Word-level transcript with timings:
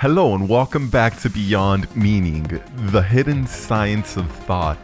Hello 0.00 0.34
and 0.34 0.48
welcome 0.48 0.88
back 0.88 1.20
to 1.20 1.28
Beyond 1.28 1.94
Meaning, 1.94 2.58
the 2.90 3.02
hidden 3.02 3.46
science 3.46 4.16
of 4.16 4.30
thought. 4.30 4.78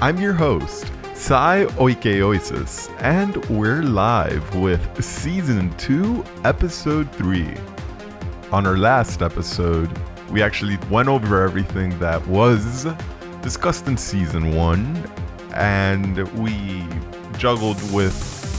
I'm 0.00 0.20
your 0.20 0.34
host, 0.34 0.88
Sai 1.14 1.64
Oikeoisis, 1.70 2.88
and 3.02 3.44
we're 3.46 3.82
live 3.82 4.54
with 4.54 5.04
Season 5.04 5.76
2, 5.78 6.24
Episode 6.44 7.10
3. 7.16 7.56
On 8.52 8.68
our 8.68 8.76
last 8.76 9.20
episode, 9.20 9.90
we 10.30 10.42
actually 10.42 10.78
went 10.92 11.08
over 11.08 11.42
everything 11.42 11.98
that 11.98 12.24
was 12.28 12.86
discussed 13.42 13.88
in 13.88 13.96
Season 13.96 14.54
1, 14.54 15.10
and 15.54 16.18
we 16.38 16.86
juggled 17.36 17.82
with 17.92 18.14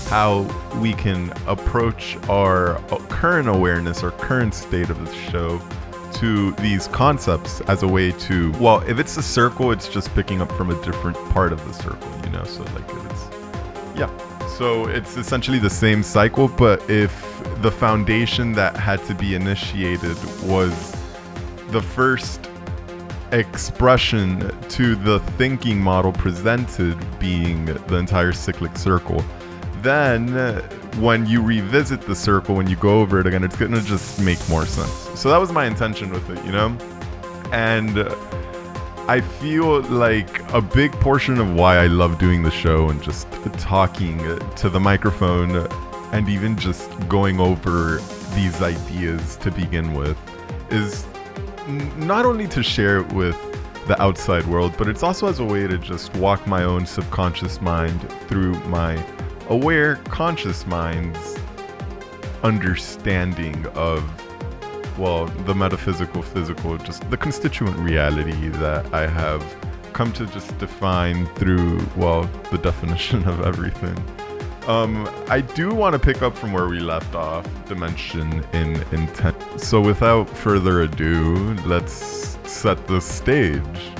how 0.07 0.41
we 0.79 0.93
can 0.93 1.31
approach 1.47 2.17
our 2.29 2.79
current 3.09 3.49
awareness 3.49 4.03
or 4.03 4.11
current 4.11 4.53
state 4.53 4.89
of 4.89 5.05
the 5.05 5.13
show 5.29 5.61
to 6.13 6.51
these 6.53 6.87
concepts 6.87 7.59
as 7.61 7.83
a 7.83 7.87
way 7.87 8.11
to 8.13 8.51
well 8.53 8.79
if 8.87 8.99
it's 8.99 9.17
a 9.17 9.21
circle 9.21 9.71
it's 9.71 9.89
just 9.89 10.13
picking 10.15 10.41
up 10.41 10.49
from 10.53 10.69
a 10.71 10.83
different 10.83 11.17
part 11.31 11.51
of 11.51 11.63
the 11.67 11.73
circle 11.73 12.09
you 12.23 12.29
know? 12.29 12.43
So 12.45 12.63
like 12.63 12.85
it's 12.87 13.27
yeah. 13.95 14.09
So 14.47 14.87
it's 14.87 15.17
essentially 15.17 15.59
the 15.59 15.69
same 15.69 16.01
cycle 16.01 16.47
but 16.47 16.89
if 16.89 17.11
the 17.61 17.71
foundation 17.71 18.53
that 18.53 18.77
had 18.77 19.03
to 19.05 19.13
be 19.13 19.35
initiated 19.35 20.15
was 20.43 20.95
the 21.69 21.81
first 21.81 22.49
expression 23.33 24.49
to 24.69 24.95
the 24.95 25.19
thinking 25.37 25.79
model 25.79 26.13
presented 26.13 26.97
being 27.19 27.65
the 27.65 27.97
entire 27.97 28.31
cyclic 28.31 28.77
circle 28.77 29.21
then 29.83 30.33
uh, 30.35 30.61
when 30.99 31.25
you 31.25 31.41
revisit 31.41 32.01
the 32.01 32.15
circle, 32.15 32.55
when 32.55 32.67
you 32.67 32.75
go 32.75 32.99
over 32.99 33.19
it 33.19 33.27
again, 33.27 33.43
it's 33.43 33.55
gonna 33.55 33.81
just 33.81 34.19
make 34.21 34.37
more 34.49 34.65
sense. 34.65 34.91
So 35.19 35.29
that 35.29 35.37
was 35.37 35.51
my 35.51 35.65
intention 35.65 36.11
with 36.11 36.29
it, 36.29 36.43
you 36.45 36.51
know? 36.51 36.77
And 37.51 37.97
uh, 37.97 38.15
I 39.07 39.21
feel 39.21 39.81
like 39.83 40.41
a 40.53 40.61
big 40.61 40.91
portion 40.93 41.39
of 41.39 41.53
why 41.53 41.77
I 41.77 41.87
love 41.87 42.17
doing 42.17 42.43
the 42.43 42.51
show 42.51 42.89
and 42.89 43.01
just 43.01 43.31
talking 43.57 44.19
uh, 44.21 44.37
to 44.55 44.69
the 44.69 44.79
microphone 44.79 45.55
and 46.11 46.27
even 46.29 46.57
just 46.57 46.91
going 47.07 47.39
over 47.39 48.01
these 48.35 48.61
ideas 48.61 49.37
to 49.37 49.51
begin 49.51 49.93
with 49.93 50.17
is 50.71 51.05
not 51.97 52.25
only 52.25 52.47
to 52.47 52.63
share 52.63 52.99
it 52.99 53.13
with 53.13 53.37
the 53.87 54.01
outside 54.01 54.45
world, 54.45 54.73
but 54.77 54.87
it's 54.87 55.03
also 55.03 55.27
as 55.27 55.39
a 55.39 55.45
way 55.45 55.65
to 55.67 55.77
just 55.77 56.13
walk 56.17 56.45
my 56.45 56.63
own 56.63 56.85
subconscious 56.85 57.61
mind 57.61 58.01
through 58.27 58.53
my 58.65 58.95
aware, 59.49 59.95
conscious 60.05 60.65
mind's 60.65 61.37
understanding 62.43 63.65
of, 63.67 64.03
well, 64.97 65.25
the 65.45 65.55
metaphysical, 65.55 66.21
physical, 66.21 66.77
just 66.77 67.09
the 67.09 67.17
constituent 67.17 67.77
reality 67.77 68.49
that 68.49 68.93
I 68.93 69.07
have 69.07 69.43
come 69.93 70.13
to 70.13 70.25
just 70.27 70.55
define 70.57 71.25
through, 71.35 71.85
well, 71.95 72.23
the 72.51 72.57
definition 72.69 73.27
of 73.27 73.41
everything. 73.41 73.97
Um, 74.67 75.09
I 75.29 75.39
do 75.39 75.73
want 75.73 75.93
to 75.93 75.99
pick 75.99 76.21
up 76.21 76.37
from 76.37 76.51
where 76.51 76.67
we 76.67 76.79
left 76.79 77.15
off, 77.15 77.47
dimension 77.67 78.43
in 78.51 78.75
intent. 78.91 79.37
So 79.61 79.79
without 79.79 80.29
further 80.29 80.81
ado, 80.81 81.53
let's 81.65 82.37
set 82.43 82.85
the 82.85 82.99
stage. 82.99 83.91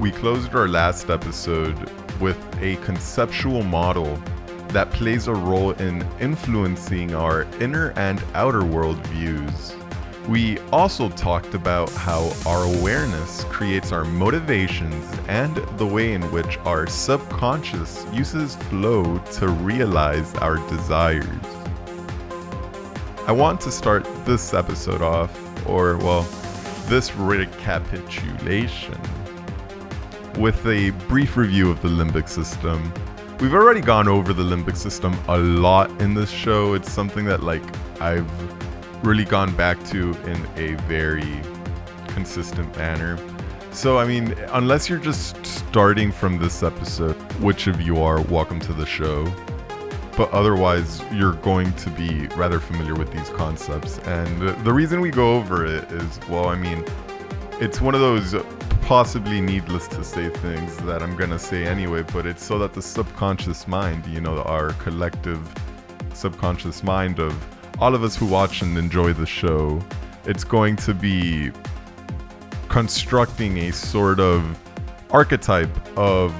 We 0.00 0.10
closed 0.10 0.56
our 0.56 0.66
last 0.66 1.08
episode 1.08 1.90
with 2.20 2.36
a 2.60 2.76
conceptual 2.76 3.62
model 3.62 4.20
that 4.68 4.90
plays 4.90 5.28
a 5.28 5.34
role 5.34 5.70
in 5.72 6.06
influencing 6.20 7.14
our 7.14 7.42
inner 7.60 7.92
and 7.96 8.22
outer 8.34 8.64
world 8.64 8.98
views. 9.08 9.74
We 10.28 10.58
also 10.72 11.08
talked 11.08 11.54
about 11.54 11.90
how 11.90 12.30
our 12.44 12.64
awareness 12.64 13.44
creates 13.44 13.92
our 13.92 14.04
motivations 14.04 15.10
and 15.26 15.56
the 15.78 15.86
way 15.86 16.12
in 16.12 16.22
which 16.30 16.58
our 16.58 16.86
subconscious 16.86 18.04
uses 18.12 18.56
flow 18.56 19.18
to 19.18 19.48
realize 19.48 20.34
our 20.34 20.56
desires. 20.68 21.28
I 23.26 23.32
want 23.32 23.60
to 23.62 23.72
start 23.72 24.06
this 24.26 24.52
episode 24.52 25.00
off, 25.00 25.34
or 25.66 25.96
well, 25.96 26.22
this 26.88 27.14
recapitulation, 27.16 29.00
with 30.38 30.64
a 30.66 30.90
brief 31.08 31.38
review 31.38 31.70
of 31.70 31.80
the 31.80 31.88
limbic 31.88 32.28
system 32.28 32.92
We've 33.40 33.54
already 33.54 33.80
gone 33.80 34.08
over 34.08 34.32
the 34.32 34.42
limbic 34.42 34.76
system 34.76 35.16
a 35.28 35.38
lot 35.38 36.02
in 36.02 36.12
this 36.12 36.28
show. 36.28 36.74
It's 36.74 36.90
something 36.90 37.24
that 37.26 37.40
like 37.40 37.62
I've 38.00 38.28
really 39.06 39.24
gone 39.24 39.54
back 39.54 39.82
to 39.90 40.10
in 40.24 40.44
a 40.56 40.74
very 40.88 41.40
consistent 42.08 42.76
manner. 42.76 43.16
So, 43.70 43.96
I 43.96 44.08
mean, 44.08 44.32
unless 44.50 44.88
you're 44.88 44.98
just 44.98 45.46
starting 45.46 46.10
from 46.10 46.38
this 46.38 46.64
episode, 46.64 47.14
which 47.40 47.68
of 47.68 47.80
you 47.80 48.02
are, 48.02 48.20
welcome 48.22 48.58
to 48.58 48.72
the 48.72 48.84
show. 48.84 49.32
But 50.16 50.32
otherwise, 50.32 51.00
you're 51.12 51.34
going 51.34 51.72
to 51.74 51.90
be 51.90 52.26
rather 52.34 52.58
familiar 52.58 52.96
with 52.96 53.12
these 53.12 53.28
concepts. 53.30 54.00
And 54.00 54.48
the 54.64 54.72
reason 54.72 55.00
we 55.00 55.10
go 55.10 55.36
over 55.36 55.64
it 55.64 55.84
is, 55.92 56.18
well, 56.28 56.48
I 56.48 56.56
mean, 56.56 56.84
it's 57.60 57.80
one 57.80 57.94
of 57.94 58.00
those 58.00 58.34
possibly 58.88 59.38
needless 59.38 59.86
to 59.86 60.02
say 60.02 60.30
things 60.30 60.74
that 60.78 61.02
I'm 61.02 61.14
gonna 61.14 61.38
say 61.38 61.66
anyway, 61.66 62.02
but 62.10 62.24
it's 62.24 62.42
so 62.42 62.58
that 62.60 62.72
the 62.72 62.80
subconscious 62.80 63.68
mind, 63.68 64.06
you 64.06 64.18
know, 64.18 64.40
our 64.44 64.72
collective 64.84 65.46
subconscious 66.14 66.82
mind 66.82 67.18
of 67.18 67.36
all 67.82 67.94
of 67.94 68.02
us 68.02 68.16
who 68.16 68.24
watch 68.24 68.62
and 68.62 68.78
enjoy 68.78 69.12
the 69.12 69.26
show, 69.26 69.78
it's 70.24 70.42
going 70.42 70.74
to 70.76 70.94
be 70.94 71.52
constructing 72.70 73.58
a 73.58 73.72
sort 73.72 74.20
of 74.20 74.58
archetype 75.10 75.98
of 75.98 76.32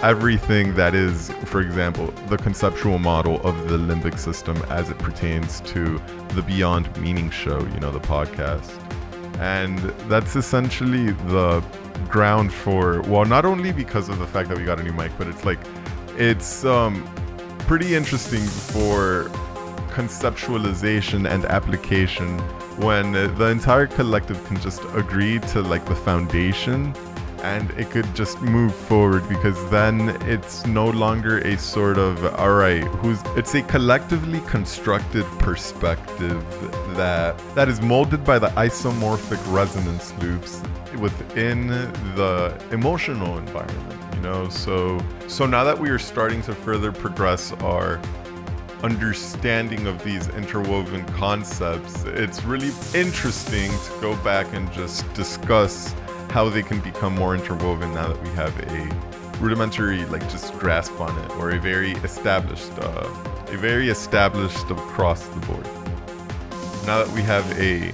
everything 0.00 0.74
that 0.76 0.94
is, 0.94 1.30
for 1.44 1.60
example, 1.60 2.06
the 2.30 2.38
conceptual 2.38 2.98
model 2.98 3.38
of 3.42 3.68
the 3.68 3.76
limbic 3.76 4.18
system 4.18 4.56
as 4.70 4.88
it 4.88 4.96
pertains 4.96 5.60
to 5.60 6.00
the 6.30 6.40
Beyond 6.40 6.96
Meaning 6.96 7.28
show, 7.28 7.58
you 7.58 7.80
know, 7.80 7.90
the 7.90 8.00
podcast 8.00 8.72
and 9.38 9.78
that's 10.10 10.36
essentially 10.36 11.12
the 11.28 11.62
ground 12.08 12.52
for 12.52 13.02
well 13.02 13.24
not 13.24 13.44
only 13.44 13.72
because 13.72 14.08
of 14.08 14.18
the 14.18 14.26
fact 14.26 14.48
that 14.48 14.58
we 14.58 14.64
got 14.64 14.80
a 14.80 14.82
new 14.82 14.92
mic 14.92 15.12
but 15.18 15.26
it's 15.26 15.44
like 15.44 15.58
it's 16.16 16.64
um 16.64 17.04
pretty 17.60 17.94
interesting 17.94 18.40
for 18.40 19.30
conceptualization 19.90 21.28
and 21.28 21.44
application 21.46 22.38
when 22.78 23.12
the 23.12 23.48
entire 23.48 23.86
collective 23.86 24.42
can 24.46 24.60
just 24.60 24.82
agree 24.94 25.38
to 25.40 25.60
like 25.62 25.84
the 25.86 25.94
foundation 25.94 26.94
and 27.42 27.70
it 27.72 27.90
could 27.90 28.12
just 28.14 28.40
move 28.40 28.74
forward 28.74 29.28
because 29.28 29.58
then 29.70 30.10
it's 30.22 30.66
no 30.66 30.88
longer 30.90 31.38
a 31.38 31.56
sort 31.56 31.98
of 31.98 32.24
all 32.36 32.54
right 32.54 32.84
who's 33.00 33.20
it's 33.36 33.54
a 33.54 33.62
collectively 33.62 34.40
constructed 34.40 35.24
perspective 35.38 36.44
that 36.96 37.38
that 37.54 37.68
is 37.68 37.80
molded 37.80 38.24
by 38.24 38.38
the 38.38 38.48
isomorphic 38.48 39.40
resonance 39.52 40.12
loops 40.18 40.62
within 40.98 41.68
the 42.16 42.60
emotional 42.72 43.38
environment 43.38 43.98
you 44.18 44.24
know? 44.24 44.48
So 44.48 45.00
so 45.28 45.46
now 45.46 45.64
that 45.64 45.78
we 45.78 45.90
are 45.90 45.98
starting 45.98 46.42
to 46.42 46.54
further 46.54 46.92
progress 46.92 47.52
our 47.52 48.00
understanding 48.82 49.86
of 49.88 50.02
these 50.04 50.28
interwoven 50.28 51.04
concepts 51.06 52.04
it's 52.04 52.44
really 52.44 52.70
interesting 52.94 53.70
to 53.70 54.00
go 54.00 54.14
back 54.22 54.46
and 54.54 54.70
just 54.72 55.12
discuss 55.14 55.94
how 56.30 56.48
they 56.48 56.62
can 56.62 56.80
become 56.80 57.14
more 57.14 57.34
interwoven 57.34 57.92
now 57.94 58.08
that 58.08 58.22
we 58.22 58.28
have 58.30 58.56
a 58.72 59.38
rudimentary 59.40 60.04
like 60.06 60.22
just 60.30 60.52
grasp 60.54 61.00
on 61.00 61.16
it 61.24 61.30
or 61.36 61.50
a 61.50 61.58
very 61.58 61.92
established 61.92 62.72
uh, 62.78 63.08
a 63.48 63.56
very 63.56 63.88
established 63.88 64.70
across 64.70 65.26
the 65.28 65.40
board. 65.46 65.64
Now 66.86 67.02
that 67.02 67.08
we 67.14 67.22
have 67.22 67.46
a 67.58 67.92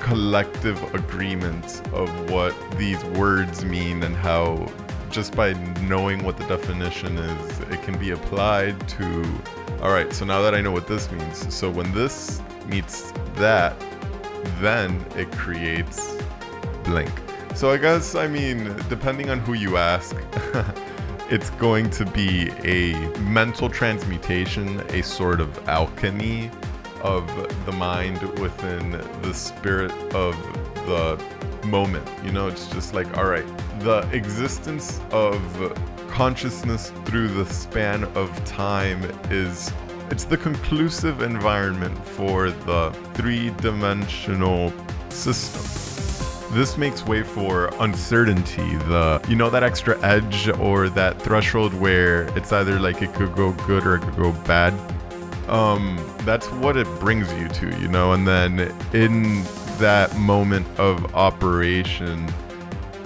collective 0.00 0.82
agreement 0.94 1.86
of 1.92 2.30
what 2.30 2.54
these 2.78 3.02
words 3.04 3.64
mean 3.64 4.02
and 4.02 4.16
how 4.16 4.66
just 5.10 5.36
by 5.36 5.52
knowing 5.82 6.24
what 6.24 6.36
the 6.36 6.46
definition 6.46 7.16
is 7.18 7.60
it 7.60 7.82
can 7.82 7.98
be 7.98 8.10
applied 8.10 8.88
to 8.88 9.22
all 9.82 9.90
right 9.90 10.12
so 10.12 10.24
now 10.24 10.40
that 10.40 10.54
i 10.54 10.60
know 10.60 10.70
what 10.70 10.86
this 10.86 11.10
means 11.10 11.54
so 11.54 11.70
when 11.70 11.92
this 11.92 12.40
meets 12.66 13.12
that 13.34 13.74
then 14.60 15.04
it 15.16 15.30
creates 15.32 16.16
blank. 16.84 17.10
So 17.54 17.70
I 17.70 17.76
guess, 17.76 18.14
I 18.14 18.28
mean, 18.28 18.74
depending 18.88 19.30
on 19.30 19.40
who 19.40 19.54
you 19.54 19.76
ask, 19.76 20.16
it's 21.30 21.50
going 21.50 21.90
to 21.90 22.06
be 22.06 22.50
a 22.64 22.94
mental 23.18 23.68
transmutation, 23.68 24.80
a 24.90 25.02
sort 25.02 25.40
of 25.40 25.68
alchemy 25.68 26.50
of 27.02 27.26
the 27.66 27.72
mind 27.72 28.22
within 28.38 28.92
the 29.22 29.32
spirit 29.34 29.92
of 30.14 30.36
the 30.86 31.22
moment. 31.66 32.08
You 32.24 32.32
know, 32.32 32.48
it's 32.48 32.66
just 32.68 32.94
like, 32.94 33.16
all 33.16 33.26
right, 33.26 33.46
the 33.80 34.08
existence 34.12 35.00
of 35.10 35.40
consciousness 36.08 36.92
through 37.04 37.28
the 37.28 37.46
span 37.46 38.04
of 38.16 38.44
time 38.44 39.02
is 39.30 39.72
it's 40.10 40.24
the 40.24 40.36
conclusive 40.36 41.22
environment 41.22 41.96
for 42.04 42.50
the 42.50 42.90
three-dimensional 43.14 44.72
system. 45.10 46.54
This 46.54 46.78
makes 46.78 47.04
way 47.04 47.22
for 47.22 47.70
uncertainty, 47.80 48.76
the 48.76 49.22
you 49.28 49.36
know 49.36 49.50
that 49.50 49.62
extra 49.62 50.00
edge 50.02 50.48
or 50.48 50.88
that 50.88 51.20
threshold 51.20 51.74
where 51.74 52.22
it's 52.38 52.52
either 52.52 52.80
like 52.80 53.02
it 53.02 53.12
could 53.12 53.34
go 53.34 53.52
good 53.66 53.86
or 53.86 53.96
it 53.96 54.00
could 54.00 54.16
go 54.16 54.32
bad. 54.46 54.72
Um 55.48 55.98
that's 56.24 56.46
what 56.52 56.76
it 56.76 56.86
brings 57.00 57.30
you 57.34 57.48
to, 57.48 57.78
you 57.78 57.88
know, 57.88 58.12
and 58.12 58.26
then 58.26 58.74
in 58.94 59.44
that 59.78 60.16
moment 60.16 60.66
of 60.78 61.14
operation, 61.14 62.26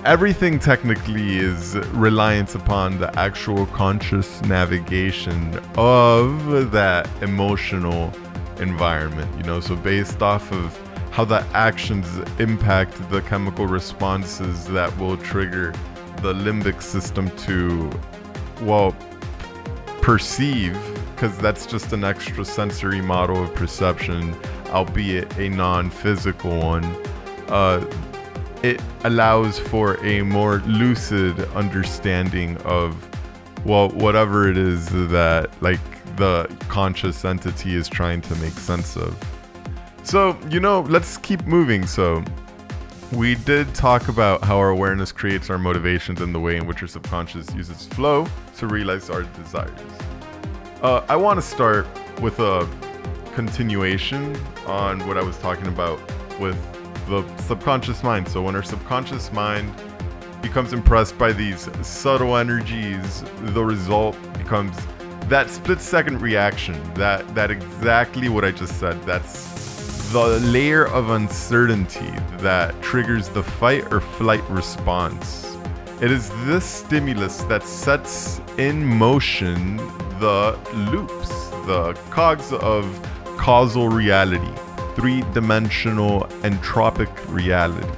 everything 0.04 0.58
technically 0.58 1.38
is 1.38 1.76
reliance 1.93 2.54
upon 2.54 2.99
the 2.99 3.16
actual 3.19 3.66
conscious 3.66 4.43
navigation 4.43 5.58
of 5.76 6.72
that 6.72 7.08
emotional 7.22 8.12
environment, 8.58 9.31
you 9.37 9.44
know, 9.44 9.60
so 9.60 9.76
based 9.76 10.20
off 10.20 10.50
of 10.52 10.76
how 11.12 11.25
the 11.25 11.40
actions 11.52 12.19
impact 12.40 12.96
the 13.10 13.20
chemical 13.22 13.66
responses 13.66 14.66
that 14.66 14.96
will 14.99 15.16
trigger 15.19 15.72
the 16.16 16.32
limbic 16.32 16.82
system 16.82 17.31
to, 17.37 17.90
well, 18.62 18.96
perceive, 20.00 20.76
because 21.14 21.37
that's 21.38 21.64
just 21.64 21.93
an 21.93 22.02
extra 22.02 22.44
sensory 22.44 23.00
model 23.00 23.44
of 23.44 23.54
perception, 23.54 24.34
albeit 24.69 25.37
a 25.38 25.49
non 25.49 25.90
physical 25.90 26.58
one. 26.58 26.84
Uh, 27.49 27.84
it 28.62 28.81
allows 29.05 29.59
for 29.59 30.03
a 30.05 30.23
more 30.23 30.59
lucid 30.67 31.38
understanding 31.55 32.56
of, 32.59 32.97
well, 33.64 33.88
whatever 33.91 34.49
it 34.49 34.56
is 34.56 34.88
that, 35.11 35.50
like, 35.61 35.81
the 36.17 36.49
conscious 36.69 37.25
entity 37.25 37.75
is 37.75 37.88
trying 37.88 38.20
to 38.20 38.35
make 38.37 38.53
sense 38.53 38.97
of. 38.97 39.17
So, 40.05 40.38
you 40.50 40.61
know, 40.61 40.82
let's 40.82 41.17
keep 41.17 41.44
moving. 41.47 41.87
So, 41.87 42.23
we 43.12 43.35
did 43.35 43.75
talk 43.75 44.09
about 44.09 44.43
how 44.43 44.56
our 44.56 44.70
awareness 44.70 45.12
creates 45.12 45.50
our 45.50 45.59
motivations 45.59 46.20
and 46.20 46.35
the 46.35 46.41
way 46.41 46.56
in 46.56 46.67
which 46.67 46.81
our 46.82 46.88
subconscious 46.88 47.55
uses 47.55 47.87
flow 47.87 48.26
to 48.56 48.67
realize 48.67 49.11
our 49.11 49.23
desires. 49.23 49.70
Uh, 50.81 51.05
I 51.09 51.17
want 51.17 51.38
to 51.38 51.43
start 51.43 51.87
with 52.20 52.38
a 52.38 52.69
continuation 53.35 54.37
on 54.67 55.06
what 55.06 55.19
I 55.19 55.23
was 55.23 55.37
talking 55.38 55.67
about 55.67 56.00
with 56.41 56.56
the 57.20 57.37
subconscious 57.43 58.03
mind. 58.03 58.29
So, 58.29 58.43
when 58.43 58.56
our 58.56 58.62
subconscious 58.62 59.32
mind 59.32 59.73
becomes 60.41 60.73
impressed 60.73 61.19
by 61.19 61.32
these 61.32 61.69
subtle 61.87 62.37
energies, 62.37 63.23
the 63.55 63.64
result 63.64 64.17
becomes 64.38 64.76
that 65.29 65.50
split 65.50 65.81
second 65.81 66.20
reaction. 66.20 66.75
That 66.94 67.35
that 67.35 67.50
exactly 67.50 68.29
what 68.29 68.44
I 68.44 68.50
just 68.50 68.79
said. 68.81 69.00
That's 69.03 70.11
the 70.12 70.41
layer 70.41 70.87
of 70.88 71.11
uncertainty 71.11 72.12
that 72.38 72.81
triggers 72.82 73.29
the 73.29 73.43
fight 73.43 73.93
or 73.93 74.00
flight 74.00 74.49
response. 74.50 75.56
It 76.03 76.11
is 76.11 76.31
this 76.47 76.64
stimulus 76.64 77.43
that 77.44 77.62
sets 77.62 78.41
in 78.59 78.85
motion 78.85 79.76
the 80.19 80.59
loops, 80.91 81.29
the 81.67 81.99
cogs 82.11 82.53
of 82.53 82.85
causal 83.38 83.88
reality, 83.88 84.53
three 84.94 85.22
dimensional 85.32 86.22
entropic 86.42 87.10
reality. 87.28 87.88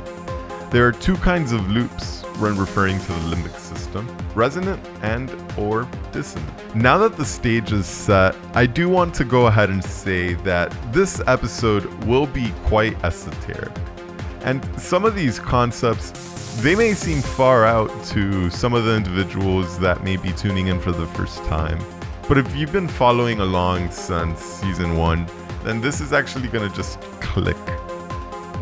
There 0.70 0.86
are 0.86 0.92
two 0.92 1.16
kinds 1.16 1.52
of 1.52 1.70
loops 1.70 2.22
when 2.38 2.56
referring 2.56 2.98
to 2.98 3.06
the 3.06 3.36
limbic 3.36 3.56
system 3.58 4.08
resonant 4.34 4.84
and 5.02 5.30
or 5.56 5.88
dissonant. 6.12 6.74
Now 6.74 6.98
that 6.98 7.16
the 7.16 7.24
stage 7.24 7.72
is 7.72 7.86
set, 7.86 8.34
I 8.54 8.66
do 8.66 8.88
want 8.88 9.14
to 9.14 9.24
go 9.24 9.46
ahead 9.46 9.70
and 9.70 9.84
say 9.84 10.34
that 10.34 10.74
this 10.92 11.20
episode 11.26 11.84
will 12.04 12.26
be 12.26 12.50
quite 12.64 13.02
esoteric. 13.04 13.72
And 14.42 14.64
some 14.80 15.04
of 15.04 15.14
these 15.14 15.38
concepts 15.38 16.12
they 16.62 16.76
may 16.76 16.94
seem 16.94 17.20
far 17.20 17.64
out 17.64 17.90
to 18.06 18.48
some 18.48 18.74
of 18.74 18.84
the 18.84 18.94
individuals 18.94 19.76
that 19.80 20.04
may 20.04 20.16
be 20.16 20.32
tuning 20.32 20.68
in 20.68 20.78
for 20.80 20.92
the 20.92 21.06
first 21.08 21.38
time. 21.44 21.78
But 22.28 22.38
if 22.38 22.54
you've 22.54 22.72
been 22.72 22.88
following 22.88 23.40
along 23.40 23.90
since 23.90 24.40
season 24.40 24.96
1, 24.96 25.26
then 25.64 25.80
this 25.80 26.00
is 26.00 26.12
actually 26.12 26.48
going 26.48 26.68
to 26.68 26.76
just 26.76 27.00
click. 27.20 27.56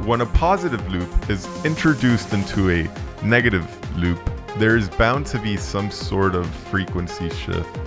When 0.06 0.20
a 0.20 0.26
positive 0.26 0.90
loop 0.90 1.08
is 1.28 1.46
introduced 1.64 2.32
into 2.32 2.70
a 2.70 3.24
negative 3.24 3.66
loop, 3.98 4.18
there 4.56 4.76
is 4.76 4.88
bound 4.88 5.26
to 5.26 5.38
be 5.38 5.56
some 5.56 5.90
sort 5.90 6.34
of 6.34 6.46
frequency 6.46 7.28
shift. 7.30 7.78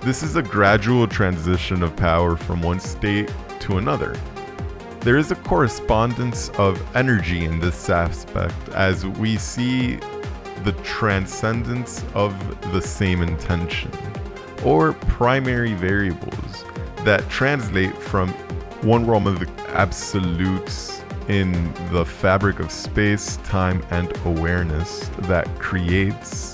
This 0.00 0.22
is 0.22 0.36
a 0.36 0.42
gradual 0.42 1.06
transition 1.06 1.82
of 1.82 1.94
power 1.96 2.36
from 2.36 2.62
one 2.62 2.80
state 2.80 3.32
to 3.60 3.78
another. 3.78 4.16
There 5.00 5.16
is 5.18 5.30
a 5.30 5.36
correspondence 5.36 6.50
of 6.50 6.80
energy 6.96 7.44
in 7.44 7.60
this 7.60 7.90
aspect 7.90 8.68
as 8.70 9.06
we 9.06 9.36
see 9.36 9.96
the 10.64 10.72
transcendence 10.82 12.04
of 12.14 12.34
the 12.72 12.80
same 12.80 13.22
intention, 13.22 13.90
or 14.64 14.94
primary 14.94 15.74
variables 15.74 16.64
that 17.04 17.28
translate 17.28 17.96
from 17.96 18.32
one 18.84 19.06
realm 19.06 19.26
of 19.26 19.40
the 19.40 19.50
absolutes 19.70 21.02
in 21.28 21.72
the 21.90 22.04
fabric 22.04 22.60
of 22.60 22.70
space, 22.70 23.38
time, 23.38 23.82
and 23.90 24.14
awareness 24.26 25.08
that 25.20 25.46
creates 25.58 26.52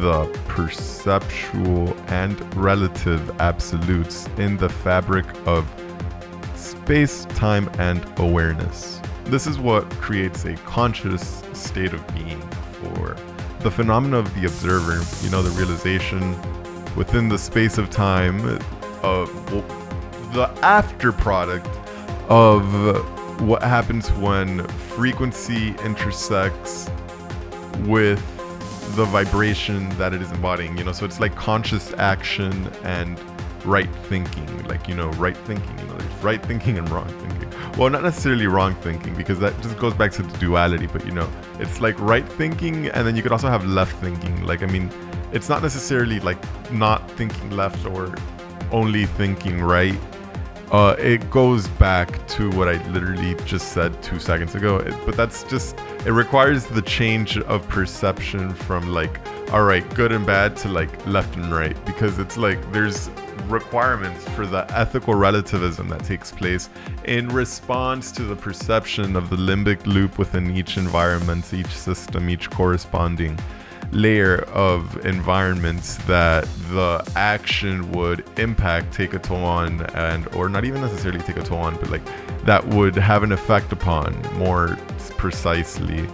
the 0.00 0.26
perceptual 0.48 1.96
and 2.08 2.54
relative 2.54 3.40
absolutes 3.40 4.26
in 4.36 4.58
the 4.58 4.68
fabric 4.68 5.24
of 5.46 5.66
space, 6.54 7.24
time, 7.26 7.70
and 7.78 8.06
awareness. 8.18 9.00
This 9.24 9.46
is 9.46 9.58
what 9.58 9.88
creates 9.92 10.44
a 10.44 10.54
conscious 10.56 11.42
state 11.54 11.94
of 11.94 12.06
being 12.14 12.40
for 12.82 13.16
the 13.60 13.70
phenomena 13.70 14.18
of 14.18 14.32
the 14.34 14.46
observer, 14.46 15.02
you 15.24 15.30
know, 15.30 15.42
the 15.42 15.50
realization 15.58 16.36
within 16.96 17.28
the 17.28 17.38
space 17.38 17.78
of 17.78 17.88
time 17.88 18.60
of 19.02 19.85
the 20.32 20.48
after 20.62 21.12
product 21.12 21.66
of 22.28 22.64
what 23.40 23.62
happens 23.62 24.10
when 24.12 24.66
frequency 24.68 25.74
intersects 25.84 26.90
with 27.80 28.18
the 28.96 29.04
vibration 29.06 29.88
that 29.90 30.14
it 30.14 30.22
is 30.22 30.30
embodying 30.32 30.76
you 30.76 30.84
know? 30.84 30.92
So 30.92 31.04
it's 31.04 31.20
like 31.20 31.34
conscious 31.34 31.92
action 31.94 32.68
and 32.82 33.20
right 33.64 33.92
thinking 34.04 34.46
like 34.68 34.86
you 34.86 34.94
know 34.94 35.08
right 35.12 35.36
thinking 35.38 35.76
you 35.78 35.84
know 35.86 35.96
there's 35.98 36.22
right 36.22 36.44
thinking 36.46 36.78
and 36.78 36.88
wrong 36.88 37.08
thinking. 37.08 37.52
Well 37.76 37.90
not 37.90 38.02
necessarily 38.02 38.46
wrong 38.46 38.74
thinking 38.76 39.14
because 39.14 39.38
that 39.40 39.60
just 39.60 39.76
goes 39.78 39.92
back 39.92 40.12
to 40.12 40.22
the 40.22 40.38
duality 40.38 40.86
but 40.86 41.04
you 41.04 41.12
know 41.12 41.28
it's 41.58 41.80
like 41.80 41.98
right 41.98 42.26
thinking 42.26 42.86
and 42.88 43.06
then 43.06 43.16
you 43.16 43.22
could 43.22 43.32
also 43.32 43.48
have 43.48 43.64
left 43.66 43.96
thinking. 43.96 44.44
Like 44.44 44.62
i 44.62 44.66
mean 44.66 44.90
it's 45.32 45.48
not 45.48 45.62
necessarily 45.62 46.20
like 46.20 46.38
not 46.70 47.10
thinking 47.12 47.50
left 47.50 47.84
or 47.86 48.14
only 48.72 49.06
thinking 49.06 49.60
right 49.60 49.98
uh, 50.70 50.96
it 50.98 51.30
goes 51.30 51.68
back 51.68 52.26
to 52.28 52.50
what 52.50 52.68
I 52.68 52.84
literally 52.90 53.36
just 53.44 53.72
said 53.72 54.02
two 54.02 54.18
seconds 54.18 54.54
ago. 54.54 54.78
It, 54.78 54.94
but 55.04 55.16
that's 55.16 55.44
just, 55.44 55.78
it 56.04 56.12
requires 56.12 56.66
the 56.66 56.82
change 56.82 57.38
of 57.38 57.66
perception 57.68 58.52
from 58.52 58.92
like, 58.92 59.20
all 59.52 59.62
right, 59.62 59.88
good 59.94 60.12
and 60.12 60.26
bad 60.26 60.56
to 60.58 60.68
like 60.68 61.06
left 61.06 61.36
and 61.36 61.54
right. 61.54 61.76
Because 61.84 62.18
it's 62.18 62.36
like 62.36 62.60
there's 62.72 63.10
requirements 63.46 64.28
for 64.30 64.46
the 64.46 64.66
ethical 64.76 65.14
relativism 65.14 65.88
that 65.88 66.02
takes 66.04 66.32
place 66.32 66.68
in 67.04 67.28
response 67.28 68.10
to 68.10 68.24
the 68.24 68.34
perception 68.34 69.14
of 69.14 69.30
the 69.30 69.36
limbic 69.36 69.86
loop 69.86 70.18
within 70.18 70.56
each 70.56 70.76
environment, 70.76 71.54
each 71.54 71.66
system, 71.66 72.28
each 72.28 72.50
corresponding 72.50 73.38
layer 73.92 74.42
of 74.52 75.04
environments 75.06 75.96
that 76.04 76.44
the 76.70 77.06
action 77.16 77.90
would 77.92 78.24
impact 78.38 78.92
take 78.92 79.14
a 79.14 79.18
toll 79.18 79.44
on 79.44 79.82
and 79.94 80.26
or 80.34 80.48
not 80.48 80.64
even 80.64 80.80
necessarily 80.80 81.20
take 81.20 81.36
a 81.36 81.42
toll 81.42 81.58
on 81.58 81.74
but 81.76 81.90
like 81.90 82.02
that 82.44 82.66
would 82.68 82.94
have 82.94 83.22
an 83.22 83.32
effect 83.32 83.72
upon 83.72 84.20
more 84.34 84.76
precisely 85.16 86.06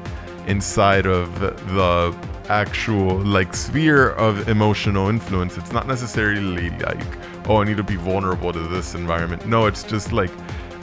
inside 0.46 1.06
of 1.06 1.40
the 1.40 2.16
actual 2.48 3.18
like 3.20 3.54
sphere 3.54 4.10
of 4.10 4.48
emotional 4.48 5.08
influence. 5.08 5.56
It's 5.56 5.72
not 5.72 5.86
necessarily 5.86 6.70
like 6.70 7.02
oh 7.48 7.60
i 7.60 7.64
need 7.64 7.76
to 7.76 7.82
be 7.82 7.96
vulnerable 7.96 8.52
to 8.52 8.60
this 8.60 8.94
environment. 8.94 9.46
No 9.46 9.66
it's 9.66 9.82
just 9.82 10.12
like 10.12 10.30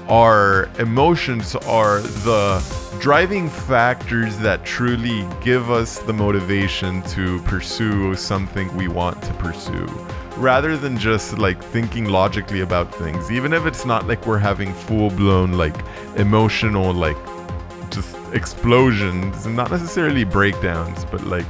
our 0.09 0.67
emotions 0.79 1.55
are 1.55 2.01
the 2.01 2.97
driving 2.99 3.47
factors 3.47 4.37
that 4.39 4.65
truly 4.65 5.25
give 5.41 5.69
us 5.69 5.99
the 5.99 6.11
motivation 6.11 7.03
to 7.03 7.39
pursue 7.43 8.15
something 8.15 8.75
we 8.75 8.87
want 8.87 9.21
to 9.21 9.33
pursue 9.35 9.85
rather 10.37 10.75
than 10.77 10.97
just 10.97 11.37
like 11.37 11.61
thinking 11.63 12.05
logically 12.05 12.61
about 12.61 12.93
things. 12.95 13.31
Even 13.31 13.53
if 13.53 13.65
it's 13.65 13.85
not 13.85 14.07
like 14.07 14.25
we're 14.25 14.39
having 14.39 14.73
full 14.73 15.09
blown 15.11 15.53
like 15.53 15.75
emotional 16.15 16.91
like 16.91 17.17
just 17.91 18.15
explosions 18.33 19.45
and 19.45 19.55
not 19.55 19.69
necessarily 19.69 20.23
breakdowns 20.23 21.05
but 21.05 21.23
like 21.25 21.45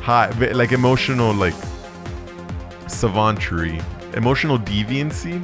high 0.00 0.28
like 0.52 0.72
emotional 0.72 1.32
like 1.32 1.54
savantry 2.86 3.80
emotional 4.16 4.58
deviancy? 4.58 5.40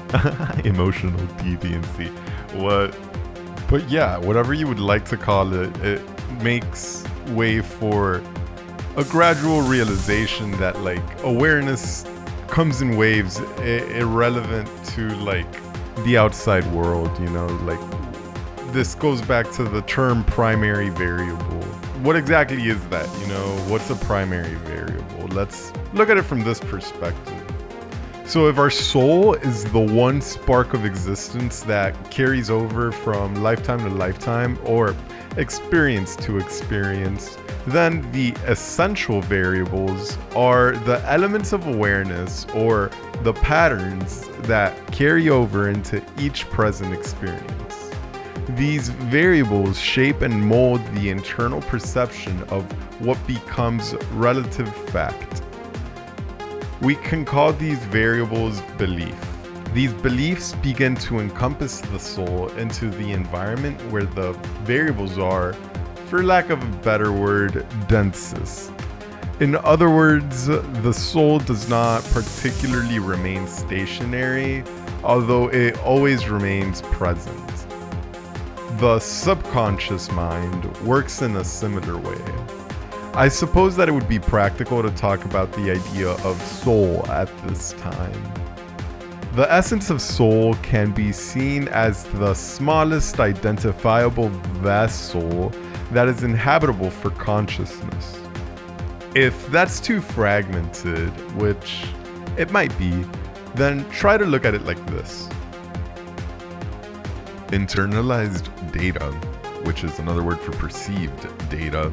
Emotional 0.65 1.21
deviancy. 1.39 2.09
What 2.55 2.97
but 3.71 3.89
yeah 3.89 4.19
whatever 4.19 4.53
you 4.53 4.67
would 4.67 4.81
like 4.81 5.05
to 5.05 5.17
call 5.17 5.55
it 5.55 5.75
it 5.79 6.03
makes 6.43 7.05
way 7.29 7.61
for 7.61 8.21
a 8.97 9.05
gradual 9.05 9.63
realization 9.63 10.51
that 10.53 10.79
like 10.81 11.03
awareness 11.23 12.05
comes 12.49 12.83
in 12.83 12.97
waves 12.97 13.41
I- 13.59 13.87
irrelevant 13.95 14.69
to 14.87 15.09
like 15.19 15.47
the 16.05 16.19
outside 16.19 16.67
world 16.73 17.17
you 17.21 17.31
know? 17.31 17.47
Like 17.47 17.81
this 18.73 18.95
goes 18.97 19.23
back 19.23 19.51
to 19.53 19.65
the 19.65 19.83
term 19.83 20.25
primary 20.25 20.89
variable. 20.91 21.63
What 22.03 22.17
exactly 22.17 22.69
is 22.69 22.85
that 22.89 23.09
you 23.21 23.27
know? 23.29 23.47
What's 23.69 23.89
a 23.91 23.97
primary 23.97 24.55
variable? 24.55 25.29
Let's 25.29 25.73
look 25.93 26.09
at 26.09 26.17
it 26.17 26.23
from 26.23 26.43
this 26.43 26.59
perspective 26.59 27.50
so, 28.31 28.47
if 28.47 28.59
our 28.59 28.71
soul 28.71 29.35
is 29.35 29.65
the 29.73 29.81
one 29.81 30.21
spark 30.21 30.73
of 30.73 30.85
existence 30.85 31.65
that 31.65 32.13
carries 32.13 32.49
over 32.49 32.93
from 32.93 33.35
lifetime 33.43 33.81
to 33.81 33.89
lifetime 33.89 34.57
or 34.65 34.95
experience 35.37 36.15
to 36.15 36.39
experience, 36.39 37.37
then 37.67 38.09
the 38.13 38.33
essential 38.47 39.21
variables 39.21 40.17
are 40.37 40.77
the 40.85 41.03
elements 41.11 41.53
of 41.53 41.67
awareness 41.67 42.47
or 42.55 42.93
the 43.25 43.33
patterns 43.33 44.29
that 44.43 44.77
carry 44.93 45.29
over 45.29 45.69
into 45.69 46.01
each 46.17 46.49
present 46.51 46.95
experience. 46.95 47.91
These 48.51 48.91
variables 48.91 49.77
shape 49.77 50.23
and 50.23 50.41
mold 50.41 50.81
the 50.95 51.11
internal 51.11 51.63
perception 51.63 52.45
of 52.45 52.63
what 53.01 53.19
becomes 53.27 53.97
relative 54.13 54.73
fact 54.91 55.43
we 56.81 56.95
can 56.95 57.27
call 57.27 57.53
these 57.53 57.79
variables 57.87 58.63
belief. 58.79 59.15
These 59.75 59.93
beliefs 59.93 60.55
begin 60.63 60.95
to 60.97 61.21
encompass 61.21 61.81
the 61.81 61.99
soul 61.99 62.49
into 62.57 62.89
the 62.91 63.13
environment 63.13 63.79
where 63.93 64.05
the 64.05 64.33
variables 64.65 65.19
are, 65.19 65.53
for 66.07 66.23
lack 66.23 66.49
of 66.49 66.63
a 66.63 66.77
better 66.79 67.13
word, 67.13 67.67
densest. 67.87 68.73
In 69.41 69.57
other 69.57 69.91
words, 69.91 70.47
the 70.47 70.93
soul 70.93 71.39
does 71.39 71.69
not 71.69 72.03
particularly 72.05 72.99
remain 72.99 73.47
stationary, 73.47 74.65
although 75.05 75.49
it 75.49 75.79
always 75.81 76.29
remains 76.29 76.81
present. 76.83 77.67
The 78.79 78.99
subconscious 78.99 80.11
mind 80.13 80.65
works 80.79 81.21
in 81.21 81.37
a 81.37 81.45
similar 81.45 81.99
way. 81.99 82.60
I 83.15 83.29
suppose 83.29 83.75
that 83.75 83.89
it 83.89 83.93
would 83.93 84.09
be 84.09 84.21
practical 84.21 84.83
to 84.83 84.91
talk 84.93 85.25
about 85.25 85.51
the 85.53 85.73
idea 85.73 86.11
of 86.11 86.41
soul 86.43 87.05
at 87.09 87.29
this 87.47 87.73
time. 87.73 88.35
The 89.35 89.53
essence 89.53 89.91
of 89.91 90.01
soul 90.01 90.55
can 90.63 90.93
be 90.93 91.11
seen 91.11 91.67
as 91.69 92.05
the 92.05 92.35
smallest 92.35 93.19
identifiable 93.19 94.29
vessel 94.29 95.53
that 95.91 96.07
is 96.07 96.23
inhabitable 96.23 96.91
for 96.91 97.11
consciousness. 97.11 98.21
If 99.17 99.45
that's 99.49 99.81
too 99.81 100.01
fragmented, 100.01 101.11
which 101.35 101.87
it 102.37 102.53
might 102.53 102.77
be, 102.79 103.05
then 103.57 103.89
try 103.91 104.19
to 104.19 104.25
look 104.25 104.45
at 104.45 104.55
it 104.55 104.63
like 104.63 104.85
this 104.87 105.29
internalized 107.49 108.73
data, 108.73 109.11
which 109.65 109.83
is 109.83 109.99
another 109.99 110.23
word 110.23 110.39
for 110.39 110.53
perceived 110.53 111.29
data, 111.51 111.93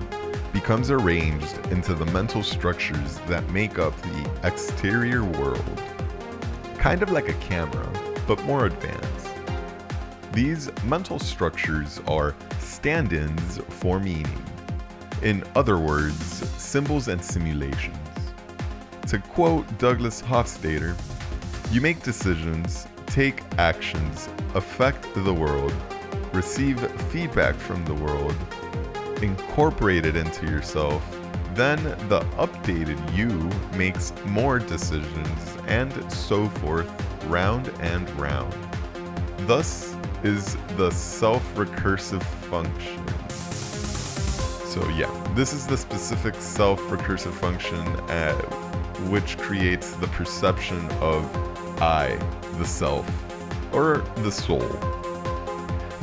becomes 0.60 0.90
arranged 0.90 1.56
into 1.68 1.94
the 1.94 2.06
mental 2.08 2.42
structures 2.42 3.20
that 3.28 3.48
make 3.52 3.78
up 3.78 3.96
the 4.02 4.32
exterior 4.44 5.24
world. 5.24 5.84
Kind 6.80 7.04
of 7.04 7.12
like 7.12 7.30
a 7.30 7.34
camera, 7.34 7.88
but 8.26 8.42
more 8.44 8.66
advanced. 8.66 9.30
These 10.32 10.72
mental 10.86 11.20
structures 11.20 12.02
are 12.08 12.34
stand 12.58 13.14
ins 13.14 13.60
for 13.70 14.00
meaning. 14.00 14.44
In 15.22 15.44
other 15.56 15.78
words, 15.78 16.26
symbols 16.60 17.08
and 17.08 17.24
simulations. 17.24 17.96
To 19.10 19.20
quote 19.20 19.66
Douglas 19.78 20.24
Hofstadter, 20.24 20.96
you 21.72 21.82
make 21.82 22.02
decisions, 22.02 22.88
take 23.06 23.44
actions, 23.60 24.28
affect 24.56 25.08
the 25.14 25.34
world, 25.36 25.74
receive 26.34 26.80
feedback 27.12 27.54
from 27.54 27.86
the 27.86 27.94
world, 27.94 28.36
incorporate 29.22 30.06
it 30.06 30.16
into 30.16 30.46
yourself, 30.46 31.04
then 31.54 31.84
the 32.08 32.22
updated 32.38 32.98
you 33.16 33.30
makes 33.78 34.14
more 34.26 34.60
decisions 34.60 35.58
and 35.68 35.92
so 36.12 36.48
forth, 36.50 36.90
round 37.26 37.70
and 37.80 38.10
round. 38.20 38.56
Thus 39.48 39.96
is 40.24 40.56
the 40.76 40.92
self 40.92 41.44
recursive 41.56 42.24
function. 42.50 43.08
So, 44.68 44.88
yeah, 44.90 45.12
this 45.34 45.54
is 45.54 45.66
the 45.66 45.78
specific 45.78 46.36
self 46.36 46.80
recursive 46.82 47.34
function 47.34 47.80
uh, 48.10 48.34
which 49.10 49.38
creates 49.38 49.92
the 49.92 50.08
perception 50.08 50.88
of 51.02 51.26
I, 51.82 52.16
the 52.58 52.66
self, 52.66 53.08
or 53.74 54.04
the 54.18 54.32
soul. 54.32 54.97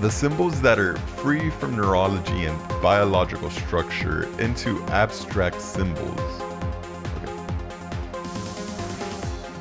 The 0.00 0.10
symbols 0.10 0.60
that 0.60 0.78
are 0.78 0.96
free 0.96 1.50
from 1.50 1.76
neurology 1.76 2.44
and 2.44 2.82
biological 2.82 3.48
structure 3.48 4.24
into 4.40 4.82
abstract 4.86 5.60
symbols. 5.60 6.20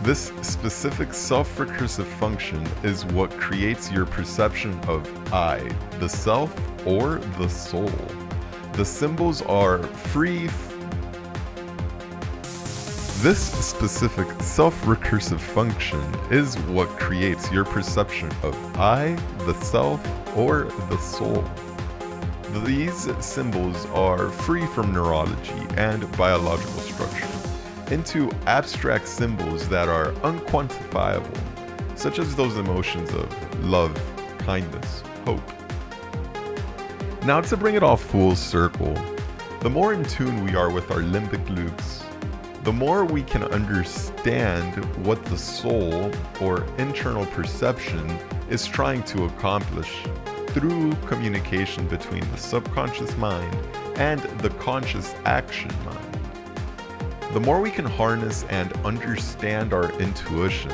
This 0.03 0.33
specific 0.41 1.13
self 1.13 1.55
recursive 1.57 2.07
function 2.19 2.67
is 2.83 3.05
what 3.05 3.31
creates 3.31 3.89
your 3.89 4.05
perception 4.05 4.77
of 4.81 5.07
I, 5.33 5.59
the 5.99 6.09
self, 6.09 6.53
or 6.85 7.19
the 7.37 7.47
soul. 7.47 7.91
The 8.73 8.83
symbols 8.83 9.43
are 9.43 9.83
free. 9.83 10.49
This 13.23 13.39
specific 13.65 14.27
self 14.41 14.83
recursive 14.83 15.39
function 15.39 16.01
is 16.29 16.57
what 16.67 16.89
creates 16.99 17.49
your 17.53 17.63
perception 17.63 18.29
of 18.43 18.53
I, 18.77 19.15
the 19.45 19.53
self, 19.53 20.05
or 20.35 20.65
the 20.89 20.97
soul. 20.97 21.41
These 22.65 23.07
symbols 23.23 23.85
are 23.91 24.27
free 24.29 24.65
from 24.65 24.91
neurology 24.91 25.65
and 25.77 26.05
biological 26.17 26.81
structure 26.81 27.29
into 27.93 28.29
abstract 28.45 29.07
symbols 29.07 29.69
that 29.69 29.87
are 29.87 30.11
unquantifiable, 30.25 31.39
such 31.97 32.19
as 32.19 32.35
those 32.35 32.57
emotions 32.57 33.09
of 33.13 33.63
love, 33.63 33.97
kindness, 34.39 35.01
hope. 35.23 35.39
Now, 37.23 37.39
to 37.39 37.55
bring 37.55 37.75
it 37.75 37.83
all 37.83 37.95
full 37.95 38.35
circle, 38.35 38.93
the 39.61 39.69
more 39.69 39.93
in 39.93 40.03
tune 40.03 40.43
we 40.43 40.55
are 40.55 40.69
with 40.69 40.91
our 40.91 40.99
limbic 40.99 41.47
loops, 41.55 42.02
the 42.63 42.71
more 42.71 43.03
we 43.03 43.23
can 43.23 43.43
understand 43.43 44.85
what 45.05 45.23
the 45.25 45.37
soul 45.37 46.09
or 46.39 46.63
internal 46.77 47.25
perception 47.25 48.07
is 48.49 48.65
trying 48.65 49.03
to 49.03 49.25
accomplish 49.25 50.03
through 50.47 50.93
communication 51.07 51.85
between 51.89 52.21
the 52.31 52.37
subconscious 52.37 53.17
mind 53.17 53.53
and 53.97 54.21
the 54.39 54.49
conscious 54.51 55.13
action 55.25 55.71
mind. 55.83 56.19
The 57.33 57.41
more 57.41 57.59
we 57.59 57.69
can 57.69 57.85
harness 57.85 58.45
and 58.49 58.71
understand 58.85 59.73
our 59.73 59.91
intuition, 59.99 60.71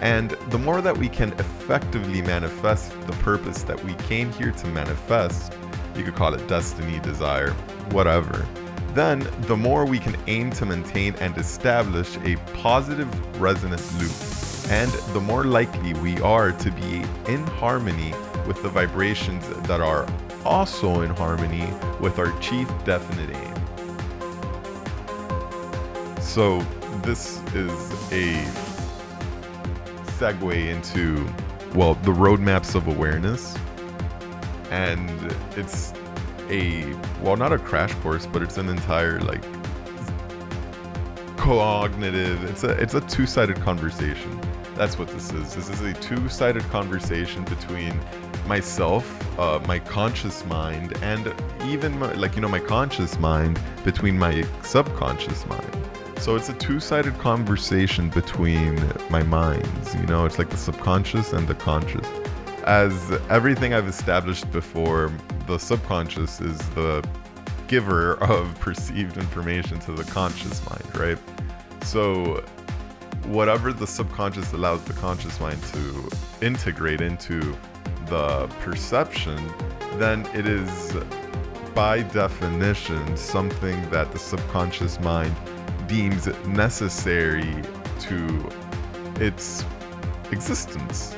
and 0.00 0.30
the 0.48 0.58
more 0.58 0.80
that 0.80 0.96
we 0.96 1.08
can 1.08 1.32
effectively 1.34 2.22
manifest 2.22 2.98
the 3.06 3.12
purpose 3.14 3.62
that 3.64 3.82
we 3.84 3.92
came 3.94 4.32
here 4.32 4.52
to 4.52 4.66
manifest, 4.68 5.54
you 5.96 6.02
could 6.02 6.14
call 6.14 6.32
it 6.32 6.48
destiny, 6.48 6.98
desire, 7.00 7.50
whatever, 7.90 8.46
then 8.96 9.28
the 9.42 9.56
more 9.56 9.84
we 9.84 9.98
can 9.98 10.16
aim 10.26 10.50
to 10.50 10.64
maintain 10.64 11.14
and 11.16 11.36
establish 11.36 12.16
a 12.24 12.36
positive 12.54 13.08
resonance 13.40 13.92
loop, 14.00 14.70
and 14.72 14.90
the 15.12 15.20
more 15.20 15.44
likely 15.44 15.92
we 15.94 16.18
are 16.22 16.50
to 16.50 16.70
be 16.70 17.04
in 17.30 17.46
harmony 17.58 18.14
with 18.46 18.62
the 18.62 18.68
vibrations 18.70 19.46
that 19.68 19.82
are 19.82 20.08
also 20.46 21.02
in 21.02 21.10
harmony 21.10 21.68
with 22.00 22.18
our 22.18 22.32
chief 22.40 22.68
definite 22.84 23.36
aim. 23.36 23.54
So, 26.20 26.60
this 27.02 27.40
is 27.54 27.92
a 28.12 28.34
segue 30.18 30.68
into, 30.70 31.26
well, 31.74 31.94
the 31.96 32.12
roadmaps 32.12 32.74
of 32.74 32.88
awareness. 32.88 33.56
And 34.70 35.10
it's 35.56 35.92
a, 36.50 36.94
well, 37.22 37.36
not 37.36 37.52
a 37.52 37.58
crash 37.58 37.92
course, 37.94 38.26
but 38.26 38.42
it's 38.42 38.58
an 38.58 38.68
entire, 38.68 39.20
like, 39.20 39.42
cognitive, 41.36 42.42
it's 42.44 42.64
a, 42.64 42.70
it's 42.70 42.94
a 42.94 43.00
two 43.02 43.26
sided 43.26 43.56
conversation. 43.60 44.40
That's 44.74 44.98
what 44.98 45.08
this 45.08 45.32
is. 45.32 45.54
This 45.54 45.70
is 45.70 45.80
a 45.80 45.94
two 45.94 46.28
sided 46.28 46.62
conversation 46.64 47.44
between 47.44 47.98
myself, 48.46 49.38
uh, 49.38 49.58
my 49.66 49.78
conscious 49.78 50.44
mind, 50.44 50.96
and 51.02 51.32
even 51.64 51.98
my, 51.98 52.12
like 52.12 52.36
you 52.36 52.42
know 52.42 52.48
my 52.48 52.60
conscious 52.60 53.18
mind 53.18 53.58
between 53.84 54.18
my 54.18 54.44
subconscious 54.62 55.46
mind. 55.46 55.76
So 56.18 56.36
it's 56.36 56.48
a 56.48 56.54
two 56.54 56.80
sided 56.80 57.16
conversation 57.18 58.10
between 58.10 58.76
my 59.10 59.22
minds. 59.22 59.94
You 59.94 60.06
know, 60.06 60.26
it's 60.26 60.38
like 60.38 60.50
the 60.50 60.56
subconscious 60.56 61.32
and 61.32 61.46
the 61.46 61.54
conscious. 61.54 62.06
As 62.66 63.12
everything 63.30 63.74
I've 63.74 63.86
established 63.86 64.50
before, 64.50 65.12
the 65.46 65.56
subconscious 65.56 66.40
is 66.40 66.58
the 66.70 67.08
giver 67.68 68.14
of 68.24 68.52
perceived 68.60 69.18
information 69.18 69.78
to 69.80 69.92
the 69.92 70.02
conscious 70.10 70.68
mind, 70.68 70.96
right? 70.96 71.18
So 71.84 72.44
whatever 73.26 73.72
the 73.72 73.86
subconscious 73.86 74.52
allows 74.52 74.82
the 74.82 74.94
conscious 74.94 75.38
mind 75.38 75.62
to 75.74 76.10
integrate 76.42 77.00
into 77.00 77.56
the 78.06 78.48
perception, 78.62 79.40
then 79.98 80.26
it 80.34 80.48
is 80.48 80.92
by 81.72 82.02
definition 82.02 83.16
something 83.16 83.90
that 83.90 84.10
the 84.10 84.18
subconscious 84.18 84.98
mind 84.98 85.36
deems 85.86 86.26
necessary 86.46 87.62
to 88.00 88.48
its 89.20 89.64
existence. 90.32 91.14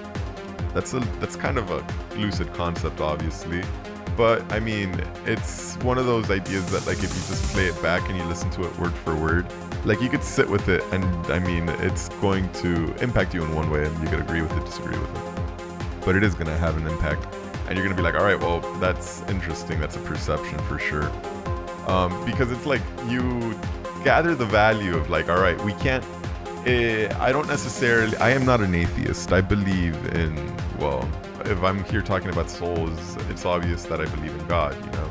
That's 0.79 0.95
a 0.95 1.01
that's 1.19 1.35
kind 1.35 1.59
of 1.59 1.73
a 1.73 1.85
lucid 2.17 2.55
concept 2.55 3.01
obviously, 3.01 3.65
but 4.17 4.41
I 4.53 4.61
mean, 4.61 4.95
it's 5.27 5.75
one 5.79 5.99
of 5.99 6.07
those 6.07 6.31
ideas 6.31 6.71
that 6.71 6.87
like 6.87 6.99
if 6.99 7.13
you 7.13 7.21
just 7.27 7.43
play 7.53 7.67
it 7.67 7.83
back 7.83 8.09
and 8.09 8.17
you 8.17 8.23
listen 8.27 8.49
to 8.51 8.63
it 8.63 8.79
word 8.79 8.95
for 8.95 9.17
word, 9.17 9.49
like 9.85 10.01
you 10.01 10.09
could 10.09 10.23
sit 10.23 10.49
with 10.49 10.69
it 10.69 10.85
and 10.93 11.05
I 11.33 11.41
mean, 11.41 11.69
it's 11.69 12.11
going 12.21 12.49
to 12.63 12.95
impact 13.03 13.35
you 13.35 13.43
in 13.43 13.53
one 13.57 13.69
way 13.71 13.87
and 13.87 14.01
you 14.01 14.09
could 14.09 14.21
agree 14.21 14.41
with 14.41 14.57
it, 14.57 14.65
disagree 14.67 14.97
with 14.97 15.11
it. 15.17 16.05
But 16.05 16.15
it 16.15 16.23
is 16.23 16.35
going 16.35 16.47
to 16.47 16.57
have 16.57 16.77
an 16.77 16.87
impact 16.87 17.27
and 17.67 17.77
you're 17.77 17.85
going 17.85 17.97
to 17.97 18.01
be 18.01 18.05
like, 18.05 18.15
"All 18.15 18.25
right, 18.25 18.39
well, 18.39 18.61
that's 18.79 19.23
interesting. 19.23 19.81
That's 19.81 19.97
a 19.97 20.01
perception 20.03 20.61
for 20.69 20.79
sure." 20.79 21.11
Um, 21.89 22.25
because 22.25 22.53
it's 22.53 22.67
like 22.67 22.83
you 23.09 23.59
gather 24.05 24.37
the 24.37 24.47
value 24.47 24.97
of 24.97 25.11
like, 25.11 25.29
"All 25.29 25.41
right, 25.41 25.61
we 25.65 25.73
can't 25.73 26.05
uh, 26.67 27.17
I 27.21 27.33
don't 27.33 27.49
necessarily 27.49 28.17
I 28.19 28.31
am 28.31 28.45
not 28.45 28.61
an 28.61 28.75
atheist. 28.75 29.33
I 29.33 29.41
believe 29.41 29.97
in 30.15 30.35
well, 30.79 31.09
if 31.45 31.63
I'm 31.63 31.85
here 31.85 32.03
talking 32.03 32.31
about 32.31 32.51
souls, 32.51 33.17
it's 33.31 33.45
obvious 33.45 33.85
that 33.85 34.01
I 34.01 34.07
believe 34.07 34.33
in 34.33 34.47
God, 34.47 34.75
you 34.85 34.91
know. 34.93 35.11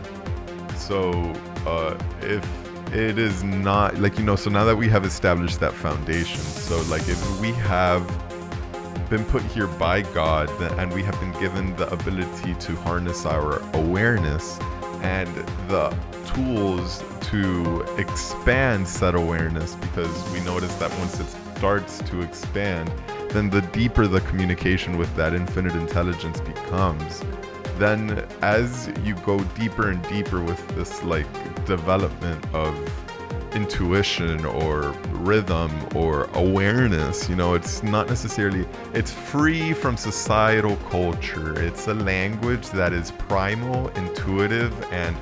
So 0.77 1.12
uh, 1.66 1.98
if 2.22 2.44
it 2.94 3.18
is 3.18 3.44
not 3.44 3.98
like 3.98 4.18
you 4.18 4.24
know, 4.24 4.36
so 4.36 4.50
now 4.50 4.66
that 4.66 4.75
we 4.75 4.88
have 4.89 5.06
established 5.06 5.60
that 5.60 5.74
foundation, 5.74 6.39
so 6.39 6.82
like 6.84 7.08
if 7.08 7.42
we 7.42 7.51
have 7.51 8.06
been 9.10 9.24
put 9.25 9.42
here 9.44 9.68
by 9.68 10.01
God 10.01 10.50
and 10.80 10.92
we 10.94 11.01
have 11.04 11.18
been 11.20 11.32
given 11.39 11.75
the 11.77 11.92
ability 11.92 12.56
to 12.56 12.75
harness 12.77 13.25
our 13.25 13.60
awareness 13.74 14.60
and 15.01 15.34
the 15.70 15.96
tools 16.34 17.01
to 17.31 17.81
expand 17.98 18.88
said 18.88 19.15
awareness 19.15 19.75
because 19.75 20.31
we 20.31 20.39
notice 20.41 20.74
that 20.75 20.89
once 21.00 21.19
it 21.19 21.27
starts 21.57 22.00
to 22.00 22.22
expand, 22.22 22.91
then 23.29 23.50
the 23.50 23.62
deeper 23.74 24.07
the 24.07 24.22
communication 24.22 24.98
with 24.98 25.13
that 25.15 25.34
infinite 25.34 25.75
intelligence 25.75 26.39
becomes. 26.39 27.24
Then, 27.77 28.25
as 28.41 28.91
you 29.03 29.15
go 29.25 29.39
deeper 29.60 29.89
and 29.91 30.01
deeper 30.07 30.41
with 30.41 30.65
this 30.75 31.03
like 31.03 31.27
development 31.65 32.43
of 32.53 32.74
intuition 33.53 34.46
or 34.46 34.91
rhythm 35.12 35.72
or 35.96 36.29
awareness, 36.34 37.27
you 37.29 37.36
know, 37.36 37.53
it's 37.53 37.84
not 37.84 38.07
necessarily, 38.07 38.67
it's 38.93 39.12
free 39.12 39.74
from 39.74 39.98
societal 39.98 40.75
culture. 40.89 41.60
It's 41.62 41.88
a 41.88 41.93
language 41.93 42.69
that 42.69 42.93
is 42.93 43.12
primal, 43.12 43.89
intuitive, 43.89 44.74
and 44.91 45.15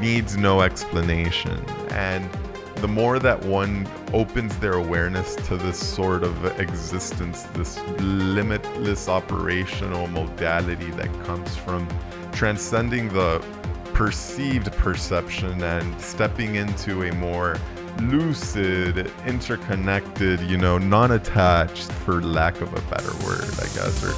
needs 0.00 0.36
no 0.36 0.62
explanation. 0.62 1.58
And 1.90 2.28
the 2.76 2.88
more 2.88 3.18
that 3.20 3.40
one 3.44 3.88
opens 4.12 4.56
their 4.58 4.72
awareness 4.72 5.36
to 5.46 5.56
this 5.56 5.78
sort 5.78 6.24
of 6.24 6.44
existence, 6.60 7.42
this 7.54 7.80
limitless 8.00 9.08
operational 9.08 10.08
modality 10.08 10.90
that 10.92 11.12
comes 11.24 11.56
from 11.56 11.86
transcending 12.32 13.08
the 13.10 13.44
perceived 13.92 14.72
perception 14.72 15.62
and 15.62 16.00
stepping 16.00 16.56
into 16.56 17.04
a 17.04 17.12
more 17.14 17.56
lucid, 18.00 19.12
interconnected, 19.26 20.40
you 20.40 20.56
know, 20.56 20.78
non 20.78 21.12
attached, 21.12 21.92
for 21.92 22.22
lack 22.22 22.60
of 22.60 22.72
a 22.72 22.80
better 22.90 23.12
word, 23.24 23.44
I 23.60 23.68
guess, 23.74 24.02
or 24.02 24.12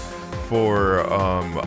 for 0.48 1.12
um, 1.12 1.58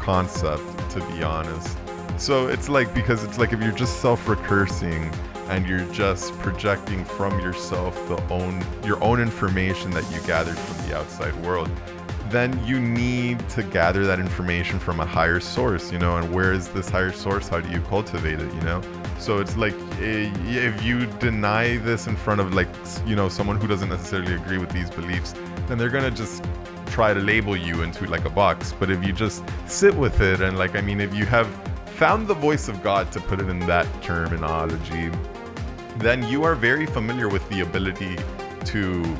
concept, 0.00 0.90
to 0.90 1.00
be 1.12 1.22
honest. 1.22 1.78
So 2.22 2.46
it's 2.46 2.68
like, 2.68 2.94
because 2.94 3.24
it's 3.24 3.36
like 3.36 3.52
if 3.52 3.60
you're 3.60 3.72
just 3.72 4.00
self 4.00 4.26
recursing, 4.26 5.12
and 5.48 5.66
you're 5.66 5.84
just 5.92 6.32
projecting 6.38 7.04
from 7.04 7.36
yourself 7.40 7.96
the 8.06 8.16
own 8.32 8.64
your 8.84 9.02
own 9.02 9.20
information 9.20 9.90
that 9.90 10.08
you 10.12 10.20
gathered 10.20 10.56
from 10.56 10.88
the 10.88 10.96
outside 10.96 11.34
world 11.44 11.68
then 12.30 12.64
you 12.64 12.78
need 12.78 13.36
to 13.48 13.64
gather 13.64 14.06
that 14.06 14.20
information 14.20 14.78
from 14.78 15.00
a 15.00 15.04
higher 15.04 15.40
source 15.40 15.90
you 15.90 15.98
know 15.98 16.16
and 16.16 16.32
where 16.32 16.52
is 16.52 16.68
this 16.68 16.88
higher 16.88 17.10
source? 17.10 17.48
How 17.48 17.60
do 17.60 17.68
you 17.70 17.80
cultivate 17.82 18.40
it 18.40 18.54
you 18.54 18.60
know? 18.60 18.80
So 19.18 19.40
it's 19.40 19.56
like 19.56 19.74
eh, 20.00 20.32
if 20.46 20.80
you 20.82 21.06
deny 21.18 21.76
this 21.78 22.06
in 22.06 22.14
front 22.14 22.40
of 22.40 22.54
like 22.54 22.68
you 23.04 23.16
know 23.16 23.28
someone 23.28 23.60
who 23.60 23.66
doesn't 23.66 23.88
necessarily 23.88 24.34
agree 24.34 24.58
with 24.58 24.70
these 24.70 24.88
beliefs 24.88 25.34
then 25.66 25.76
they're 25.76 25.90
gonna 25.90 26.10
just 26.10 26.44
try 26.86 27.12
to 27.12 27.20
label 27.20 27.56
you 27.56 27.82
into 27.82 28.06
like 28.06 28.26
a 28.26 28.30
box. 28.30 28.74
But 28.78 28.90
if 28.90 29.02
you 29.04 29.12
just 29.12 29.42
sit 29.66 29.94
with 29.94 30.20
it 30.20 30.40
and 30.40 30.56
like 30.56 30.76
i 30.76 30.80
mean 30.80 31.00
if 31.00 31.14
you 31.14 31.26
have 31.26 31.48
found 32.02 32.26
the 32.26 32.34
voice 32.34 32.66
of 32.66 32.82
god 32.82 33.12
to 33.12 33.20
put 33.20 33.40
it 33.40 33.48
in 33.48 33.60
that 33.60 33.86
terminology 34.02 35.08
then 35.98 36.26
you 36.26 36.42
are 36.42 36.56
very 36.56 36.86
familiar 36.86 37.28
with 37.28 37.48
the 37.48 37.60
ability 37.60 38.16
to, 38.64 39.16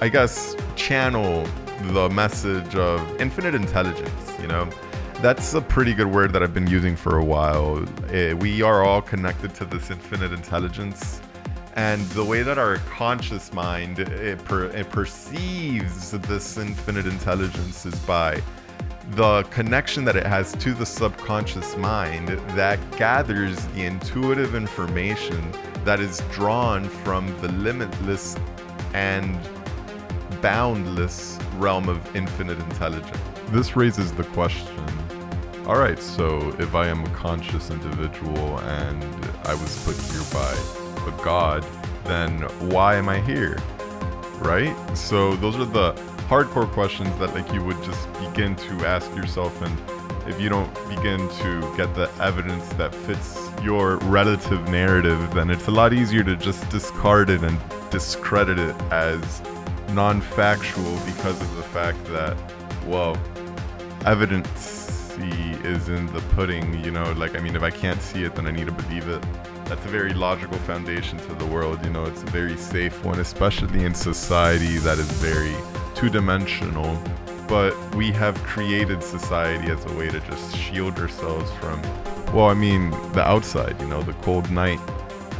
I 0.00 0.08
guess, 0.08 0.54
channel 0.76 1.44
the 1.94 2.08
message 2.10 2.76
of 2.76 3.20
infinite 3.20 3.54
intelligence, 3.54 4.32
you 4.40 4.46
know? 4.46 4.68
That's 5.20 5.54
a 5.54 5.60
pretty 5.60 5.94
good 5.94 6.06
word 6.06 6.32
that 6.34 6.42
I've 6.42 6.54
been 6.54 6.66
using 6.66 6.94
for 6.94 7.18
a 7.18 7.24
while. 7.24 7.84
Uh, 8.14 8.36
we 8.36 8.62
are 8.62 8.84
all 8.84 9.02
connected 9.02 9.54
to 9.56 9.64
this 9.64 9.90
infinite 9.90 10.32
intelligence. 10.32 11.20
And 11.74 12.02
the 12.10 12.24
way 12.24 12.42
that 12.42 12.58
our 12.58 12.76
conscious 12.78 13.52
mind 13.52 13.98
it 13.98 14.44
per, 14.44 14.66
it 14.66 14.90
perceives 14.90 16.10
this 16.10 16.58
infinite 16.58 17.06
intelligence 17.06 17.86
is 17.86 17.94
by 18.00 18.42
the 19.10 19.42
connection 19.50 20.04
that 20.04 20.16
it 20.16 20.26
has 20.26 20.52
to 20.52 20.72
the 20.74 20.86
subconscious 20.86 21.76
mind 21.76 22.28
that 22.56 22.78
gathers 22.96 23.64
the 23.68 23.84
intuitive 23.84 24.54
information 24.54 25.52
that 25.84 26.00
is 26.00 26.22
drawn 26.30 26.88
from 26.88 27.26
the 27.40 27.48
limitless 27.48 28.36
and 28.94 29.38
boundless 30.40 31.38
realm 31.56 31.88
of 31.88 32.16
infinite 32.16 32.58
intelligence. 32.58 33.18
This 33.50 33.76
raises 33.76 34.12
the 34.12 34.24
question 34.24 34.82
all 35.64 35.78
right, 35.78 35.98
so 36.00 36.48
if 36.58 36.74
I 36.74 36.88
am 36.88 37.04
a 37.04 37.10
conscious 37.10 37.70
individual 37.70 38.58
and 38.58 39.04
I 39.44 39.54
was 39.54 39.84
put 39.84 39.94
here 40.12 40.24
by 40.32 40.52
a 41.06 41.24
god, 41.24 41.64
then 42.02 42.40
why 42.68 42.96
am 42.96 43.08
I 43.08 43.20
here? 43.20 43.62
Right? 44.40 44.74
So 44.98 45.36
those 45.36 45.54
are 45.54 45.64
the 45.64 45.92
hardcore 46.32 46.66
questions 46.72 47.14
that 47.18 47.34
like 47.34 47.52
you 47.52 47.62
would 47.62 47.76
just 47.82 48.10
begin 48.14 48.56
to 48.56 48.72
ask 48.86 49.14
yourself 49.14 49.60
and 49.60 49.78
if 50.26 50.40
you 50.40 50.48
don't 50.48 50.72
begin 50.88 51.18
to 51.28 51.76
get 51.76 51.94
the 51.94 52.10
evidence 52.22 52.66
that 52.80 52.94
fits 52.94 53.50
your 53.62 53.98
relative 54.18 54.66
narrative, 54.68 55.20
then 55.34 55.50
it's 55.50 55.68
a 55.68 55.70
lot 55.70 55.92
easier 55.92 56.24
to 56.24 56.34
just 56.34 56.66
discard 56.70 57.28
it 57.28 57.42
and 57.42 57.60
discredit 57.90 58.58
it 58.58 58.74
as 58.90 59.42
non 59.90 60.22
factual 60.22 60.94
because 61.04 61.38
of 61.38 61.54
the 61.56 61.62
fact 61.64 62.02
that, 62.06 62.34
well, 62.86 63.14
evidence 64.06 65.14
is 65.64 65.90
in 65.90 66.06
the 66.14 66.20
pudding, 66.30 66.82
you 66.82 66.92
know, 66.92 67.12
like, 67.12 67.36
I 67.36 67.40
mean, 67.40 67.54
if 67.54 67.62
I 67.62 67.70
can't 67.70 68.00
see 68.00 68.24
it, 68.24 68.34
then 68.36 68.46
I 68.46 68.52
need 68.52 68.68
to 68.68 68.72
believe 68.72 69.06
it. 69.06 69.22
That's 69.66 69.84
a 69.84 69.88
very 69.88 70.14
logical 70.14 70.56
foundation 70.60 71.18
to 71.18 71.34
the 71.34 71.46
world, 71.46 71.84
you 71.84 71.90
know, 71.90 72.04
it's 72.06 72.22
a 72.22 72.26
very 72.26 72.56
safe 72.56 73.04
one, 73.04 73.20
especially 73.20 73.84
in 73.84 73.94
society 73.94 74.78
that 74.78 74.98
is 74.98 75.12
very 75.20 75.54
two 76.02 76.10
dimensional 76.10 77.00
but 77.46 77.76
we 77.94 78.10
have 78.10 78.34
created 78.42 79.02
society 79.02 79.70
as 79.70 79.84
a 79.84 79.92
way 79.92 80.08
to 80.08 80.18
just 80.20 80.56
shield 80.56 80.98
ourselves 80.98 81.50
from, 81.60 81.80
well, 82.34 82.46
I 82.46 82.54
mean, 82.54 82.90
the 83.12 83.22
outside, 83.22 83.78
you 83.78 83.86
know, 83.86 84.02
the 84.02 84.14
cold 84.14 84.50
night. 84.50 84.80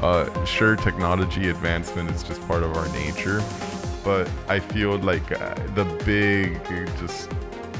Uh, 0.02 0.44
sure, 0.44 0.76
technology 0.76 1.48
advancement 1.48 2.10
is 2.10 2.22
just 2.22 2.46
part 2.46 2.62
of 2.62 2.76
our 2.76 2.86
nature, 2.90 3.42
but 4.04 4.30
I 4.46 4.60
feel 4.60 4.98
like 4.98 5.32
uh, 5.32 5.54
the 5.74 5.84
big 6.04 6.62
just 6.98 7.30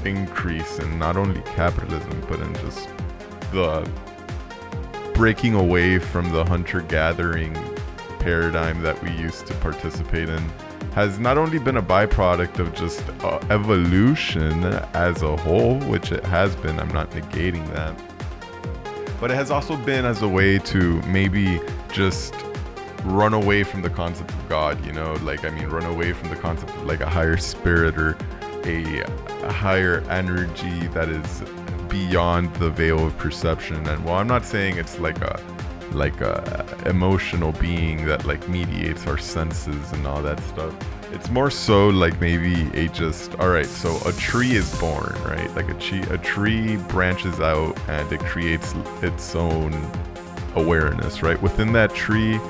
increase 0.07 0.79
in 0.79 0.99
not 0.99 1.18
only 1.18 1.42
capitalism, 1.42 2.25
but 2.27 2.40
in 2.40 2.55
just 2.55 2.88
the 3.53 3.87
breaking 5.14 5.55
away 5.55 5.99
from 5.99 6.33
the 6.33 6.42
hunter 6.47 6.81
gathering 6.81 7.53
paradigm 8.18 8.83
that 8.83 9.01
we 9.03 9.11
used 9.11 9.47
to 9.49 9.55
participate 9.57 10.31
in 10.31 10.42
has 10.94 11.18
not 11.18 11.38
only 11.38 11.59
been 11.59 11.78
a 11.78 11.83
byproduct 11.83 12.59
of 12.59 12.74
just 12.74 13.02
uh, 13.24 13.40
evolution 13.50 14.64
as 14.94 15.22
a 15.22 15.37
whole, 15.38 15.78
which 15.81 16.12
it 16.12 16.24
has 16.24 16.55
been, 16.57 16.78
I'm 16.78 16.92
not 16.92 17.11
negating 17.11 17.66
that, 17.72 17.98
but 19.18 19.31
it 19.31 19.35
has 19.35 19.50
also 19.50 19.76
been 19.76 20.05
as 20.05 20.22
a 20.22 20.28
way 20.28 20.59
to 20.59 21.00
maybe 21.02 21.61
just 21.92 22.35
run 23.05 23.35
away 23.35 23.64
from 23.64 23.83
the 23.83 23.90
concept 23.90 24.31
of 24.31 24.48
God, 24.48 24.85
you 24.85 24.92
know, 24.92 25.14
like 25.22 25.44
I 25.44 25.50
mean, 25.50 25.66
run 25.68 25.87
away 25.87 26.12
from 26.12 26.28
the 26.28 26.37
concept 26.37 26.74
of 26.74 26.85
like 26.85 27.00
a 27.00 27.09
higher 27.09 27.37
spirit 27.37 27.96
or 27.96 28.16
a, 28.64 29.00
a 29.00 29.52
higher 29.52 30.00
energy 30.11 30.87
that 30.88 31.09
is 31.09 31.42
beyond 31.88 32.55
the 32.57 32.70
veil 32.70 33.07
of 33.07 33.16
perception. 33.18 33.87
And 33.88 34.05
well, 34.05 34.14
I'm 34.14 34.26
not 34.26 34.44
saying 34.44 34.76
it's 34.76 34.98
like 34.98 35.20
a 35.20 35.40
like 35.94 36.20
a 36.20 36.76
emotional 36.87 37.52
being 37.52 38.07
that 38.07 38.24
like 38.24 38.48
mediates 38.48 39.07
our 39.07 39.18
senses 39.18 39.92
and 39.92 40.07
all 40.07 40.22
that 40.22 40.40
stuff. 40.40 40.74
It's 41.12 41.31
more 41.31 41.50
so 41.50 41.88
like 41.88 42.20
maybe 42.20 42.68
a 42.78 42.88
just 42.88 43.35
all 43.37 43.48
right. 43.48 43.66
So 43.66 43.98
a 44.07 44.12
tree 44.12 44.52
is 44.52 44.74
born, 44.81 45.14
right? 45.24 45.55
Like 45.55 45.68
a 45.68 45.74
tree, 45.74 46.02
a 46.11 46.18
tree 46.18 46.76
branches 46.76 47.40
out 47.40 47.78
and 47.88 48.11
it 48.12 48.20
creates 48.20 48.74
its 49.02 49.35
own 49.35 49.72
awareness, 50.55 51.22
right? 51.22 51.40
Within 51.40 51.72
that 51.72 51.94
tree, 51.94 52.40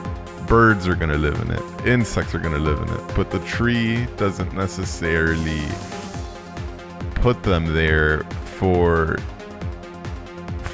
birds 0.47 0.87
are 0.87 0.95
gonna 0.95 1.19
live 1.19 1.41
in 1.41 1.51
it, 1.51 1.87
insects 1.87 2.35
are 2.35 2.39
gonna 2.39 2.59
live 2.59 2.81
in 2.81 2.89
it, 2.89 3.15
but 3.17 3.31
the 3.31 3.39
tree 3.41 4.07
doesn't 4.17 4.53
necessarily 4.55 5.63
put 7.15 7.43
them 7.43 7.73
there 7.73 8.25
for 8.59 9.17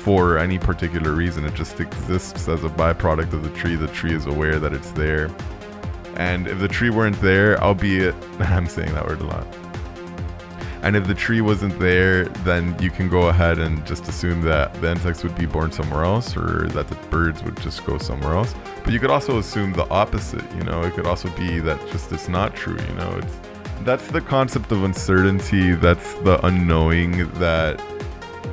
for 0.08 0.38
any 0.38 0.58
particular 0.58 1.12
reason. 1.12 1.44
It 1.44 1.52
just 1.52 1.80
exists 1.80 2.48
as 2.48 2.64
a 2.64 2.70
byproduct 2.70 3.34
of 3.34 3.42
the 3.42 3.50
tree. 3.50 3.76
The 3.76 3.88
tree 3.88 4.14
is 4.14 4.24
aware 4.24 4.58
that 4.58 4.72
it's 4.72 4.90
there. 4.92 5.28
And 6.16 6.46
if 6.46 6.60
the 6.60 6.66
tree 6.66 6.88
weren't 6.88 7.20
there, 7.20 7.62
albeit 7.62 8.14
I'm 8.38 8.66
saying 8.68 8.94
that 8.94 9.06
word 9.06 9.20
a 9.20 9.24
lot. 9.24 9.46
And 10.80 10.96
if 10.96 11.06
the 11.06 11.14
tree 11.14 11.42
wasn't 11.42 11.78
there, 11.78 12.24
then 12.24 12.74
you 12.80 12.90
can 12.90 13.10
go 13.10 13.28
ahead 13.28 13.58
and 13.58 13.86
just 13.86 14.08
assume 14.08 14.40
that 14.44 14.72
the 14.80 14.92
insects 14.92 15.22
would 15.24 15.36
be 15.36 15.44
born 15.44 15.70
somewhere 15.72 16.04
else 16.04 16.34
or 16.38 16.68
that 16.68 16.88
the 16.88 16.94
birds 17.10 17.42
would 17.42 17.58
just 17.58 17.84
go 17.84 17.98
somewhere 17.98 18.32
else. 18.32 18.54
But 18.84 18.94
you 18.94 19.00
could 19.00 19.10
also 19.10 19.36
assume 19.36 19.74
the 19.74 19.90
opposite, 19.90 20.50
you 20.54 20.62
know, 20.62 20.80
it 20.84 20.94
could 20.94 21.06
also 21.06 21.28
be 21.36 21.58
that 21.58 21.78
just 21.90 22.10
it's 22.12 22.30
not 22.30 22.56
true, 22.56 22.78
you 22.78 22.94
know, 22.94 23.10
it's 23.18 23.36
that's 23.82 24.08
the 24.08 24.22
concept 24.22 24.72
of 24.72 24.84
uncertainty, 24.84 25.74
that's 25.74 26.14
the 26.20 26.44
unknowing 26.46 27.30
that 27.34 27.78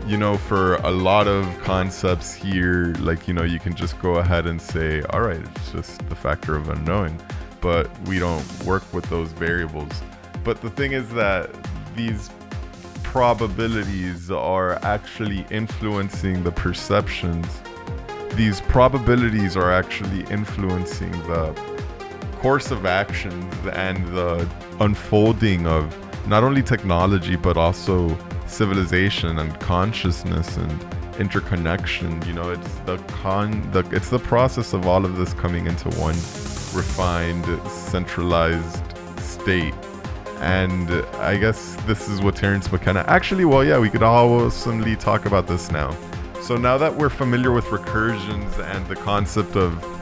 you 0.06 0.18
know, 0.18 0.38
for 0.38 0.76
a 0.76 0.92
lot 0.92 1.28
of 1.28 1.46
concepts 1.64 2.34
here, 2.34 2.94
like, 3.00 3.28
you 3.28 3.34
know, 3.34 3.44
you 3.44 3.60
can 3.60 3.74
just 3.76 4.00
go 4.00 4.16
ahead 4.16 4.46
and 4.46 4.62
say, 4.62 5.02
all 5.10 5.22
right, 5.22 5.40
it's 5.40 5.72
just 5.72 6.08
the 6.10 6.16
factor 6.16 6.56
of 6.56 6.70
unknowing, 6.70 7.20
but 7.60 7.90
we 8.08 8.20
don't 8.20 8.46
work 8.64 8.84
with 8.94 9.04
those 9.10 9.32
variables. 9.32 9.92
But 10.44 10.62
the 10.62 10.70
thing 10.70 10.92
is 10.92 11.10
that 11.14 11.50
these 11.96 12.30
probabilities 13.02 14.30
are 14.30 14.74
actually 14.86 15.44
influencing 15.50 16.44
the 16.44 16.52
perceptions. 16.52 17.48
These 18.36 18.62
probabilities 18.62 19.58
are 19.58 19.72
actually 19.72 20.22
influencing 20.30 21.12
the 21.28 21.60
course 22.42 22.70
of 22.70 22.86
actions 22.86 23.56
and 23.74 24.06
the 24.10 24.48
unfolding 24.82 25.66
of 25.66 25.98
not 26.28 26.44
only 26.44 26.62
technology 26.62 27.36
but 27.36 27.58
also 27.58 28.16
civilization 28.48 29.40
and 29.40 29.60
consciousness 29.60 30.58
and 30.58 30.86
interconnection. 31.20 32.22
You 32.26 32.34
know, 32.34 32.52
it's 32.52 32.76
the 32.86 32.98
con 33.08 33.70
the 33.72 33.80
it's 33.92 34.10
the 34.10 34.20
process 34.20 34.74
of 34.74 34.88
all 34.88 35.06
of 35.06 35.18
this 35.18 35.34
coming 35.34 35.68
into 35.68 35.90
one 36.00 36.16
refined, 36.74 37.46
centralized 37.70 38.84
state. 39.20 39.74
And 40.40 40.92
I 41.16 41.38
guess 41.38 41.76
this 41.88 42.10
is 42.10 42.22
what 42.22 42.36
Terence 42.36 42.72
McKenna 42.72 43.04
actually 43.08 43.46
well 43.46 43.64
yeah, 43.64 43.80
we 43.80 43.90
could 43.90 44.04
awesomely 44.04 44.96
talk 44.96 45.26
about 45.26 45.48
this 45.48 45.72
now. 45.72 45.96
So 46.42 46.58
now 46.58 46.78
that 46.78 46.96
we're 46.96 47.10
familiar 47.10 47.52
with 47.52 47.66
recursions 47.66 48.60
and 48.60 48.86
the 48.88 48.96
concept 48.96 49.56
of 49.56 49.95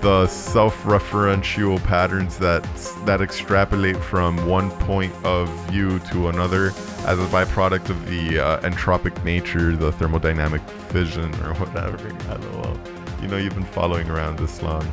the 0.00 0.26
self-referential 0.26 1.82
patterns 1.84 2.38
that 2.38 2.62
that 3.04 3.20
extrapolate 3.20 3.96
from 3.96 4.46
one 4.46 4.70
point 4.70 5.12
of 5.24 5.48
view 5.68 5.98
to 6.10 6.28
another 6.28 6.68
as 7.06 7.18
a 7.18 7.26
byproduct 7.26 7.90
of 7.90 8.08
the 8.08 8.38
uh, 8.38 8.60
entropic 8.60 9.22
nature, 9.24 9.76
the 9.76 9.92
thermodynamic 9.92 10.66
fission, 10.90 11.32
or 11.44 11.54
whatever. 11.54 11.98
LOL. 12.54 12.78
You 13.20 13.28
know, 13.28 13.36
you've 13.36 13.54
been 13.54 13.64
following 13.64 14.08
around 14.08 14.38
this 14.38 14.62
long. 14.62 14.86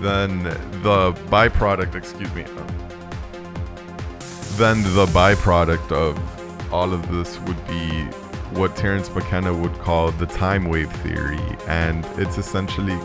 Then 0.00 0.42
the 0.42 1.12
byproduct, 1.30 1.94
excuse 1.94 2.32
me. 2.34 2.44
Um, 2.44 2.66
then 4.56 4.82
the 4.94 5.06
byproduct 5.06 5.92
of 5.92 6.72
all 6.72 6.92
of 6.92 7.10
this 7.10 7.38
would 7.40 7.66
be 7.66 7.88
what 8.52 8.76
Terence 8.76 9.12
McKenna 9.14 9.52
would 9.54 9.74
call 9.78 10.10
the 10.12 10.26
time 10.26 10.66
wave 10.66 10.90
theory, 11.02 11.40
and 11.66 12.04
it's 12.16 12.38
essentially 12.38 12.98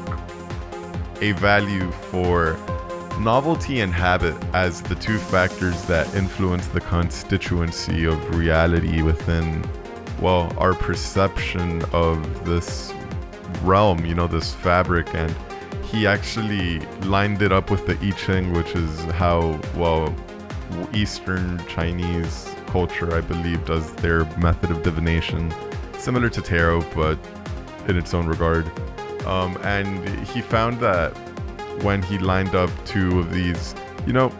a 1.21 1.31
value 1.33 1.89
for 1.91 2.57
novelty 3.19 3.81
and 3.81 3.93
habit 3.93 4.35
as 4.53 4.81
the 4.81 4.95
two 4.95 5.17
factors 5.17 5.85
that 5.85 6.13
influence 6.15 6.67
the 6.67 6.81
constituency 6.81 8.05
of 8.05 8.35
reality 8.35 9.01
within, 9.03 9.63
well, 10.19 10.51
our 10.57 10.73
perception 10.73 11.83
of 11.93 12.45
this 12.45 12.93
realm, 13.63 14.03
you 14.05 14.15
know, 14.15 14.27
this 14.27 14.53
fabric. 14.53 15.13
And 15.13 15.33
he 15.83 16.07
actually 16.07 16.79
lined 17.05 17.41
it 17.41 17.51
up 17.51 17.69
with 17.69 17.85
the 17.85 17.97
I 18.01 18.11
Ching, 18.11 18.53
which 18.53 18.75
is 18.75 18.99
how, 19.11 19.59
well, 19.75 20.15
Eastern 20.93 21.63
Chinese 21.67 22.55
culture, 22.67 23.13
I 23.13 23.21
believe, 23.21 23.63
does 23.65 23.93
their 23.95 24.23
method 24.37 24.71
of 24.71 24.81
divination, 24.81 25.53
similar 25.97 26.29
to 26.29 26.41
tarot, 26.41 26.81
but 26.95 27.19
in 27.87 27.97
its 27.97 28.13
own 28.13 28.25
regard. 28.25 28.71
Um, 29.25 29.57
and 29.63 30.07
he 30.27 30.41
found 30.41 30.79
that 30.79 31.09
when 31.83 32.01
he 32.01 32.17
lined 32.17 32.55
up 32.55 32.69
two 32.85 33.19
of 33.19 33.33
these, 33.33 33.75
you 34.05 34.13
know. 34.13 34.31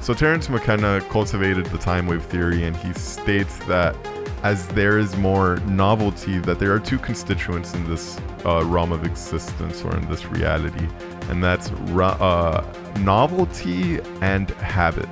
So 0.00 0.12
Terence 0.12 0.48
McKenna 0.48 1.00
cultivated 1.08 1.66
the 1.66 1.78
time 1.78 2.06
wave 2.06 2.24
theory, 2.24 2.64
and 2.64 2.76
he 2.76 2.92
states 2.92 3.58
that 3.66 3.96
as 4.42 4.68
there 4.68 4.98
is 4.98 5.16
more 5.16 5.56
novelty, 5.66 6.38
that 6.40 6.58
there 6.58 6.72
are 6.74 6.78
two 6.78 6.98
constituents 6.98 7.72
in 7.72 7.88
this 7.88 8.20
uh, 8.44 8.62
realm 8.66 8.92
of 8.92 9.04
existence 9.04 9.82
or 9.82 9.96
in 9.96 10.06
this 10.10 10.26
reality, 10.26 10.86
and 11.30 11.42
that's 11.42 11.70
uh, 11.70 12.62
novelty 13.00 14.00
and 14.20 14.50
habit. 14.50 15.08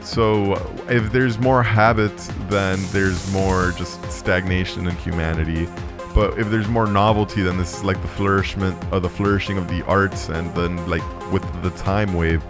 So 0.00 0.54
if 0.88 1.12
there's 1.12 1.38
more 1.38 1.62
habit, 1.62 2.16
then 2.48 2.78
there's 2.92 3.30
more 3.32 3.72
just 3.72 4.02
stagnation 4.10 4.86
in 4.86 4.96
humanity 4.96 5.68
but 6.16 6.38
if 6.38 6.48
there's 6.48 6.66
more 6.66 6.86
novelty, 6.86 7.42
then 7.42 7.58
this 7.58 7.76
is 7.76 7.84
like 7.84 8.00
the 8.00 8.08
flourishment 8.08 8.74
of 8.90 9.02
the 9.02 9.08
flourishing 9.08 9.58
of 9.58 9.68
the 9.68 9.82
arts, 9.84 10.30
and 10.30 10.52
then 10.54 10.74
like 10.88 11.04
with 11.30 11.44
the 11.62 11.68
time 11.72 12.14
wave, 12.14 12.42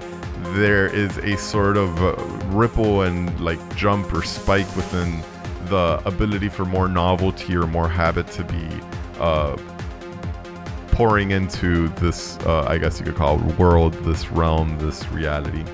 there 0.54 0.86
is 0.86 1.18
a 1.18 1.36
sort 1.36 1.76
of 1.76 2.00
uh, 2.00 2.14
ripple 2.56 3.02
and 3.02 3.40
like 3.40 3.58
jump 3.74 4.14
or 4.14 4.22
spike 4.22 4.68
within 4.76 5.20
the 5.64 6.00
ability 6.04 6.48
for 6.48 6.64
more 6.64 6.86
novelty 6.86 7.56
or 7.56 7.66
more 7.66 7.88
habit 7.88 8.28
to 8.28 8.44
be 8.44 8.68
uh, 9.18 9.56
pouring 10.92 11.32
into 11.32 11.88
this, 12.00 12.38
uh, 12.46 12.64
I 12.68 12.78
guess 12.78 13.00
you 13.00 13.04
could 13.04 13.16
call 13.16 13.36
it 13.36 13.58
world, 13.58 13.94
this 14.04 14.30
realm, 14.30 14.78
this 14.78 15.08
reality. 15.08 15.64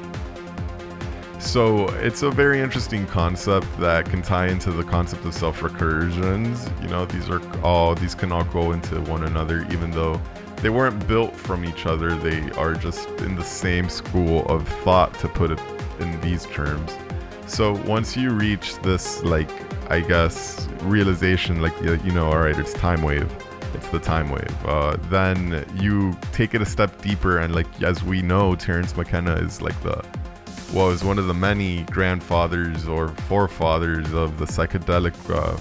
So 1.42 1.88
it's 1.96 2.22
a 2.22 2.30
very 2.30 2.60
interesting 2.60 3.06
concept 3.06 3.66
that 3.78 4.06
can 4.06 4.22
tie 4.22 4.46
into 4.46 4.70
the 4.70 4.84
concept 4.84 5.24
of 5.26 5.34
self-recursions. 5.34 6.82
You 6.82 6.88
know, 6.88 7.04
these 7.04 7.28
are 7.28 7.42
all 7.62 7.94
these 7.94 8.14
can 8.14 8.32
all 8.32 8.44
go 8.44 8.72
into 8.72 9.00
one 9.02 9.24
another, 9.24 9.66
even 9.70 9.90
though 9.90 10.18
they 10.58 10.70
weren't 10.70 11.06
built 11.06 11.36
from 11.36 11.64
each 11.64 11.84
other. 11.84 12.16
They 12.16 12.50
are 12.52 12.74
just 12.74 13.06
in 13.20 13.34
the 13.34 13.44
same 13.44 13.90
school 13.90 14.46
of 14.46 14.66
thought, 14.82 15.12
to 15.18 15.28
put 15.28 15.50
it 15.50 15.60
in 15.98 16.18
these 16.22 16.46
terms. 16.46 16.96
So 17.46 17.74
once 17.84 18.16
you 18.16 18.30
reach 18.30 18.76
this, 18.78 19.22
like 19.22 19.50
I 19.90 20.00
guess, 20.00 20.68
realization, 20.82 21.60
like 21.60 21.78
you 21.82 22.12
know, 22.12 22.26
all 22.26 22.38
right, 22.38 22.58
it's 22.58 22.72
time 22.72 23.02
wave. 23.02 23.30
It's 23.74 23.88
the 23.88 23.98
time 23.98 24.30
wave. 24.30 24.64
Uh, 24.64 24.96
then 25.10 25.66
you 25.74 26.16
take 26.32 26.54
it 26.54 26.62
a 26.62 26.66
step 26.66 27.02
deeper, 27.02 27.38
and 27.38 27.54
like 27.54 27.82
as 27.82 28.02
we 28.02 28.22
know, 28.22 28.54
Terence 28.54 28.96
McKenna 28.96 29.34
is 29.34 29.60
like 29.60 29.78
the 29.82 30.02
was 30.72 31.04
one 31.04 31.18
of 31.18 31.26
the 31.26 31.34
many 31.34 31.82
grandfathers 31.84 32.88
or 32.88 33.08
forefathers 33.08 34.12
of 34.12 34.38
the 34.38 34.46
psychedelic. 34.46 35.14
Uh, 35.28 35.58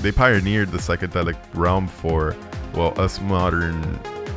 they 0.00 0.12
pioneered 0.12 0.70
the 0.70 0.78
psychedelic 0.78 1.36
realm 1.54 1.88
for, 1.88 2.36
well, 2.74 2.98
us 3.00 3.20
modern, 3.20 3.82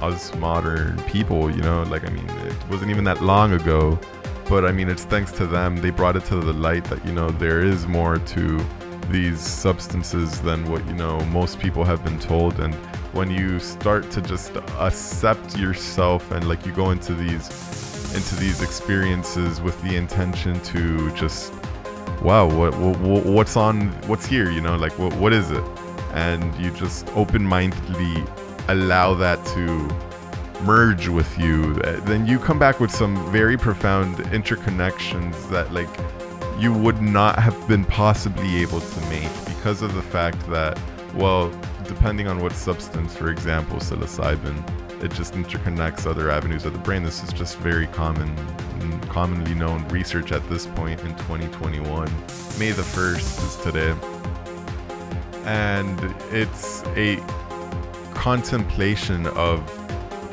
us 0.01 0.33
modern 0.35 0.97
people. 1.03 1.53
You 1.53 1.61
know, 1.61 1.83
like 1.83 2.05
I 2.05 2.09
mean, 2.09 2.27
it 2.47 2.69
wasn't 2.69 2.91
even 2.91 3.03
that 3.03 3.21
long 3.21 3.53
ago, 3.53 3.99
but 4.47 4.65
I 4.65 4.71
mean, 4.71 4.89
it's 4.89 5.05
thanks 5.05 5.31
to 5.33 5.45
them 5.45 5.77
they 5.77 5.91
brought 5.91 6.15
it 6.15 6.25
to 6.25 6.37
the 6.37 6.53
light 6.53 6.85
that 6.85 7.05
you 7.05 7.13
know 7.13 7.29
there 7.29 7.61
is 7.61 7.85
more 7.85 8.17
to 8.17 8.65
these 9.09 9.39
substances 9.39 10.39
than 10.41 10.69
what 10.71 10.85
you 10.85 10.93
know 10.93 11.19
most 11.25 11.59
people 11.59 11.83
have 11.83 12.03
been 12.03 12.19
told 12.19 12.59
and 12.59 12.75
when 13.11 13.31
you 13.31 13.59
start 13.59 14.09
to 14.11 14.21
just 14.21 14.55
accept 14.79 15.57
yourself 15.57 16.29
and 16.31 16.47
like 16.47 16.63
you 16.63 16.71
go 16.71 16.91
into 16.91 17.15
these 17.15 17.49
into 18.15 18.35
these 18.35 18.61
experiences 18.61 19.61
with 19.61 19.81
the 19.83 19.95
intention 19.95 20.59
to 20.61 21.11
just 21.11 21.53
wow 22.21 22.47
what, 22.47 22.75
what 22.77 23.25
what's 23.25 23.55
on 23.55 23.89
what's 24.07 24.25
here 24.25 24.51
you 24.51 24.61
know 24.61 24.75
like 24.75 24.97
what, 24.99 25.13
what 25.15 25.33
is 25.33 25.51
it? 25.51 25.63
And 26.13 26.55
you 26.55 26.71
just 26.71 27.07
open-mindedly 27.09 28.23
allow 28.67 29.13
that 29.15 29.43
to 29.47 29.87
merge 30.63 31.07
with 31.07 31.37
you, 31.37 31.79
uh, 31.83 31.99
then 32.01 32.25
you 32.25 32.39
come 32.39 32.59
back 32.59 32.79
with 32.79 32.91
some 32.91 33.31
very 33.31 33.57
profound 33.57 34.17
interconnections 34.17 35.49
that 35.49 35.71
like 35.73 35.89
you 36.59 36.73
would 36.73 37.01
not 37.01 37.39
have 37.39 37.67
been 37.67 37.85
possibly 37.85 38.57
able 38.57 38.81
to 38.81 39.01
make 39.09 39.31
because 39.45 39.81
of 39.81 39.93
the 39.93 40.01
fact 40.01 40.39
that 40.49 40.79
well, 41.15 41.49
depending 41.85 42.27
on 42.27 42.39
what 42.39 42.51
substance, 42.51 43.15
for 43.15 43.29
example, 43.29 43.77
psilocybin, 43.77 44.55
it 45.01 45.13
just 45.13 45.33
interconnects 45.33 46.05
other 46.05 46.29
avenues 46.29 46.65
of 46.65 46.73
the 46.73 46.79
brain. 46.79 47.03
This 47.03 47.23
is 47.23 47.31
just 47.31 47.57
very 47.59 47.87
common, 47.87 48.35
commonly 49.07 49.53
known 49.53 49.87
research 49.89 50.31
at 50.31 50.47
this 50.49 50.65
point 50.65 50.99
in 51.01 51.15
2021. 51.15 52.05
May 52.59 52.71
the 52.71 52.81
1st 52.81 53.47
is 53.47 53.55
today. 53.63 53.95
And 55.45 55.99
it's 56.31 56.83
a 56.97 57.17
contemplation 58.13 59.27
of 59.27 59.63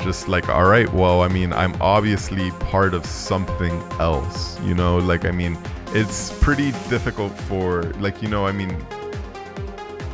just 0.01 0.29
like, 0.29 0.49
all 0.49 0.65
right, 0.67 0.93
well, 0.93 1.23
I 1.23 1.29
mean, 1.29 1.53
I'm 1.53 1.75
obviously 1.81 2.51
part 2.53 2.95
of 2.95 3.07
something 3.07 3.73
else, 3.99 4.61
you 4.61 4.75
know? 4.75 4.99
Like, 4.99 5.25
I 5.25 5.31
mean, 5.31 5.57
it's 5.89 6.33
pretty 6.41 6.73
difficult 6.91 7.33
for, 7.43 7.85
like, 8.01 8.21
you 8.23 8.29
know, 8.29 8.47
I 8.47 8.53
mean, 8.53 8.77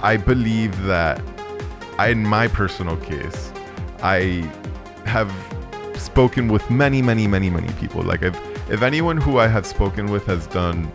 I 0.03 0.17
believe 0.17 0.83
that, 0.85 1.21
in 1.99 2.23
my 2.23 2.49
personal 2.49 2.97
case, 2.99 3.53
I 4.03 4.51
have 5.07 5.33
spoken 5.97 6.49
with 6.49 6.69
many, 6.71 7.03
many, 7.03 7.27
many, 7.27 7.51
many 7.51 7.73
people. 7.75 8.03
Like, 8.03 8.23
if 8.23 8.37
if 8.71 8.83
anyone 8.83 9.17
who 9.17 9.39
I 9.39 9.49
have 9.49 9.67
spoken 9.67 10.11
with 10.11 10.25
has 10.27 10.47
done 10.47 10.91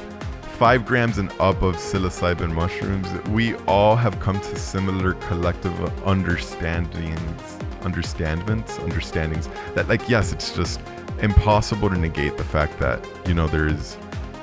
five 0.58 0.86
grams 0.86 1.18
and 1.18 1.30
up 1.40 1.62
of 1.62 1.76
psilocybin 1.76 2.52
mushrooms, 2.52 3.08
we 3.30 3.56
all 3.66 3.96
have 3.96 4.20
come 4.20 4.40
to 4.40 4.56
similar 4.56 5.14
collective 5.14 5.74
understandings, 6.06 7.60
understandments, 7.84 8.80
understandings 8.80 9.48
that, 9.76 9.88
like, 9.88 10.10
yes, 10.10 10.34
it's 10.34 10.56
just 10.56 10.82
impossible 11.22 11.90
to 11.90 11.98
negate 11.98 12.38
the 12.38 12.44
fact 12.44 12.80
that 12.80 13.08
you 13.28 13.34
know 13.34 13.48
there 13.48 13.68
is 13.68 13.98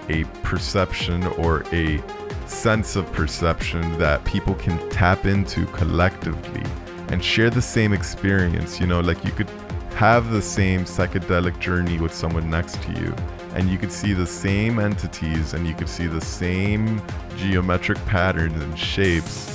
a 0.08 0.24
perception 0.42 1.26
or 1.38 1.64
a 1.72 2.02
sense 2.46 2.96
of 2.96 3.10
perception 3.12 3.98
that 3.98 4.24
people 4.24 4.54
can 4.54 4.76
tap 4.90 5.24
into 5.24 5.66
collectively 5.66 6.62
and 7.08 7.24
share 7.24 7.50
the 7.50 7.62
same 7.62 7.92
experience. 7.92 8.80
You 8.80 8.86
know, 8.86 9.00
like 9.00 9.24
you 9.24 9.32
could 9.32 9.50
have 9.96 10.30
the 10.30 10.42
same 10.42 10.84
psychedelic 10.84 11.58
journey 11.60 11.98
with 11.98 12.12
someone 12.12 12.50
next 12.50 12.82
to 12.82 12.92
you, 12.92 13.14
and 13.54 13.70
you 13.70 13.78
could 13.78 13.92
see 13.92 14.12
the 14.12 14.26
same 14.26 14.78
entities 14.78 15.54
and 15.54 15.66
you 15.66 15.74
could 15.74 15.88
see 15.88 16.06
the 16.06 16.20
same 16.20 17.00
geometric 17.36 17.98
patterns 18.06 18.60
and 18.62 18.78
shapes. 18.78 19.52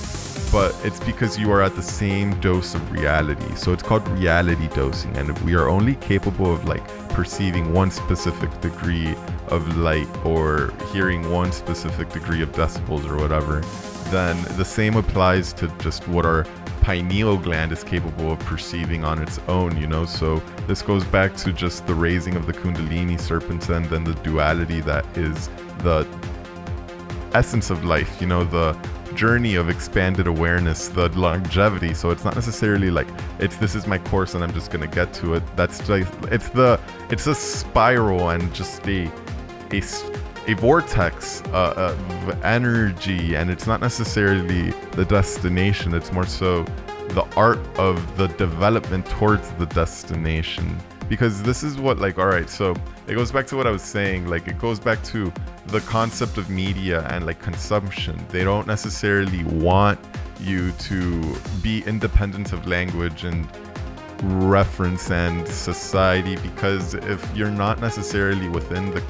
But 0.51 0.75
it's 0.83 0.99
because 1.01 1.37
you 1.37 1.51
are 1.51 1.61
at 1.61 1.75
the 1.75 1.83
same 1.83 2.39
dose 2.39 2.73
of 2.73 2.91
reality. 2.91 3.53
So 3.55 3.71
it's 3.71 3.83
called 3.83 4.07
reality 4.07 4.67
dosing. 4.69 5.15
And 5.15 5.37
we 5.39 5.53
are 5.53 5.69
only 5.69 5.93
capable 5.95 6.51
of 6.51 6.65
like 6.65 6.87
perceiving 7.09 7.71
one 7.71 7.91
specific 7.91 8.49
degree 8.59 9.15
of 9.49 9.77
light 9.77 10.07
or 10.25 10.73
hearing 10.91 11.29
one 11.29 11.51
specific 11.51 12.09
degree 12.09 12.41
of 12.41 12.51
decibels 12.53 13.07
or 13.07 13.17
whatever, 13.17 13.61
then 14.09 14.41
the 14.57 14.65
same 14.65 14.95
applies 14.95 15.53
to 15.53 15.67
just 15.79 16.07
what 16.07 16.25
our 16.25 16.45
pineal 16.81 17.37
gland 17.37 17.71
is 17.71 17.83
capable 17.83 18.31
of 18.31 18.39
perceiving 18.39 19.03
on 19.03 19.21
its 19.21 19.39
own, 19.47 19.77
you 19.77 19.87
know? 19.87 20.05
So 20.05 20.41
this 20.67 20.81
goes 20.81 21.03
back 21.05 21.35
to 21.37 21.53
just 21.53 21.85
the 21.87 21.93
raising 21.93 22.35
of 22.35 22.45
the 22.45 22.53
Kundalini 22.53 23.19
serpents 23.19 23.69
and 23.69 23.85
then 23.85 24.03
the 24.03 24.15
duality 24.15 24.81
that 24.81 25.05
is 25.17 25.49
the 25.79 26.07
essence 27.33 27.69
of 27.69 27.83
life, 27.85 28.19
you 28.19 28.27
know, 28.27 28.43
the 28.43 28.77
journey 29.15 29.55
of 29.55 29.69
expanded 29.69 30.27
awareness, 30.27 30.87
the 30.87 31.09
longevity. 31.09 31.93
So 31.93 32.09
it's 32.09 32.23
not 32.23 32.35
necessarily 32.35 32.89
like 32.89 33.07
it's 33.39 33.57
this 33.57 33.75
is 33.75 33.87
my 33.87 33.97
course 33.97 34.33
and 34.33 34.43
I'm 34.43 34.53
just 34.53 34.71
gonna 34.71 34.87
get 34.87 35.13
to 35.15 35.33
it. 35.35 35.43
That's 35.55 35.87
like 35.89 36.07
it's 36.31 36.49
the 36.49 36.79
it's 37.09 37.27
a 37.27 37.35
spiral 37.35 38.29
and 38.29 38.53
just 38.53 38.87
a 38.87 39.11
a 39.71 39.81
a 40.49 40.55
vortex 40.55 41.43
uh, 41.53 41.93
of 41.93 42.43
energy, 42.43 43.35
and 43.35 43.51
it's 43.51 43.67
not 43.67 43.81
necessarily 43.81 44.71
the 44.93 45.05
destination. 45.05 45.93
It's 45.93 46.11
more 46.11 46.25
so 46.25 46.63
the 47.09 47.25
art 47.35 47.59
of 47.77 48.17
the 48.17 48.27
development 48.29 49.05
towards 49.05 49.51
the 49.53 49.67
destination. 49.67 50.75
Because 51.07 51.43
this 51.43 51.61
is 51.61 51.77
what, 51.77 51.99
like, 51.99 52.17
all 52.17 52.25
right, 52.25 52.49
so 52.49 52.75
it 53.07 53.13
goes 53.13 53.31
back 53.31 53.45
to 53.47 53.57
what 53.57 53.67
I 53.67 53.71
was 53.71 53.83
saying. 53.83 54.27
Like, 54.27 54.47
it 54.47 54.57
goes 54.57 54.79
back 54.79 55.03
to 55.05 55.31
the 55.67 55.81
concept 55.81 56.37
of 56.39 56.49
media 56.49 57.05
and 57.09 57.27
like 57.27 57.39
consumption. 57.39 58.15
They 58.29 58.43
don't 58.43 58.65
necessarily 58.65 59.43
want 59.43 59.99
you 60.39 60.71
to 60.71 61.35
be 61.61 61.83
independent 61.85 62.53
of 62.53 62.65
language 62.67 63.23
and 63.23 63.47
reference 64.23 65.11
and 65.11 65.47
society 65.47 66.35
because 66.37 66.93
if 66.93 67.35
you're 67.35 67.51
not 67.51 67.79
necessarily 67.79 68.49
within 68.49 68.91
the, 68.91 69.03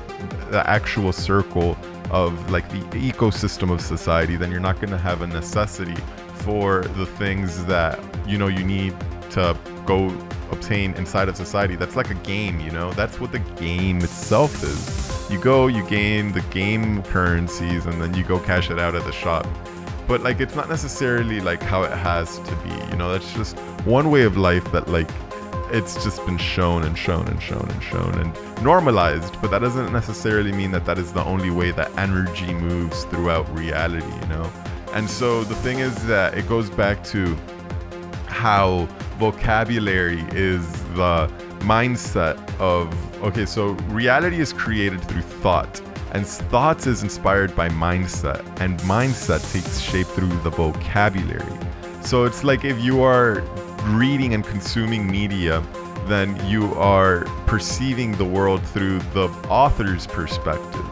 the 0.51 0.67
actual 0.69 1.11
circle 1.11 1.77
of 2.11 2.49
like 2.51 2.67
the 2.69 3.11
ecosystem 3.11 3.71
of 3.71 3.81
society 3.81 4.35
then 4.35 4.51
you're 4.51 4.59
not 4.59 4.75
going 4.75 4.89
to 4.89 4.97
have 4.97 5.21
a 5.21 5.27
necessity 5.27 5.95
for 6.33 6.83
the 6.95 7.05
things 7.05 7.65
that 7.65 7.99
you 8.27 8.37
know 8.37 8.47
you 8.47 8.63
need 8.63 8.95
to 9.29 9.57
go 9.85 10.07
obtain 10.51 10.93
inside 10.93 11.29
of 11.29 11.35
society. 11.35 11.75
That's 11.75 11.95
like 11.95 12.09
a 12.09 12.15
game 12.15 12.59
you 12.59 12.71
know? 12.71 12.91
That's 12.93 13.19
what 13.19 13.31
the 13.31 13.39
game 13.39 13.99
itself 13.99 14.63
is. 14.63 15.31
You 15.31 15.39
go 15.39 15.67
you 15.67 15.87
gain 15.87 16.31
the 16.31 16.41
game 16.49 17.03
currencies 17.03 17.85
and 17.85 18.01
then 18.01 18.13
you 18.13 18.23
go 18.23 18.39
cash 18.39 18.71
it 18.71 18.79
out 18.79 18.95
at 18.95 19.03
the 19.03 19.11
shop 19.11 19.47
but 20.09 20.23
like 20.23 20.39
it's 20.39 20.55
not 20.55 20.67
necessarily 20.67 21.39
like 21.39 21.61
how 21.61 21.83
it 21.83 21.91
has 21.91 22.39
to 22.39 22.55
be 22.57 22.71
you 22.89 22.97
know? 22.97 23.11
That's 23.11 23.31
just 23.33 23.57
one 23.85 24.09
way 24.09 24.23
of 24.23 24.37
life 24.37 24.69
that 24.71 24.89
like 24.89 25.09
it's 25.71 26.03
just 26.03 26.25
been 26.25 26.39
shown 26.39 26.83
and 26.83 26.97
shown 26.97 27.27
and 27.27 27.41
shown 27.41 27.69
and 27.69 27.83
shown 27.83 28.15
and 28.15 28.63
normalized 28.63 29.39
but 29.39 29.51
that 29.51 29.59
doesn't 29.59 29.93
necessarily 29.93 30.51
mean 30.51 30.71
that 30.71 30.83
that 30.85 30.97
is 30.97 31.13
the 31.13 31.23
only 31.25 31.51
way 31.51 31.69
that 31.69 31.95
energy 31.95 32.51
moves 32.55 33.03
throughout 33.05 33.47
reality 33.55 34.13
you 34.21 34.27
know? 34.27 34.51
And 34.93 35.07
so 35.07 35.43
the 35.43 35.55
thing 35.55 35.77
is 35.77 36.07
that 36.07 36.35
it 36.35 36.49
goes 36.49 36.71
back 36.71 37.03
to 37.05 37.37
how 38.25 38.85
vocabulary 39.19 40.25
is 40.31 40.71
the 40.95 41.31
mindset 41.59 42.35
of 42.59 42.91
okay 43.23 43.45
so 43.45 43.73
reality 43.89 44.39
is 44.39 44.53
created 44.53 45.01
through 45.01 45.21
thought 45.21 45.81
and 46.11 46.25
thoughts 46.25 46.87
is 46.87 47.03
inspired 47.03 47.55
by 47.55 47.69
mindset 47.69 48.39
and 48.61 48.79
mindset 48.81 49.41
takes 49.51 49.79
shape 49.79 50.07
through 50.07 50.35
the 50.39 50.49
vocabulary 50.49 51.57
so 52.01 52.25
it's 52.25 52.43
like 52.43 52.65
if 52.65 52.79
you 52.79 53.01
are 53.01 53.41
reading 53.85 54.33
and 54.33 54.45
consuming 54.45 55.05
media 55.05 55.63
then 56.05 56.35
you 56.47 56.73
are 56.75 57.25
perceiving 57.45 58.11
the 58.13 58.25
world 58.25 58.61
through 58.63 58.99
the 59.13 59.27
author's 59.49 60.07
perspective 60.07 60.85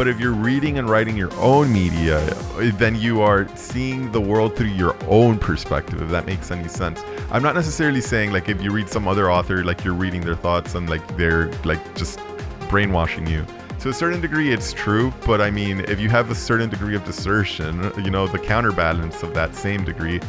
but 0.00 0.08
if 0.08 0.18
you're 0.18 0.32
reading 0.32 0.78
and 0.78 0.88
writing 0.88 1.14
your 1.14 1.30
own 1.34 1.70
media, 1.70 2.26
eh, 2.58 2.70
then 2.76 2.96
you 2.96 3.20
are 3.20 3.46
seeing 3.54 4.10
the 4.12 4.20
world 4.20 4.56
through 4.56 4.68
your 4.68 4.96
own 5.08 5.38
perspective, 5.38 6.00
if 6.00 6.08
that 6.08 6.24
makes 6.24 6.50
any 6.50 6.68
sense. 6.68 7.02
I'm 7.30 7.42
not 7.42 7.54
necessarily 7.54 8.00
saying 8.00 8.32
like 8.32 8.48
if 8.48 8.62
you 8.62 8.70
read 8.70 8.88
some 8.88 9.06
other 9.06 9.30
author, 9.30 9.62
like 9.62 9.84
you're 9.84 9.92
reading 9.92 10.22
their 10.22 10.36
thoughts 10.36 10.74
and 10.74 10.88
like 10.88 11.06
they're 11.18 11.52
like 11.64 11.94
just 11.96 12.18
brainwashing 12.70 13.26
you. 13.26 13.44
To 13.80 13.88
a 13.88 13.94
certain 13.94 14.20
degree, 14.20 14.52
it's 14.52 14.74
true, 14.74 15.10
but 15.24 15.40
I 15.40 15.50
mean, 15.50 15.80
if 15.88 15.98
you 15.98 16.10
have 16.10 16.30
a 16.30 16.34
certain 16.34 16.68
degree 16.68 16.94
of 16.94 17.02
distortion, 17.06 17.90
you 18.04 18.10
know, 18.10 18.26
the 18.26 18.38
counterbalance 18.38 19.22
of 19.22 19.32
that 19.32 19.54
same 19.54 19.86
degree, 19.86 20.20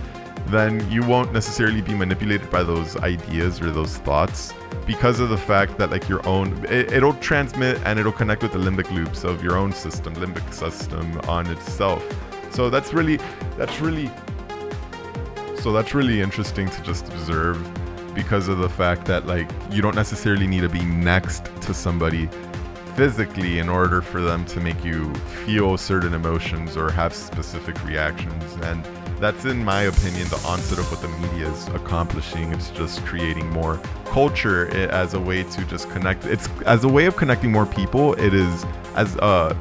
then 0.46 0.90
you 0.90 1.04
won't 1.04 1.34
necessarily 1.34 1.82
be 1.82 1.94
manipulated 1.94 2.50
by 2.50 2.64
those 2.64 2.96
ideas 2.96 3.60
or 3.60 3.70
those 3.72 3.98
thoughts 3.98 4.54
because 4.88 5.20
of 5.20 5.28
the 5.28 5.38
fact 5.38 5.78
that 5.78 5.92
like 5.92 6.08
your 6.08 6.26
own 6.26 6.66
it, 6.70 6.94
it'll 6.94 7.14
transmit 7.16 7.78
and 7.84 8.00
it'll 8.00 8.14
connect 8.14 8.42
with 8.42 8.54
the 8.54 8.58
limbic 8.58 8.90
loops 8.90 9.26
of 9.26 9.44
your 9.44 9.58
own 9.58 9.74
system 9.74 10.16
limbic 10.16 10.54
system 10.54 11.20
on 11.28 11.46
itself. 11.48 12.02
So 12.52 12.70
that's 12.70 12.94
really 12.94 13.18
that's 13.58 13.82
really 13.82 14.10
so 15.60 15.74
that's 15.74 15.94
really 15.94 16.22
interesting 16.22 16.70
to 16.70 16.82
just 16.84 17.10
observe 17.10 17.60
because 18.16 18.48
of 18.48 18.60
the 18.60 18.70
fact 18.70 19.06
that 19.08 19.28
like 19.28 19.52
you 19.72 19.82
don't 19.82 19.96
necessarily 19.96 20.48
need 20.48 20.62
to 20.62 20.70
be 20.70 20.86
next 20.86 21.46
to 21.64 21.74
somebody 21.74 22.30
physically 22.95 23.60
in 23.60 23.69
order 23.69 24.01
for 24.01 24.21
them 24.21 24.45
to 24.45 24.60
make 24.60 24.84
you 24.84 25.13
feel 25.45 25.77
certain 25.77 26.13
emotions 26.13 26.77
or 26.77 26.91
have 26.91 27.13
specific 27.13 27.84
reactions. 27.86 28.54
And 28.63 28.86
that's 29.19 29.45
in 29.45 29.63
my 29.63 29.84
opinion 29.84 30.27
the 30.30 30.41
onset 30.47 30.80
of 30.80 30.91
what 30.91 31.01
the 31.01 31.08
media 31.19 31.49
is 31.49 31.67
accomplishing. 31.69 32.51
It's 32.51 32.69
just 32.71 33.06
creating 33.06 33.49
more 33.49 33.80
culture 34.06 34.67
as 34.89 35.13
a 35.13 35.19
way 35.19 35.43
to 35.43 35.65
just 35.65 35.89
connect. 35.89 36.25
It's 36.25 36.49
as 36.65 36.84
a 36.84 36.89
way 36.89 37.06
of 37.06 37.15
connecting 37.15 37.51
more 37.51 37.65
people 37.65 38.13
it 38.15 38.34
is 38.34 38.65
as 38.95 39.15
a 39.17 39.56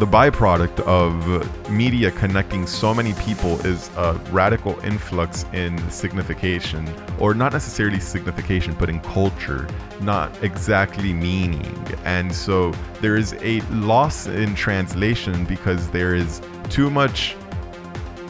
the 0.00 0.06
byproduct 0.06 0.80
of 0.80 1.70
media 1.70 2.10
connecting 2.10 2.66
so 2.66 2.94
many 2.94 3.12
people 3.14 3.60
is 3.66 3.90
a 3.98 4.14
radical 4.30 4.80
influx 4.80 5.44
in 5.52 5.76
signification, 5.90 6.88
or 7.18 7.34
not 7.34 7.52
necessarily 7.52 8.00
signification, 8.00 8.74
but 8.78 8.88
in 8.88 8.98
culture, 9.00 9.68
not 10.00 10.42
exactly 10.42 11.12
meaning. 11.12 11.76
And 12.06 12.34
so 12.34 12.72
there 13.02 13.16
is 13.16 13.34
a 13.42 13.60
loss 13.72 14.26
in 14.26 14.54
translation 14.54 15.44
because 15.44 15.90
there 15.90 16.14
is 16.14 16.40
too 16.70 16.88
much 16.88 17.36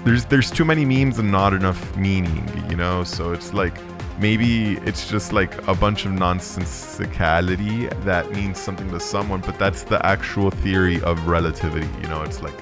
there's 0.05 0.25
there's 0.25 0.51
too 0.51 0.65
many 0.65 0.85
memes 0.85 1.21
and 1.21 1.31
not 1.31 1.53
enough 1.53 1.97
meaning, 1.97 2.49
you 2.69 2.75
know? 2.75 3.05
So 3.05 3.33
it's 3.33 3.55
like 3.55 3.75
maybe 4.19 4.75
it's 4.79 5.09
just 5.09 5.33
like 5.33 5.67
a 5.69 5.75
bunch 5.75 6.05
of 6.05 6.13
nonsensicality 6.13 7.89
that 8.05 8.31
means 8.33 8.59
something 8.59 8.91
to 8.91 9.01
someone, 9.01 9.41
but 9.41 9.59
that's 9.59 9.83
the 9.83 10.05
actual 10.05 10.51
theory 10.51 11.01
of 11.03 11.27
relativity. 11.27 11.89
You 12.03 12.09
know, 12.09 12.23
it's 12.23 12.43
like 12.43 12.55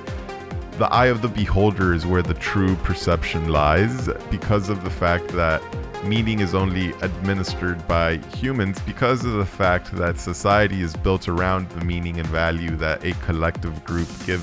the 0.79 0.87
eye 0.93 1.07
of 1.07 1.23
the 1.23 1.29
beholder 1.29 1.93
is 1.93 2.07
where 2.07 2.23
the 2.23 2.35
true 2.35 2.77
perception 2.77 3.49
lies 3.49 4.09
because 4.31 4.69
of 4.69 4.85
the 4.85 4.91
fact 4.91 5.29
that 5.29 5.61
meaning 6.05 6.39
is 6.41 6.55
only 6.55 6.91
administered 7.03 7.87
by 7.89 8.19
humans 8.37 8.79
because 8.81 9.25
of 9.25 9.33
the 9.33 9.45
fact 9.45 9.91
that 9.97 10.19
society 10.19 10.81
is 10.81 10.95
built 10.95 11.29
around 11.29 11.69
the 11.71 11.85
meaning 11.85 12.19
and 12.19 12.29
value 12.29 12.77
that 12.77 13.05
a 13.05 13.13
collective 13.25 13.85
group 13.85 14.09
give 14.25 14.43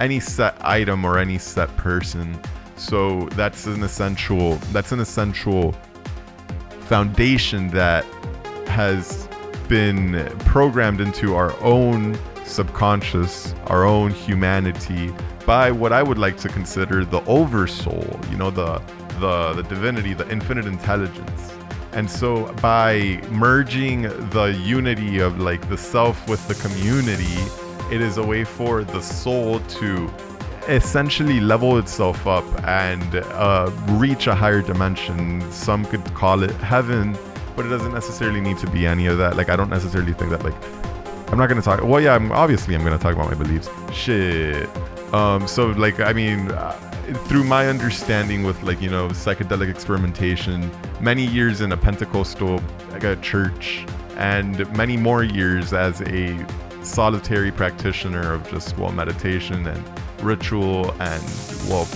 any 0.00 0.18
set 0.18 0.56
item 0.64 1.04
or 1.04 1.18
any 1.18 1.36
set 1.36 1.74
person 1.76 2.38
so 2.76 3.26
that's 3.32 3.66
an 3.66 3.82
essential 3.82 4.54
that's 4.72 4.92
an 4.92 5.00
essential 5.00 5.74
foundation 6.86 7.68
that 7.68 8.04
has 8.68 9.28
been 9.68 10.28
programmed 10.40 11.00
into 11.00 11.34
our 11.34 11.52
own 11.60 12.18
subconscious, 12.44 13.54
our 13.66 13.84
own 13.84 14.10
humanity 14.12 15.12
by 15.44 15.70
what 15.70 15.92
I 15.92 16.02
would 16.02 16.18
like 16.18 16.36
to 16.38 16.48
consider 16.48 17.04
the 17.04 17.22
oversoul, 17.24 18.18
you 18.30 18.36
know, 18.36 18.50
the 18.50 18.80
the 19.20 19.54
the 19.54 19.62
divinity, 19.62 20.14
the 20.14 20.28
infinite 20.30 20.66
intelligence. 20.66 21.52
And 21.92 22.10
so 22.10 22.52
by 22.60 23.20
merging 23.30 24.02
the 24.30 24.60
unity 24.64 25.18
of 25.18 25.40
like 25.40 25.66
the 25.68 25.78
self 25.78 26.28
with 26.28 26.46
the 26.46 26.54
community, 26.54 27.40
it 27.90 28.00
is 28.00 28.18
a 28.18 28.22
way 28.22 28.44
for 28.44 28.84
the 28.84 29.00
soul 29.00 29.60
to 29.60 30.12
essentially 30.68 31.40
level 31.40 31.78
itself 31.78 32.26
up 32.26 32.44
and 32.66 33.16
uh, 33.16 33.70
reach 33.90 34.26
a 34.26 34.34
higher 34.34 34.62
dimension. 34.62 35.40
Some 35.50 35.84
could 35.84 36.04
call 36.14 36.42
it 36.42 36.50
heaven, 36.52 37.16
but 37.54 37.66
it 37.66 37.68
doesn't 37.68 37.92
necessarily 37.92 38.40
need 38.40 38.58
to 38.58 38.70
be 38.70 38.86
any 38.86 39.06
of 39.06 39.18
that. 39.18 39.36
Like, 39.36 39.48
I 39.48 39.56
don't 39.56 39.70
necessarily 39.70 40.12
think 40.12 40.30
that, 40.30 40.44
like, 40.44 40.54
I'm 41.28 41.38
not 41.38 41.48
gonna 41.48 41.62
talk. 41.62 41.82
Well, 41.82 42.00
yeah, 42.00 42.14
I'm 42.14 42.30
obviously 42.30 42.74
I'm 42.76 42.84
gonna 42.84 42.98
talk 42.98 43.14
about 43.14 43.28
my 43.28 43.34
beliefs. 43.34 43.68
Shit. 43.92 44.68
Um, 45.12 45.48
so 45.48 45.68
like, 45.70 45.98
I 45.98 46.12
mean, 46.12 46.52
uh, 46.52 46.72
through 47.26 47.44
my 47.44 47.68
understanding 47.68 48.44
with 48.44 48.62
like 48.62 48.80
you 48.80 48.90
know 48.90 49.08
psychedelic 49.08 49.68
experimentation, 49.68 50.70
many 51.00 51.26
years 51.26 51.62
in 51.62 51.72
a 51.72 51.76
Pentecostal 51.76 52.62
like 52.92 53.02
a 53.02 53.16
church, 53.16 53.84
and 54.16 54.70
many 54.76 54.96
more 54.96 55.24
years 55.24 55.72
as 55.72 56.00
a 56.02 56.46
solitary 56.82 57.50
practitioner 57.50 58.32
of 58.32 58.48
just 58.48 58.78
well 58.78 58.92
meditation 58.92 59.66
and 59.66 59.84
ritual 60.20 60.90
and, 61.00 61.22
well, 61.68 61.88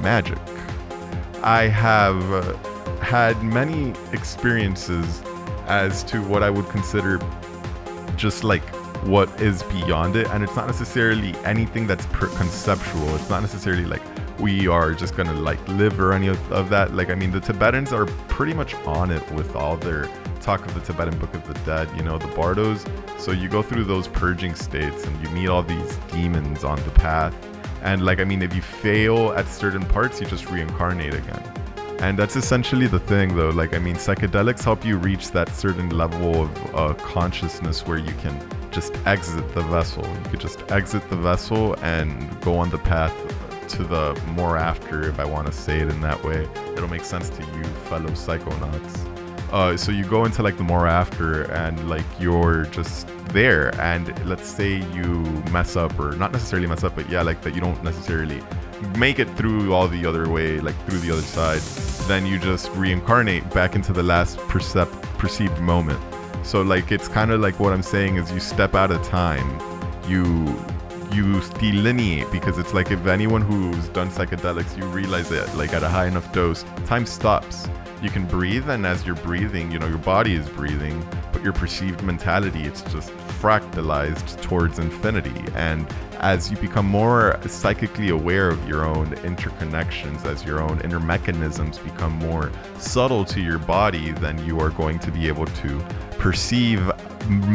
magic. 0.00 0.38
I 1.42 1.68
have 1.68 2.32
uh, 2.32 2.56
had 2.98 3.42
many 3.42 3.94
experiences 4.12 5.22
as 5.66 6.02
to 6.04 6.22
what 6.22 6.42
I 6.42 6.50
would 6.50 6.68
consider 6.68 7.18
just 8.16 8.44
like 8.44 8.62
what 9.04 9.28
is 9.40 9.62
beyond 9.64 10.16
it. 10.16 10.26
And 10.28 10.44
it's 10.44 10.54
not 10.56 10.66
necessarily 10.66 11.34
anything 11.44 11.86
that's 11.86 12.04
conceptual. 12.06 13.14
It's 13.14 13.30
not 13.30 13.40
necessarily 13.40 13.84
like 13.84 14.02
we 14.38 14.68
are 14.68 14.92
just 14.92 15.16
gonna 15.16 15.32
like 15.32 15.66
live 15.68 15.98
or 16.00 16.12
any 16.12 16.28
of, 16.28 16.52
of 16.52 16.68
that. 16.70 16.94
Like, 16.94 17.10
I 17.10 17.14
mean, 17.14 17.30
the 17.30 17.40
Tibetans 17.40 17.92
are 17.92 18.06
pretty 18.28 18.54
much 18.54 18.74
on 18.86 19.10
it 19.10 19.28
with 19.32 19.54
all 19.54 19.76
their 19.76 20.08
talk 20.40 20.64
of 20.66 20.74
the 20.74 20.80
Tibetan 20.80 21.18
Book 21.18 21.34
of 21.34 21.46
the 21.46 21.54
Dead, 21.60 21.88
you 21.96 22.02
know, 22.02 22.18
the 22.18 22.28
Bardos. 22.28 22.84
So 23.18 23.32
you 23.32 23.48
go 23.48 23.62
through 23.62 23.84
those 23.84 24.08
purging 24.08 24.54
states 24.54 25.04
and 25.04 25.22
you 25.22 25.28
meet 25.30 25.48
all 25.48 25.62
these 25.62 25.96
demons 26.12 26.64
on 26.64 26.82
the 26.84 26.90
path. 26.90 27.34
And 27.82 28.04
like, 28.04 28.20
I 28.20 28.24
mean, 28.24 28.42
if 28.42 28.54
you 28.54 28.62
fail 28.62 29.32
at 29.32 29.46
certain 29.46 29.84
parts, 29.84 30.20
you 30.20 30.26
just 30.26 30.50
reincarnate 30.50 31.14
again. 31.14 31.42
And 32.00 32.18
that's 32.18 32.34
essentially 32.34 32.86
the 32.86 32.98
thing, 32.98 33.36
though. 33.36 33.50
Like, 33.50 33.74
I 33.74 33.78
mean, 33.78 33.94
psychedelics 33.94 34.64
help 34.64 34.86
you 34.86 34.96
reach 34.96 35.32
that 35.32 35.50
certain 35.50 35.90
level 35.90 36.44
of 36.44 36.74
uh, 36.74 36.94
consciousness 36.94 37.86
where 37.86 37.98
you 37.98 38.14
can 38.14 38.42
just 38.70 38.94
exit 39.06 39.54
the 39.54 39.60
vessel. 39.62 40.06
You 40.06 40.30
could 40.30 40.40
just 40.40 40.70
exit 40.72 41.08
the 41.10 41.16
vessel 41.16 41.74
and 41.82 42.40
go 42.40 42.56
on 42.56 42.70
the 42.70 42.78
path 42.78 43.14
to 43.68 43.84
the 43.84 44.18
more 44.28 44.56
after, 44.56 45.08
if 45.08 45.20
I 45.20 45.26
want 45.26 45.46
to 45.48 45.52
say 45.52 45.80
it 45.80 45.88
in 45.88 46.00
that 46.00 46.22
way. 46.24 46.48
It'll 46.72 46.88
make 46.88 47.04
sense 47.04 47.28
to 47.28 47.42
you, 47.42 47.64
fellow 47.90 48.10
psychonauts. 48.10 49.09
Uh, 49.52 49.76
so 49.76 49.90
you 49.90 50.04
go 50.04 50.24
into 50.24 50.42
like 50.42 50.56
the 50.56 50.62
more 50.62 50.86
after 50.86 51.42
and 51.52 51.88
like 51.88 52.04
you're 52.20 52.64
just 52.66 53.08
there 53.32 53.74
and 53.80 54.14
let's 54.26 54.48
say 54.48 54.76
you 54.92 55.04
mess 55.50 55.76
up 55.76 55.98
or 55.98 56.12
not 56.16 56.32
necessarily 56.32 56.66
mess 56.66 56.84
up 56.84 56.94
but 56.94 57.08
yeah 57.08 57.22
like 57.22 57.40
that 57.42 57.54
you 57.54 57.60
don't 57.60 57.82
necessarily 57.82 58.40
make 58.96 59.18
it 59.18 59.28
through 59.36 59.72
all 59.72 59.86
the 59.88 60.04
other 60.06 60.28
way 60.28 60.60
like 60.60 60.74
through 60.86 60.98
the 60.98 61.10
other 61.10 61.22
side 61.22 61.60
then 62.08 62.26
you 62.26 62.38
just 62.38 62.70
reincarnate 62.72 63.48
back 63.50 63.74
into 63.74 63.92
the 63.92 64.02
last 64.02 64.38
percept- 64.48 65.02
perceived 65.18 65.58
moment. 65.60 66.00
So 66.44 66.62
like 66.62 66.90
it's 66.90 67.06
kind 67.06 67.30
of 67.30 67.40
like 67.40 67.60
what 67.60 67.72
i'm 67.72 67.82
saying 67.82 68.16
is 68.16 68.32
you 68.32 68.40
step 68.40 68.74
out 68.74 68.90
of 68.90 69.02
time 69.06 69.60
you 70.08 70.24
you 71.12 71.40
delineate 71.58 72.30
because 72.30 72.58
it's 72.58 72.72
like 72.72 72.90
if 72.90 73.06
anyone 73.06 73.42
who's 73.42 73.88
done 73.90 74.08
psychedelics 74.08 74.76
you 74.76 74.84
realize 74.86 75.28
that 75.28 75.54
like 75.56 75.72
at 75.72 75.82
a 75.82 75.88
high 75.88 76.06
enough 76.06 76.32
dose 76.32 76.64
time 76.86 77.04
stops 77.04 77.68
you 78.02 78.10
can 78.10 78.26
breathe 78.26 78.68
and 78.70 78.86
as 78.86 79.04
you're 79.04 79.14
breathing 79.16 79.70
you 79.70 79.78
know 79.78 79.86
your 79.86 79.98
body 79.98 80.34
is 80.34 80.48
breathing 80.50 81.04
but 81.32 81.42
your 81.42 81.52
perceived 81.52 82.02
mentality 82.02 82.62
it's 82.62 82.82
just 82.82 83.12
fractalized 83.40 84.40
towards 84.42 84.78
infinity. 84.78 85.44
And 85.54 85.86
as 86.18 86.50
you 86.50 86.58
become 86.58 86.86
more 86.86 87.40
psychically 87.46 88.10
aware 88.10 88.48
of 88.48 88.68
your 88.68 88.84
own 88.84 89.06
interconnections 89.16 90.26
as 90.26 90.44
your 90.44 90.60
own 90.60 90.80
inner 90.82 91.00
mechanisms 91.00 91.78
become 91.78 92.12
more 92.12 92.52
subtle 92.78 93.24
to 93.24 93.40
your 93.40 93.58
body 93.58 94.12
then 94.12 94.44
you 94.44 94.60
are 94.60 94.68
going 94.68 94.98
to 94.98 95.10
be 95.10 95.28
able 95.28 95.46
to 95.46 95.80
perceive 96.18 96.90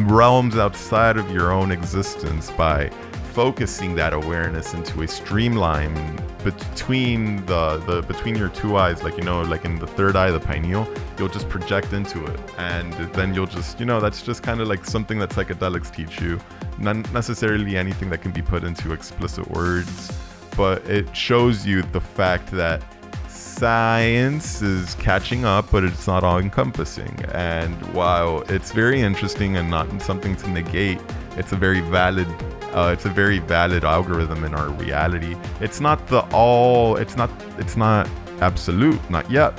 realms 0.07 0.57
outside 0.57 1.17
of 1.17 1.29
your 1.29 1.51
own 1.51 1.71
existence 1.71 2.49
by 2.51 2.89
focusing 3.35 3.95
that 3.95 4.13
awareness 4.13 4.73
into 4.73 5.01
a 5.01 5.07
streamline 5.07 5.93
between 6.41 7.45
the, 7.47 7.83
the 7.85 8.01
between 8.03 8.33
your 8.33 8.47
two 8.47 8.77
eyes 8.77 9.03
like 9.03 9.17
you 9.17 9.23
know 9.23 9.41
like 9.41 9.65
in 9.65 9.77
the 9.77 9.85
third 9.85 10.15
eye 10.15 10.31
the 10.31 10.39
pineal 10.39 10.87
you'll 11.19 11.27
just 11.27 11.49
project 11.49 11.91
into 11.91 12.23
it 12.25 12.39
and 12.57 12.93
then 13.13 13.33
you'll 13.33 13.45
just 13.45 13.77
you 13.77 13.85
know 13.85 13.99
that's 13.99 14.21
just 14.21 14.41
kind 14.41 14.61
of 14.61 14.69
like 14.69 14.85
something 14.85 15.19
that 15.19 15.31
psychedelics 15.31 15.93
teach 15.93 16.21
you 16.21 16.39
not 16.79 16.95
necessarily 17.11 17.75
anything 17.75 18.09
that 18.09 18.21
can 18.21 18.31
be 18.31 18.41
put 18.41 18.63
into 18.63 18.93
explicit 18.93 19.45
words 19.51 20.17
but 20.55 20.81
it 20.89 21.13
shows 21.13 21.65
you 21.65 21.81
the 21.91 21.99
fact 21.99 22.49
that 22.51 22.81
science 23.27 24.61
is 24.61 24.95
catching 24.95 25.45
up, 25.45 25.69
but 25.71 25.83
it's 25.85 26.07
not 26.07 26.25
all 26.25 26.39
encompassing. 26.39 27.17
And 27.31 27.73
while 27.93 28.41
it's 28.49 28.73
very 28.73 29.01
interesting 29.01 29.55
and 29.55 29.69
not 29.69 30.01
something 30.01 30.35
to 30.37 30.49
negate, 30.49 30.99
it's 31.37 31.53
a 31.53 31.55
very 31.55 31.79
valid 31.79 32.27
uh, 32.75 32.91
it's 32.91 33.05
a 33.05 33.09
very 33.09 33.39
valid 33.39 33.83
algorithm 33.85 34.43
in 34.43 34.53
our 34.53 34.69
reality. 34.69 35.35
It's 35.61 35.79
not 35.79 36.05
the 36.07 36.21
all. 36.33 36.97
It's 36.97 37.15
not. 37.15 37.29
It's 37.57 37.77
not 37.77 38.09
absolute. 38.41 38.99
Not 39.09 39.29
yet. 39.31 39.57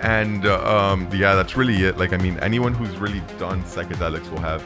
And 0.00 0.46
uh, 0.46 0.64
um, 0.64 1.08
yeah, 1.12 1.34
that's 1.34 1.56
really 1.56 1.84
it. 1.84 1.98
Like, 1.98 2.12
I 2.12 2.16
mean, 2.16 2.38
anyone 2.38 2.72
who's 2.72 2.96
really 2.96 3.20
done 3.38 3.62
psychedelics 3.64 4.30
will 4.30 4.40
have 4.40 4.64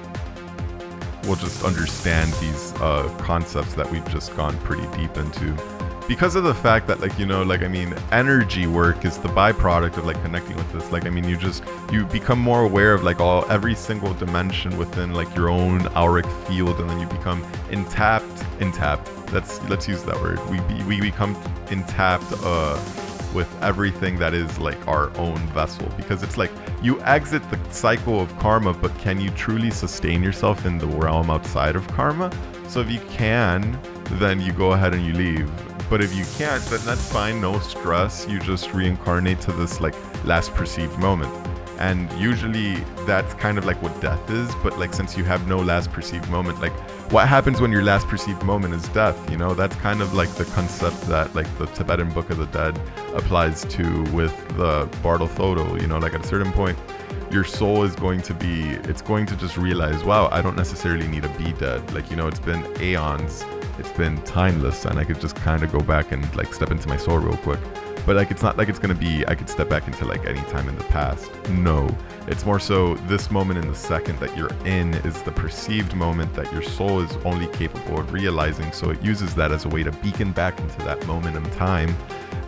will 1.26 1.36
just 1.36 1.64
understand 1.64 2.32
these 2.34 2.72
uh, 2.74 3.08
concepts 3.20 3.74
that 3.74 3.90
we've 3.90 4.08
just 4.08 4.36
gone 4.36 4.56
pretty 4.58 4.86
deep 4.96 5.16
into 5.16 5.56
because 6.08 6.34
of 6.36 6.44
the 6.44 6.54
fact 6.54 6.86
that 6.86 7.00
like 7.00 7.18
you 7.18 7.26
know 7.26 7.42
like 7.42 7.62
i 7.62 7.68
mean 7.68 7.94
energy 8.10 8.66
work 8.66 9.04
is 9.04 9.18
the 9.18 9.28
byproduct 9.28 9.96
of 9.96 10.04
like 10.06 10.20
connecting 10.22 10.56
with 10.56 10.72
this. 10.72 10.90
Like 10.90 11.06
i 11.06 11.10
mean 11.10 11.28
you 11.28 11.36
just 11.36 11.64
you 11.90 12.04
become 12.06 12.38
more 12.38 12.62
aware 12.62 12.92
of 12.94 13.02
like 13.02 13.20
all 13.20 13.50
every 13.50 13.74
single 13.74 14.12
dimension 14.14 14.76
within 14.76 15.14
like 15.14 15.34
your 15.34 15.48
own 15.48 15.86
auric 15.96 16.26
field 16.46 16.80
and 16.80 16.90
then 16.90 16.98
you 16.98 17.06
become 17.06 17.44
intapped 17.70 18.44
intapped 18.60 19.08
let's 19.32 19.62
let's 19.68 19.88
use 19.88 20.02
that 20.04 20.20
word. 20.20 20.38
We 20.50 20.60
we 20.84 21.00
become 21.00 21.36
intapped 21.70 22.32
uh 22.44 22.78
with 23.34 23.48
everything 23.62 24.18
that 24.18 24.34
is 24.34 24.58
like 24.58 24.86
our 24.86 25.16
own 25.16 25.38
vessel 25.48 25.88
because 25.96 26.22
it's 26.22 26.36
like 26.36 26.50
you 26.82 27.00
exit 27.02 27.42
the 27.50 27.58
cycle 27.72 28.20
of 28.20 28.38
karma 28.38 28.74
but 28.74 28.96
can 28.98 29.18
you 29.18 29.30
truly 29.30 29.70
sustain 29.70 30.22
yourself 30.22 30.66
in 30.66 30.76
the 30.76 30.86
realm 30.86 31.30
outside 31.30 31.74
of 31.74 31.86
karma? 31.88 32.30
So 32.68 32.80
if 32.80 32.90
you 32.90 33.00
can 33.10 33.78
then 34.12 34.40
you 34.40 34.52
go 34.52 34.72
ahead 34.72 34.92
and 34.92 35.06
you 35.06 35.14
leave 35.14 35.50
but 35.92 36.02
if 36.02 36.16
you 36.16 36.24
can't, 36.38 36.64
then 36.70 36.80
that's 36.86 37.12
fine, 37.12 37.38
no 37.38 37.58
stress. 37.58 38.26
You 38.26 38.38
just 38.38 38.72
reincarnate 38.72 39.42
to 39.42 39.52
this 39.52 39.78
like 39.78 39.94
last 40.24 40.54
perceived 40.54 40.98
moment. 40.98 41.30
And 41.78 42.10
usually 42.12 42.76
that's 43.04 43.34
kind 43.34 43.58
of 43.58 43.66
like 43.66 43.82
what 43.82 44.00
death 44.00 44.30
is, 44.30 44.50
but 44.62 44.78
like 44.78 44.94
since 44.94 45.18
you 45.18 45.24
have 45.24 45.46
no 45.46 45.58
last 45.58 45.92
perceived 45.92 46.30
moment, 46.30 46.62
like 46.62 46.72
what 47.12 47.28
happens 47.28 47.60
when 47.60 47.70
your 47.70 47.82
last 47.82 48.08
perceived 48.08 48.42
moment 48.42 48.72
is 48.72 48.88
death, 48.88 49.30
you 49.30 49.36
know? 49.36 49.52
That's 49.52 49.76
kind 49.76 50.00
of 50.00 50.14
like 50.14 50.30
the 50.36 50.46
concept 50.46 50.98
that 51.08 51.34
like 51.34 51.58
the 51.58 51.66
Tibetan 51.66 52.10
Book 52.14 52.30
of 52.30 52.38
the 52.38 52.46
Dead 52.46 52.74
applies 53.14 53.66
to 53.66 54.02
with 54.14 54.34
the 54.56 54.86
Thodo, 55.02 55.78
you 55.78 55.88
know, 55.88 55.98
like 55.98 56.14
at 56.14 56.24
a 56.24 56.26
certain 56.26 56.54
point 56.54 56.78
your 57.30 57.44
soul 57.44 57.82
is 57.82 57.94
going 57.94 58.22
to 58.22 58.32
be 58.32 58.62
it's 58.88 59.02
going 59.02 59.26
to 59.26 59.36
just 59.36 59.58
realize, 59.58 60.04
wow, 60.04 60.30
I 60.32 60.40
don't 60.40 60.56
necessarily 60.56 61.06
need 61.06 61.24
to 61.24 61.28
be 61.30 61.52
dead. 61.52 61.92
Like, 61.92 62.10
you 62.10 62.16
know, 62.16 62.28
it's 62.28 62.40
been 62.40 62.64
aeons 62.80 63.44
it's 63.78 63.92
been 63.92 64.20
timeless 64.22 64.84
and 64.84 64.98
I 64.98 65.04
could 65.04 65.20
just 65.20 65.36
kind 65.36 65.62
of 65.62 65.72
go 65.72 65.80
back 65.80 66.12
and 66.12 66.22
like 66.36 66.52
step 66.54 66.70
into 66.70 66.88
my 66.88 66.96
soul 66.96 67.18
real 67.18 67.36
quick. 67.38 67.60
but 68.06 68.16
like 68.16 68.30
it's 68.30 68.42
not 68.42 68.56
like 68.56 68.68
it's 68.68 68.78
gonna 68.78 68.94
be 68.94 69.24
I 69.26 69.34
could 69.34 69.48
step 69.48 69.68
back 69.68 69.86
into 69.86 70.04
like 70.04 70.26
any 70.26 70.40
time 70.50 70.68
in 70.68 70.76
the 70.76 70.84
past. 70.84 71.30
No, 71.50 71.88
it's 72.26 72.44
more 72.44 72.58
so 72.60 72.94
this 73.06 73.30
moment 73.30 73.58
in 73.64 73.68
the 73.68 73.76
second 73.76 74.18
that 74.20 74.36
you're 74.36 74.52
in 74.64 74.94
is 75.06 75.22
the 75.22 75.32
perceived 75.32 75.94
moment 75.94 76.34
that 76.34 76.52
your 76.52 76.62
soul 76.62 77.00
is 77.00 77.12
only 77.24 77.46
capable 77.48 78.00
of 78.00 78.12
realizing. 78.12 78.72
So 78.72 78.90
it 78.90 79.02
uses 79.02 79.34
that 79.36 79.52
as 79.52 79.64
a 79.64 79.68
way 79.68 79.82
to 79.82 79.92
beacon 79.92 80.32
back 80.32 80.58
into 80.58 80.78
that 80.78 81.04
moment 81.06 81.36
in 81.36 81.44
time. 81.52 81.94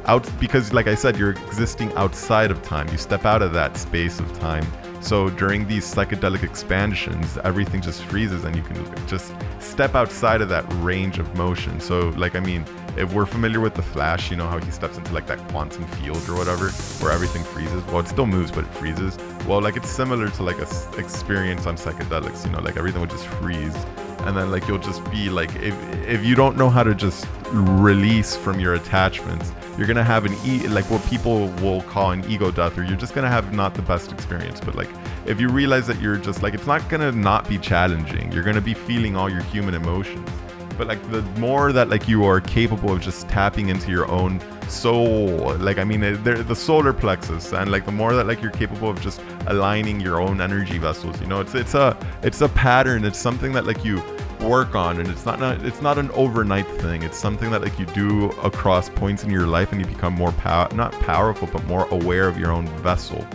Out 0.07 0.29
because 0.39 0.73
like 0.73 0.87
I 0.87 0.95
said, 0.95 1.17
you're 1.17 1.31
existing 1.31 1.93
outside 1.95 2.51
of 2.51 2.63
time. 2.63 2.89
You 2.89 2.99
step 2.99 3.25
out 3.25 3.41
of 3.43 3.53
that 3.55 3.77
space 3.77 4.21
of 4.21 4.39
time. 4.39 4.67
So 5.05 5.29
during 5.29 5.69
these 5.69 5.85
psychedelic 5.85 6.43
expansions, 6.43 7.37
everything 7.45 7.83
just 7.83 8.03
freezes 8.05 8.45
and 8.45 8.57
you 8.57 8.63
can 8.63 9.07
just 9.07 9.35
step 9.61 9.95
outside 9.95 10.41
of 10.41 10.49
that 10.49 10.65
range 10.77 11.19
of 11.19 11.37
motion. 11.37 11.79
So 11.79 12.09
like 12.17 12.35
I 12.35 12.41
mean, 12.41 12.65
if 12.97 13.13
we're 13.13 13.27
familiar 13.27 13.61
with 13.61 13.75
the 13.75 13.83
Flash, 13.83 14.31
you 14.31 14.39
know 14.39 14.49
how 14.49 14.59
he 14.59 14.71
steps 14.71 14.97
into 14.97 15.13
like 15.13 15.27
that 15.27 15.47
quantum 15.49 15.85
field 15.99 16.27
or 16.27 16.37
whatever, 16.37 16.71
where 16.71 17.13
everything 17.13 17.45
freezes. 17.45 17.85
Well, 17.85 17.99
it 17.99 18.09
still 18.09 18.25
moves, 18.25 18.51
but 18.51 18.65
it 18.65 18.71
freezes. 18.71 19.19
Well, 19.47 19.61
like 19.61 19.77
it's 19.77 19.91
similar 19.91 20.31
to 20.31 20.43
like 20.43 20.59
a 20.59 20.69
experience 20.97 21.67
on 21.67 21.77
psychedelics. 21.77 22.47
You 22.47 22.53
know, 22.53 22.61
like 22.61 22.79
everything 22.79 23.03
would 23.03 23.11
just 23.11 23.27
freeze, 23.27 23.77
and 24.21 24.35
then 24.35 24.51
like 24.51 24.67
you'll 24.67 24.79
just 24.79 25.05
be 25.11 25.29
like, 25.29 25.55
if 25.57 25.75
if 26.09 26.25
you 26.25 26.35
don't 26.35 26.57
know 26.57 26.71
how 26.71 26.83
to 26.83 26.95
just 26.95 27.27
release 27.55 28.37
from 28.37 28.61
your 28.61 28.75
attachments, 28.75 29.53
you're 29.77 29.87
gonna 29.87 30.05
have 30.05 30.25
an 30.25 30.35
e 30.45 30.67
like 30.69 30.91
what 30.91 31.05
people 31.07 31.49
will 31.63 31.83
call 31.83 32.11
an 32.13 32.25
ego 32.31 32.51
death, 32.51 32.77
or 32.79 32.85
you're 32.85 32.97
just 32.97 33.15
gonna 33.15 33.29
have 33.29 33.53
not 33.53 33.75
the 33.75 33.83
best 33.83 34.13
experience. 34.13 34.61
But 34.61 34.75
like 34.75 34.91
if 35.27 35.41
you 35.41 35.49
realize 35.49 35.87
that 35.87 36.01
you're 36.01 36.17
just 36.17 36.43
like 36.43 36.55
it's 36.55 36.67
not 36.67 36.89
gonna 36.89 37.13
not 37.13 37.49
be 37.49 37.59
challenging, 37.59 38.31
you're 38.33 38.45
gonna 38.45 38.61
be 38.61 38.75
feeling 38.75 39.17
all 39.17 39.31
your 39.31 39.43
human 39.43 39.75
emotions 39.75 40.29
but 40.77 40.87
like 40.87 41.11
the 41.11 41.23
more 41.39 41.73
that 41.73 41.89
like 41.89 42.09
you 42.09 42.25
are 42.25 42.41
capable 42.41 42.93
of 42.93 43.01
just 43.01 43.29
tapping 43.29 43.69
into 43.69 43.91
your 43.91 44.11
own 44.11 44.41
soul 44.69 45.55
like 45.59 45.79
i 45.79 45.85
mean 45.85 46.03
eh, 46.03 46.17
they're 46.23 46.43
the 46.43 46.57
solar 46.57 46.93
plexus 46.93 47.53
and 47.53 47.71
like 47.71 47.87
the 47.87 47.93
more 47.93 48.15
that 48.15 48.27
like 48.27 48.43
you're 48.43 48.51
capable 48.51 48.91
of 48.91 49.01
just 49.01 49.21
aligning 49.47 50.01
your 50.01 50.21
own 50.21 50.41
energy 50.41 50.79
vessels 50.79 51.21
you 51.21 51.27
know 51.27 51.41
it's 51.41 51.55
it's 51.55 51.75
a 51.75 51.97
it's 52.23 52.41
a 52.41 52.49
pattern 52.49 53.05
it's 53.05 53.19
something 53.19 53.53
that 53.53 53.67
like 53.67 53.85
you 53.85 54.03
work 54.45 54.75
on 54.75 55.01
and 55.01 55.09
it's 55.09 55.25
not, 55.27 55.41
not 55.41 55.65
it's 55.65 55.83
not 55.83 55.99
an 55.99 56.11
overnight 56.13 56.67
thing. 56.81 57.03
It's 57.03 57.19
something 57.19 57.51
that 57.51 57.63
like 57.63 57.79
you 57.79 57.87
do 57.87 58.31
across 58.43 58.89
points 58.91 59.25
in 59.25 59.31
your 59.31 59.47
life 59.47 59.73
and 59.73 59.81
you 59.81 59.87
become 59.87 60.13
more 60.13 60.33
power 60.33 60.69
not 60.75 60.93
powerful 61.01 61.49
but 61.53 61.65
more 61.65 61.87
aware 61.89 62.29
of 62.29 62.39
your 62.39 62.53
own 62.53 62.67
vessel. 62.79 63.27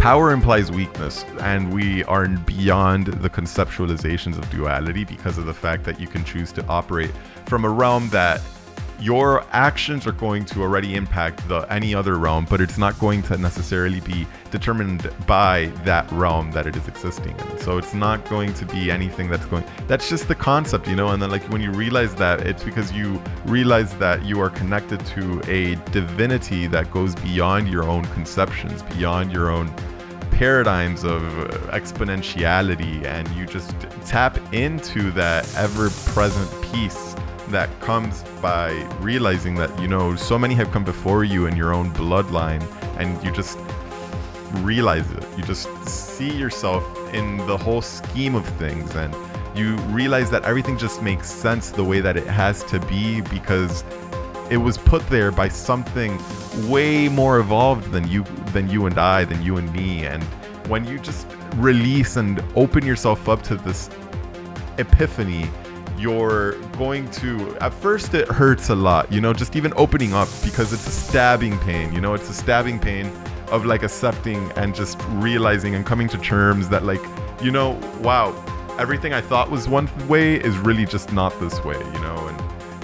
Power 0.00 0.32
implies 0.32 0.72
weakness, 0.72 1.26
and 1.40 1.70
we 1.70 2.04
are 2.04 2.26
beyond 2.26 3.08
the 3.08 3.28
conceptualizations 3.28 4.38
of 4.38 4.48
duality 4.48 5.04
because 5.04 5.36
of 5.36 5.44
the 5.44 5.52
fact 5.52 5.84
that 5.84 6.00
you 6.00 6.06
can 6.06 6.24
choose 6.24 6.52
to 6.52 6.66
operate 6.68 7.10
from 7.44 7.66
a 7.66 7.68
realm 7.68 8.08
that 8.08 8.40
your 9.00 9.44
actions 9.52 10.06
are 10.06 10.12
going 10.12 10.44
to 10.44 10.62
already 10.62 10.94
impact 10.94 11.46
the 11.48 11.60
any 11.72 11.94
other 11.94 12.18
realm, 12.18 12.46
but 12.48 12.60
it's 12.60 12.76
not 12.76 12.98
going 12.98 13.22
to 13.22 13.38
necessarily 13.38 14.00
be 14.00 14.26
determined 14.50 15.10
by 15.26 15.66
that 15.84 16.10
realm 16.12 16.50
that 16.52 16.66
it 16.66 16.76
is 16.76 16.86
existing 16.86 17.38
in. 17.38 17.58
So 17.58 17.78
it's 17.78 17.94
not 17.94 18.28
going 18.28 18.52
to 18.54 18.66
be 18.66 18.90
anything 18.90 19.30
that's 19.30 19.46
going. 19.46 19.64
That's 19.86 20.08
just 20.08 20.28
the 20.28 20.34
concept, 20.34 20.86
you 20.86 20.96
know. 20.96 21.08
And 21.08 21.22
then 21.22 21.30
like 21.30 21.42
when 21.50 21.62
you 21.62 21.70
realize 21.70 22.14
that, 22.16 22.46
it's 22.46 22.62
because 22.62 22.92
you 22.92 23.22
realize 23.46 23.96
that 23.96 24.24
you 24.24 24.40
are 24.40 24.50
connected 24.50 25.04
to 25.06 25.40
a 25.50 25.76
divinity 25.92 26.66
that 26.66 26.90
goes 26.90 27.14
beyond 27.14 27.68
your 27.68 27.84
own 27.84 28.04
conceptions, 28.06 28.82
beyond 28.82 29.32
your 29.32 29.50
own 29.50 29.72
paradigms 30.30 31.04
of 31.04 31.22
exponentiality 31.70 33.04
and 33.04 33.28
you 33.36 33.44
just 33.44 33.78
tap 34.06 34.38
into 34.54 35.10
that 35.10 35.46
ever 35.56 35.90
present 36.12 36.50
peace 36.72 37.09
that 37.50 37.68
comes 37.80 38.22
by 38.40 38.70
realizing 39.00 39.54
that 39.54 39.76
you 39.80 39.88
know 39.88 40.16
so 40.16 40.38
many 40.38 40.54
have 40.54 40.70
come 40.70 40.84
before 40.84 41.24
you 41.24 41.46
in 41.46 41.56
your 41.56 41.72
own 41.72 41.90
bloodline 41.92 42.62
and 42.98 43.22
you 43.24 43.30
just 43.30 43.58
realize 44.62 45.10
it 45.12 45.24
you 45.36 45.42
just 45.44 45.68
see 45.86 46.30
yourself 46.30 46.84
in 47.14 47.36
the 47.46 47.56
whole 47.56 47.82
scheme 47.82 48.34
of 48.34 48.46
things 48.58 48.94
and 48.96 49.14
you 49.56 49.76
realize 49.88 50.30
that 50.30 50.44
everything 50.44 50.78
just 50.78 51.02
makes 51.02 51.28
sense 51.30 51.70
the 51.70 51.84
way 51.84 52.00
that 52.00 52.16
it 52.16 52.26
has 52.26 52.62
to 52.64 52.78
be 52.86 53.20
because 53.22 53.84
it 54.50 54.56
was 54.56 54.76
put 54.76 55.06
there 55.08 55.30
by 55.30 55.48
something 55.48 56.18
way 56.68 57.08
more 57.08 57.38
evolved 57.38 57.90
than 57.92 58.06
you 58.08 58.24
than 58.52 58.68
you 58.68 58.86
and 58.86 58.98
I, 58.98 59.24
than 59.24 59.42
you 59.42 59.56
and 59.56 59.72
me. 59.72 60.04
And 60.04 60.22
when 60.68 60.84
you 60.84 60.98
just 60.98 61.26
release 61.56 62.16
and 62.16 62.42
open 62.56 62.84
yourself 62.84 63.28
up 63.28 63.42
to 63.44 63.54
this 63.54 63.88
epiphany, 64.78 65.48
you're 66.00 66.58
going 66.78 67.10
to 67.10 67.56
at 67.60 67.74
first 67.74 68.14
it 68.14 68.26
hurts 68.28 68.70
a 68.70 68.74
lot, 68.74 69.12
you 69.12 69.20
know, 69.20 69.32
just 69.32 69.54
even 69.54 69.72
opening 69.76 70.14
up 70.14 70.28
because 70.42 70.72
it's 70.72 70.86
a 70.86 70.90
stabbing 70.90 71.58
pain, 71.58 71.92
you 71.92 72.00
know, 72.00 72.14
it's 72.14 72.30
a 72.30 72.34
stabbing 72.34 72.78
pain 72.78 73.06
of 73.48 73.66
like 73.66 73.82
accepting 73.82 74.50
and 74.52 74.74
just 74.74 74.98
realizing 75.10 75.74
and 75.74 75.84
coming 75.84 76.08
to 76.08 76.18
terms 76.18 76.68
that 76.68 76.84
like, 76.84 77.02
you 77.42 77.50
know, 77.50 77.78
wow, 78.00 78.32
everything 78.78 79.12
I 79.12 79.20
thought 79.20 79.50
was 79.50 79.68
one 79.68 79.90
way 80.08 80.36
is 80.36 80.56
really 80.58 80.86
just 80.86 81.12
not 81.12 81.38
this 81.38 81.62
way, 81.64 81.78
you 81.78 82.00
know, 82.00 82.28
and 82.28 82.40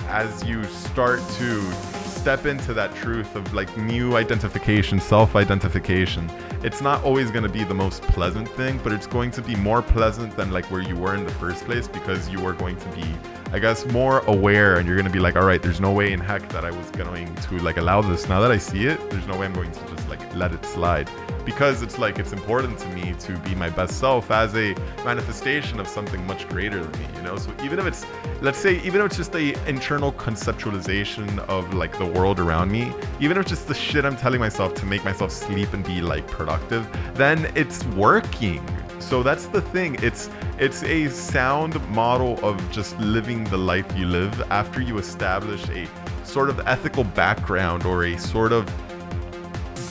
as 0.08 0.44
you 0.44 0.62
start 0.64 1.20
to 1.38 1.95
step 2.26 2.44
into 2.44 2.74
that 2.74 2.92
truth 2.96 3.36
of 3.36 3.54
like 3.54 3.76
new 3.76 4.16
identification, 4.16 4.98
self 4.98 5.36
identification, 5.36 6.28
it's 6.64 6.80
not 6.80 7.00
always 7.04 7.30
going 7.30 7.44
to 7.44 7.48
be 7.48 7.62
the 7.62 7.72
most 7.72 8.02
pleasant 8.02 8.48
thing, 8.48 8.80
but 8.82 8.92
it's 8.92 9.06
going 9.06 9.30
to 9.30 9.40
be 9.40 9.54
more 9.54 9.80
pleasant 9.80 10.36
than 10.36 10.50
like 10.50 10.68
where 10.68 10.80
you 10.80 10.96
were 10.96 11.14
in 11.14 11.22
the 11.22 11.30
first 11.34 11.64
place 11.66 11.86
because 11.86 12.28
you 12.28 12.44
are 12.44 12.52
going 12.52 12.76
to 12.78 12.88
be, 12.88 13.04
I 13.52 13.60
guess, 13.60 13.86
more 13.92 14.22
aware 14.26 14.78
and 14.78 14.88
you're 14.88 14.96
going 14.96 15.06
to 15.06 15.12
be 15.12 15.20
like, 15.20 15.36
all 15.36 15.44
right, 15.44 15.62
there's 15.62 15.80
no 15.80 15.92
way 15.92 16.12
in 16.12 16.18
heck 16.18 16.48
that 16.48 16.64
I 16.64 16.72
was 16.72 16.90
going 16.90 17.32
to 17.36 17.58
like 17.62 17.76
allow 17.76 18.02
this. 18.02 18.28
Now 18.28 18.40
that 18.40 18.50
I 18.50 18.58
see 18.58 18.86
it, 18.86 18.98
there's 19.08 19.28
no 19.28 19.38
way 19.38 19.46
I'm 19.46 19.52
going 19.52 19.70
to 19.70 19.94
just 19.94 20.08
like 20.08 20.34
let 20.34 20.52
it 20.52 20.64
slide 20.64 21.08
because 21.46 21.80
it's 21.80 21.98
like 21.98 22.18
it's 22.18 22.32
important 22.34 22.78
to 22.78 22.88
me 22.88 23.14
to 23.20 23.38
be 23.38 23.54
my 23.54 23.70
best 23.70 23.98
self 23.98 24.30
as 24.30 24.54
a 24.54 24.74
manifestation 25.04 25.80
of 25.80 25.88
something 25.88 26.26
much 26.26 26.46
greater 26.50 26.84
than 26.84 27.00
me 27.00 27.06
you 27.16 27.22
know? 27.22 27.36
So 27.38 27.50
even 27.64 27.78
if 27.78 27.86
it's 27.86 28.04
let's 28.42 28.58
say 28.58 28.82
even 28.82 29.00
if 29.00 29.06
it's 29.06 29.16
just 29.16 29.34
a 29.34 29.54
internal 29.66 30.12
conceptualization 30.12 31.38
of 31.48 31.72
like 31.72 31.96
the 31.98 32.06
world 32.06 32.38
around 32.38 32.70
me 32.70 32.92
even 33.20 33.38
if 33.38 33.42
it's 33.42 33.50
just 33.50 33.68
the 33.68 33.74
shit 33.74 34.04
i'm 34.04 34.16
telling 34.16 34.40
myself 34.40 34.74
to 34.74 34.84
make 34.84 35.02
myself 35.04 35.32
sleep 35.32 35.72
and 35.72 35.82
be 35.84 36.02
like 36.02 36.26
productive 36.26 36.86
then 37.16 37.50
it's 37.54 37.84
working. 37.88 38.62
So 38.98 39.22
that's 39.22 39.46
the 39.46 39.60
thing. 39.60 39.96
It's 40.02 40.30
it's 40.58 40.82
a 40.82 41.08
sound 41.08 41.74
model 41.90 42.38
of 42.44 42.56
just 42.70 42.98
living 42.98 43.44
the 43.44 43.56
life 43.56 43.86
you 43.96 44.06
live 44.06 44.40
after 44.50 44.80
you 44.80 44.98
establish 44.98 45.68
a 45.68 45.86
sort 46.24 46.50
of 46.50 46.60
ethical 46.66 47.04
background 47.04 47.84
or 47.84 48.04
a 48.04 48.18
sort 48.18 48.52
of 48.52 48.68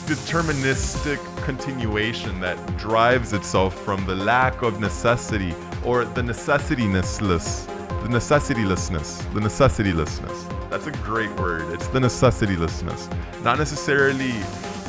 deterministic 0.06 1.20
continuation 1.44 2.40
that 2.40 2.56
drives 2.78 3.34
itself 3.34 3.78
from 3.84 4.06
the 4.06 4.16
lack 4.16 4.62
of 4.62 4.80
necessity 4.80 5.54
or 5.84 6.06
the 6.06 6.22
necessitylessness 6.22 7.66
the 8.04 8.10
necessitylessness 8.12 9.34
the 9.34 9.40
necessitylessness. 9.40 10.70
That's 10.70 10.86
a 10.86 10.92
great 10.92 11.32
word. 11.40 11.74
It's 11.74 11.88
the 11.88 11.98
necessitylessness. 12.00 13.10
Not 13.44 13.58
necessarily 13.58 14.34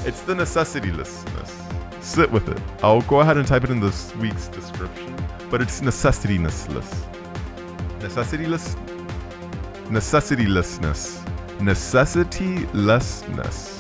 it's 0.05 0.21
the 0.23 0.35
necessitylessness. 0.35 2.03
Sit 2.03 2.31
with 2.31 2.49
it. 2.49 2.61
I'll 2.83 3.01
go 3.03 3.21
ahead 3.21 3.37
and 3.39 3.47
type 3.47 3.63
it 3.65 3.71
in 3.71 3.81
this 3.81 4.15
week's 4.17 4.49
description. 4.49 5.17
But 5.51 5.63
it's 5.63 5.81
necessitylessness. 5.81 6.93
necessityless 8.01 8.77
necessitylessness. 9.89 11.23
Necessitylessness 11.59 13.76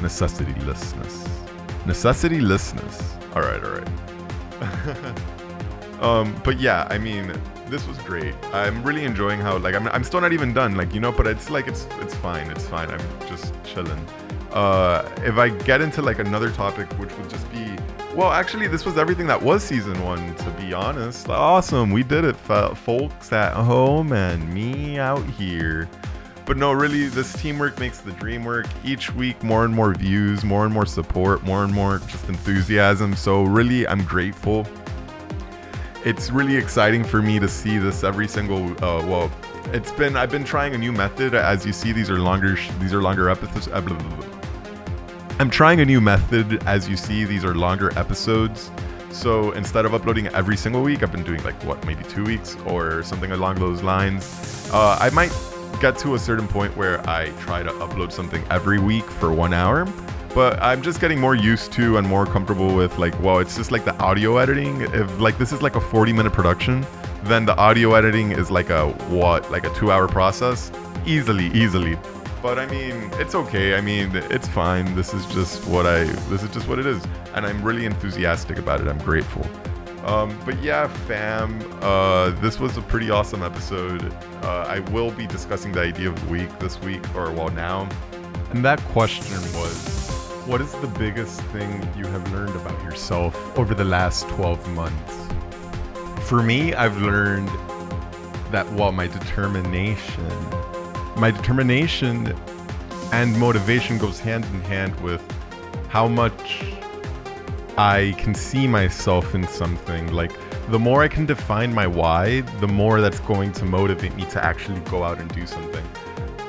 necessitylessness. 0.00 1.28
Necessitylessness. 1.84 3.34
All 3.34 3.42
right 3.42 3.62
all 3.64 3.72
right. 3.80 5.18
Um 6.00 6.34
but 6.44 6.58
yeah 6.58 6.86
i 6.88 6.96
mean 6.96 7.30
this 7.66 7.86
was 7.86 7.98
great. 7.98 8.34
I'm 8.52 8.82
really 8.82 9.04
enjoying 9.04 9.38
how 9.38 9.58
like 9.58 9.74
I'm, 9.74 9.86
I'm 9.88 10.02
still 10.02 10.20
not 10.20 10.32
even 10.32 10.52
done 10.52 10.74
like 10.74 10.92
you 10.94 11.00
know 11.00 11.12
but 11.12 11.26
it's 11.26 11.50
like 11.50 11.68
it's 11.68 11.86
it's 12.00 12.14
fine 12.16 12.50
it's 12.50 12.66
fine. 12.66 12.90
I'm 12.90 13.00
just 13.28 13.52
chilling. 13.64 14.02
Uh 14.50 15.08
if 15.18 15.36
i 15.36 15.50
get 15.50 15.80
into 15.80 16.02
like 16.02 16.18
another 16.18 16.50
topic 16.50 16.90
which 16.98 17.16
would 17.18 17.30
just 17.30 17.48
be 17.52 17.76
well 18.14 18.32
actually 18.32 18.66
this 18.66 18.84
was 18.84 18.96
everything 18.98 19.26
that 19.28 19.40
was 19.40 19.62
season 19.62 20.02
one 20.02 20.34
to 20.36 20.50
be 20.52 20.72
honest. 20.72 21.28
Awesome. 21.28 21.90
We 21.90 22.02
did 22.02 22.24
it 22.24 22.34
folks 22.34 23.32
at 23.32 23.52
home 23.52 24.12
and 24.12 24.52
me 24.52 24.98
out 24.98 25.24
here 25.26 25.86
but 26.50 26.56
no, 26.56 26.72
really, 26.72 27.06
this 27.06 27.32
teamwork 27.34 27.78
makes 27.78 27.98
the 28.00 28.10
dream 28.10 28.44
work. 28.44 28.66
Each 28.84 29.14
week, 29.14 29.40
more 29.40 29.64
and 29.64 29.72
more 29.72 29.94
views, 29.94 30.42
more 30.42 30.64
and 30.64 30.74
more 30.74 30.84
support, 30.84 31.44
more 31.44 31.62
and 31.62 31.72
more 31.72 32.00
just 32.08 32.28
enthusiasm. 32.28 33.14
So, 33.14 33.44
really, 33.44 33.86
I'm 33.86 34.02
grateful. 34.02 34.66
It's 36.04 36.32
really 36.32 36.56
exciting 36.56 37.04
for 37.04 37.22
me 37.22 37.38
to 37.38 37.46
see 37.46 37.78
this 37.78 38.02
every 38.02 38.26
single. 38.26 38.64
Uh, 38.84 39.06
well, 39.06 39.30
it's 39.66 39.92
been 39.92 40.16
I've 40.16 40.32
been 40.32 40.42
trying 40.42 40.74
a 40.74 40.78
new 40.78 40.90
method. 40.90 41.36
As 41.36 41.64
you 41.64 41.72
see, 41.72 41.92
these 41.92 42.10
are 42.10 42.18
longer. 42.18 42.56
These 42.80 42.94
are 42.94 43.00
longer 43.00 43.30
episodes. 43.30 43.68
I'm 45.38 45.50
trying 45.50 45.78
a 45.78 45.84
new 45.84 46.00
method. 46.00 46.64
As 46.66 46.88
you 46.88 46.96
see, 46.96 47.24
these 47.24 47.44
are 47.44 47.54
longer 47.54 47.96
episodes. 47.96 48.72
So 49.12 49.52
instead 49.52 49.84
of 49.84 49.94
uploading 49.94 50.26
every 50.34 50.56
single 50.56 50.82
week, 50.82 51.04
I've 51.04 51.12
been 51.12 51.22
doing 51.22 51.44
like 51.44 51.62
what 51.62 51.86
maybe 51.86 52.02
two 52.02 52.24
weeks 52.24 52.56
or 52.66 53.04
something 53.04 53.30
along 53.30 53.60
those 53.60 53.84
lines. 53.84 54.68
Uh, 54.72 54.98
I 55.00 55.10
might 55.10 55.30
get 55.80 55.98
to 55.98 56.14
a 56.14 56.18
certain 56.18 56.46
point 56.46 56.76
where 56.76 57.00
I 57.08 57.30
try 57.40 57.62
to 57.62 57.70
upload 57.72 58.12
something 58.12 58.44
every 58.50 58.78
week 58.78 59.04
for 59.04 59.32
one 59.32 59.54
hour. 59.54 59.86
But 60.34 60.62
I'm 60.62 60.82
just 60.82 61.00
getting 61.00 61.18
more 61.18 61.34
used 61.34 61.72
to 61.72 61.96
and 61.96 62.06
more 62.06 62.24
comfortable 62.24 62.74
with 62.74 62.98
like, 62.98 63.18
well, 63.20 63.38
it's 63.38 63.56
just 63.56 63.72
like 63.72 63.84
the 63.84 63.96
audio 63.96 64.36
editing. 64.36 64.82
If 64.82 65.18
like 65.18 65.38
this 65.38 65.52
is 65.52 65.62
like 65.62 65.74
a 65.74 65.80
40 65.80 66.12
minute 66.12 66.32
production, 66.32 66.86
then 67.24 67.46
the 67.46 67.56
audio 67.56 67.94
editing 67.94 68.30
is 68.32 68.50
like 68.50 68.70
a 68.70 68.90
what, 69.08 69.50
like 69.50 69.64
a 69.64 69.74
two 69.74 69.90
hour 69.90 70.06
process, 70.06 70.70
easily, 71.04 71.46
easily. 71.48 71.98
But 72.42 72.58
I 72.58 72.66
mean, 72.66 73.10
it's 73.14 73.34
okay. 73.34 73.74
I 73.74 73.80
mean, 73.80 74.10
it's 74.14 74.48
fine. 74.48 74.94
This 74.94 75.12
is 75.12 75.26
just 75.26 75.66
what 75.66 75.86
I. 75.86 76.04
This 76.28 76.42
is 76.42 76.50
just 76.50 76.68
what 76.68 76.78
it 76.78 76.86
is, 76.86 77.04
and 77.34 77.44
I'm 77.44 77.62
really 77.62 77.84
enthusiastic 77.84 78.58
about 78.58 78.80
it. 78.80 78.86
I'm 78.86 78.98
grateful. 78.98 79.46
Um, 80.04 80.38
but 80.44 80.60
yeah, 80.62 80.88
fam, 81.06 81.60
uh, 81.82 82.30
this 82.40 82.58
was 82.58 82.76
a 82.76 82.82
pretty 82.82 83.10
awesome 83.10 83.42
episode. 83.42 84.12
Uh, 84.42 84.64
I 84.66 84.80
will 84.90 85.10
be 85.10 85.26
discussing 85.26 85.72
the 85.72 85.80
idea 85.80 86.08
of 86.08 86.20
the 86.24 86.30
week 86.30 86.58
this 86.58 86.80
week, 86.80 87.02
or 87.14 87.30
well, 87.32 87.50
now. 87.50 87.88
And 88.50 88.64
that 88.64 88.80
question 88.92 89.36
was 89.54 90.08
What 90.46 90.60
is 90.60 90.72
the 90.72 90.86
biggest 90.86 91.40
thing 91.52 91.86
you 91.96 92.06
have 92.06 92.32
learned 92.32 92.56
about 92.56 92.82
yourself 92.82 93.36
over 93.58 93.74
the 93.74 93.84
last 93.84 94.28
12 94.30 94.68
months? 94.70 96.28
For 96.28 96.42
me, 96.42 96.74
I've 96.74 96.96
learned 96.96 97.48
that 98.50 98.70
while 98.72 98.92
my 98.92 99.06
determination, 99.06 100.28
my 101.16 101.30
determination 101.30 102.34
and 103.12 103.38
motivation 103.38 103.98
goes 103.98 104.18
hand 104.18 104.44
in 104.46 104.60
hand 104.62 104.98
with 105.00 105.22
how 105.88 106.08
much 106.08 106.64
I 107.80 108.12
can 108.18 108.34
see 108.34 108.66
myself 108.66 109.34
in 109.34 109.48
something. 109.48 110.12
Like, 110.12 110.32
the 110.68 110.78
more 110.78 111.02
I 111.02 111.08
can 111.08 111.24
define 111.24 111.72
my 111.72 111.86
why, 111.86 112.42
the 112.60 112.68
more 112.68 113.00
that's 113.00 113.20
going 113.20 113.52
to 113.52 113.64
motivate 113.64 114.14
me 114.16 114.26
to 114.26 114.44
actually 114.44 114.80
go 114.80 115.02
out 115.02 115.18
and 115.18 115.32
do 115.32 115.46
something. 115.46 115.82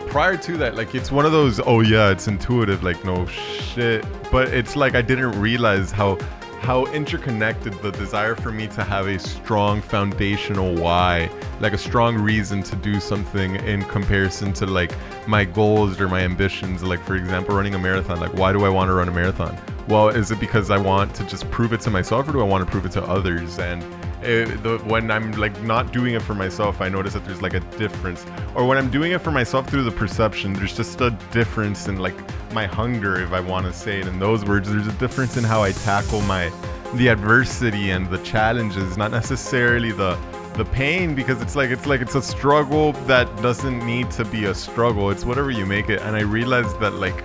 Prior 0.09 0.35
to 0.35 0.57
that, 0.57 0.75
like, 0.75 0.93
it's 0.93 1.09
one 1.09 1.25
of 1.25 1.31
those, 1.31 1.61
oh 1.61 1.79
yeah, 1.79 2.11
it's 2.11 2.27
intuitive, 2.27 2.83
like, 2.83 3.05
no 3.05 3.25
shit. 3.27 4.05
But 4.29 4.49
it's 4.49 4.75
like 4.75 4.93
I 4.93 5.01
didn't 5.01 5.39
realize 5.39 5.89
how 5.89 6.17
how 6.59 6.85
interconnected 6.87 7.73
the 7.81 7.91
desire 7.91 8.35
for 8.35 8.51
me 8.51 8.67
to 8.67 8.83
have 8.83 9.07
a 9.07 9.17
strong 9.17 9.81
foundational 9.81 10.75
why, 10.75 11.27
like 11.59 11.73
a 11.73 11.77
strong 11.77 12.15
reason 12.15 12.61
to 12.61 12.75
do 12.75 12.99
something 12.99 13.55
in 13.55 13.83
comparison 13.85 14.53
to 14.53 14.67
like 14.67 14.93
my 15.27 15.43
goals 15.43 15.99
or 15.99 16.07
my 16.07 16.21
ambitions. 16.21 16.83
Like, 16.83 17.01
for 17.03 17.15
example, 17.15 17.55
running 17.55 17.73
a 17.73 17.79
marathon. 17.79 18.19
Like, 18.19 18.33
why 18.33 18.51
do 18.51 18.63
I 18.63 18.69
want 18.69 18.89
to 18.89 18.93
run 18.93 19.07
a 19.07 19.11
marathon? 19.11 19.57
Well, 19.87 20.09
is 20.09 20.31
it 20.31 20.39
because 20.39 20.69
I 20.69 20.77
want 20.77 21.13
to 21.15 21.23
just 21.25 21.49
prove 21.51 21.73
it 21.73 21.81
to 21.81 21.89
myself 21.89 22.27
or 22.27 22.31
do 22.31 22.39
I 22.39 22.43
want 22.43 22.65
to 22.65 22.71
prove 22.71 22.85
it 22.85 22.91
to 22.93 23.03
others? 23.03 23.59
And 23.59 23.83
it, 24.23 24.61
the, 24.63 24.77
when 24.79 25.09
I'm 25.09 25.31
like 25.33 25.59
not 25.63 25.91
doing 25.91 26.13
it 26.13 26.21
for 26.21 26.35
myself, 26.35 26.81
I 26.81 26.89
notice 26.89 27.13
that 27.13 27.25
there's 27.25 27.41
like 27.41 27.55
a 27.55 27.59
difference. 27.77 28.25
Or 28.55 28.65
when 28.65 28.77
I'm 28.77 28.89
doing 28.89 29.11
it 29.11 29.21
for 29.21 29.31
myself 29.31 29.69
through 29.69 29.83
the 29.83 29.91
perception, 29.91 30.53
there's 30.53 30.75
just 30.75 31.01
a 31.01 31.11
difference 31.31 31.87
in 31.87 31.97
like 31.97 32.15
my 32.53 32.67
hunger, 32.67 33.21
if 33.21 33.31
I 33.31 33.39
want 33.39 33.65
to 33.65 33.73
say 33.73 33.99
it 33.99 34.07
in 34.07 34.19
those 34.19 34.45
words. 34.45 34.69
There's 34.69 34.87
a 34.87 34.93
difference 34.93 35.37
in 35.37 35.43
how 35.43 35.63
I 35.63 35.71
tackle 35.71 36.21
my 36.21 36.51
the 36.95 37.07
adversity 37.07 37.91
and 37.91 38.09
the 38.09 38.17
challenges, 38.19 38.97
not 38.97 39.11
necessarily 39.11 39.91
the 39.91 40.17
the 40.55 40.65
pain 40.65 41.15
because 41.15 41.41
it's 41.41 41.55
like 41.55 41.69
it's 41.69 41.85
like 41.85 42.01
it's 42.01 42.15
a 42.15 42.21
struggle 42.21 42.91
that 43.07 43.25
doesn't 43.41 43.85
need 43.85 44.11
to 44.11 44.25
be 44.25 44.45
a 44.45 44.53
struggle. 44.53 45.09
It's 45.09 45.25
whatever 45.25 45.49
you 45.49 45.65
make 45.65 45.89
it. 45.89 46.01
And 46.01 46.15
I 46.15 46.21
realized 46.21 46.79
that 46.81 46.93
like 46.95 47.23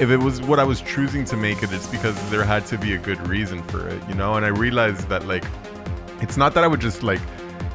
if 0.00 0.10
it 0.10 0.16
was 0.16 0.40
what 0.42 0.60
I 0.60 0.64
was 0.64 0.80
choosing 0.80 1.24
to 1.24 1.36
make 1.36 1.62
it, 1.62 1.72
it's 1.72 1.88
because 1.88 2.14
there 2.30 2.44
had 2.44 2.64
to 2.66 2.78
be 2.78 2.94
a 2.94 2.98
good 2.98 3.20
reason 3.26 3.62
for 3.64 3.88
it, 3.88 4.00
you 4.08 4.14
know? 4.14 4.34
And 4.34 4.44
I 4.44 4.48
realized 4.48 5.08
that 5.08 5.26
like 5.26 5.44
it's 6.20 6.36
not 6.36 6.54
that 6.54 6.62
I 6.62 6.66
would 6.66 6.80
just 6.80 7.02
like 7.02 7.20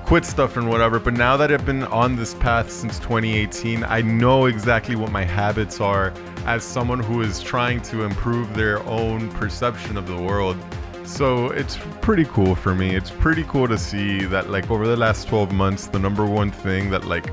quit 0.06 0.26
stuff 0.26 0.56
and 0.56 0.70
whatever, 0.70 1.00
but 1.00 1.14
now 1.14 1.36
that 1.38 1.52
I've 1.52 1.66
been 1.66 1.84
on 1.86 2.16
this 2.16 2.34
path 2.36 2.72
since 2.72 2.98
2018, 3.00 3.84
I 3.84 4.02
know 4.02 4.46
exactly 4.46 4.96
what 4.96 5.12
my 5.12 5.24
habits 5.24 5.82
are 5.82 6.14
as 6.46 6.64
someone 6.64 7.00
who 7.00 7.22
is 7.22 7.42
trying 7.42 7.82
to 7.84 8.04
improve 8.04 8.54
their 8.54 8.82
own 8.84 9.30
perception 9.32 9.98
of 9.98 10.08
the 10.08 10.18
world. 10.18 10.58
So 11.04 11.48
it's 11.48 11.78
pretty 12.02 12.26
cool 12.26 12.56
for 12.56 12.74
me. 12.74 12.96
It's 12.96 13.12
pretty 13.12 13.44
cool 13.44 13.68
to 13.68 13.78
see 13.78 14.24
that 14.26 14.50
like 14.50 14.72
over 14.72 14.88
the 14.88 14.96
last 14.98 15.28
12 15.28 15.52
months, 15.52 15.88
the 15.88 16.00
number 16.00 16.26
one 16.26 16.52
thing 16.52 16.90
that 16.92 17.06
like 17.06 17.26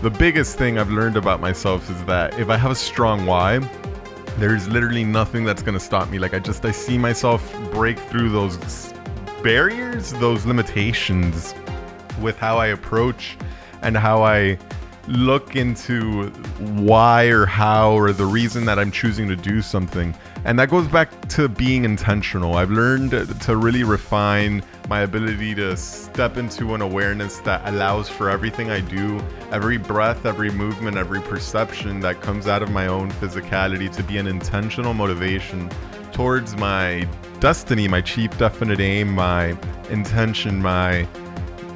the 0.00 0.10
biggest 0.10 0.56
thing 0.56 0.78
I've 0.78 0.90
learned 0.90 1.16
about 1.16 1.40
myself 1.40 1.90
is 1.90 2.02
that 2.04 2.38
if 2.38 2.48
I 2.48 2.56
have 2.56 2.70
a 2.70 2.74
strong 2.74 3.26
why, 3.26 3.60
there's 4.38 4.68
literally 4.68 5.02
nothing 5.02 5.42
that's 5.44 5.62
to 5.74 5.84
stop 5.84 6.08
me. 6.10 6.20
Like 6.20 6.32
I 6.32 6.38
just 6.38 6.64
I 6.64 6.70
see 6.70 6.96
myself 6.96 7.52
break 7.72 7.98
through 7.98 8.30
those 8.30 8.94
barriers, 9.42 10.12
those 10.12 10.46
limitations 10.46 11.54
with 12.20 12.38
how 12.38 12.56
I 12.56 12.68
approach 12.68 13.36
and 13.82 13.96
how 13.96 14.22
I 14.22 14.56
look 15.08 15.56
into 15.56 16.28
why 16.76 17.24
or 17.26 17.46
how 17.46 17.92
or 17.92 18.12
the 18.12 18.26
reason 18.26 18.64
that 18.66 18.78
I'm 18.78 18.92
choosing 18.92 19.26
to 19.28 19.34
do 19.34 19.60
something. 19.60 20.14
And 20.48 20.58
that 20.58 20.70
goes 20.70 20.88
back 20.88 21.28
to 21.28 21.46
being 21.46 21.84
intentional. 21.84 22.54
I've 22.54 22.70
learned 22.70 23.10
to 23.10 23.56
really 23.58 23.84
refine 23.84 24.62
my 24.88 25.02
ability 25.02 25.54
to 25.56 25.76
step 25.76 26.38
into 26.38 26.74
an 26.74 26.80
awareness 26.80 27.36
that 27.40 27.68
allows 27.68 28.08
for 28.08 28.30
everything 28.30 28.70
I 28.70 28.80
do, 28.80 29.22
every 29.52 29.76
breath, 29.76 30.24
every 30.24 30.50
movement, 30.50 30.96
every 30.96 31.20
perception 31.20 32.00
that 32.00 32.22
comes 32.22 32.46
out 32.46 32.62
of 32.62 32.70
my 32.70 32.86
own 32.86 33.10
physicality 33.12 33.94
to 33.94 34.02
be 34.02 34.16
an 34.16 34.26
intentional 34.26 34.94
motivation 34.94 35.68
towards 36.12 36.56
my 36.56 37.06
destiny, 37.40 37.86
my 37.86 38.00
chief 38.00 38.38
definite 38.38 38.80
aim, 38.80 39.14
my 39.14 39.54
intention, 39.90 40.62
my 40.62 41.06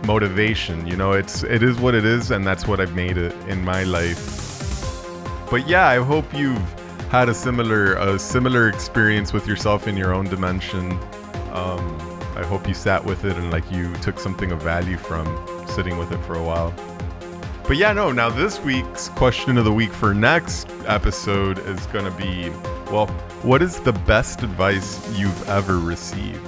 motivation. 0.07 0.87
You 0.87 0.97
know, 0.97 1.13
it's 1.13 1.43
it 1.43 1.63
is 1.63 1.79
what 1.79 1.95
it 1.95 2.07
is, 2.07 2.31
and 2.31 2.47
that's 2.47 2.67
what 2.67 2.81
I've 2.81 2.97
made 2.97 3.19
it 3.19 3.35
in 3.49 3.63
my 3.67 3.85
life. 3.85 5.51
But 5.51 5.69
yeah, 5.69 5.89
I 5.89 5.99
hope 6.03 6.33
you've 6.33 6.82
had 7.13 7.29
a 7.29 7.35
similar 7.35 7.97
a 7.97 8.19
similar 8.19 8.71
experience 8.71 9.35
with 9.35 9.47
yourself 9.47 9.87
in 9.87 9.99
your 9.99 10.15
own 10.15 10.25
dimension. 10.25 10.93
Um, 11.53 11.99
I 12.35 12.43
hope 12.43 12.67
you 12.67 12.73
sat 12.73 13.05
with 13.05 13.27
it 13.27 13.37
and 13.37 13.51
like 13.51 13.71
you 13.71 13.93
took 13.97 14.19
something 14.19 14.51
of 14.51 14.63
value 14.63 14.97
from 14.97 15.27
sitting 15.69 15.99
with 15.99 16.11
it 16.11 16.17
for 16.25 16.37
a 16.37 16.43
while. 16.43 16.73
But 17.69 17.77
yeah, 17.77 17.93
no, 17.93 18.13
now 18.13 18.31
this 18.31 18.59
week's 18.61 19.11
question 19.11 19.59
of 19.59 19.67
the 19.67 19.73
week 19.73 19.93
for 19.93 20.15
next 20.15 20.71
episode 20.87 21.59
is 21.69 21.85
going 21.89 22.07
to 22.07 22.11
be 22.13 22.49
well, 22.91 23.09
what 23.43 23.61
is 23.61 23.79
the 23.81 23.93
best 23.93 24.43
advice 24.43 25.07
you've 25.15 25.51
ever 25.51 25.79
received? 25.81 26.41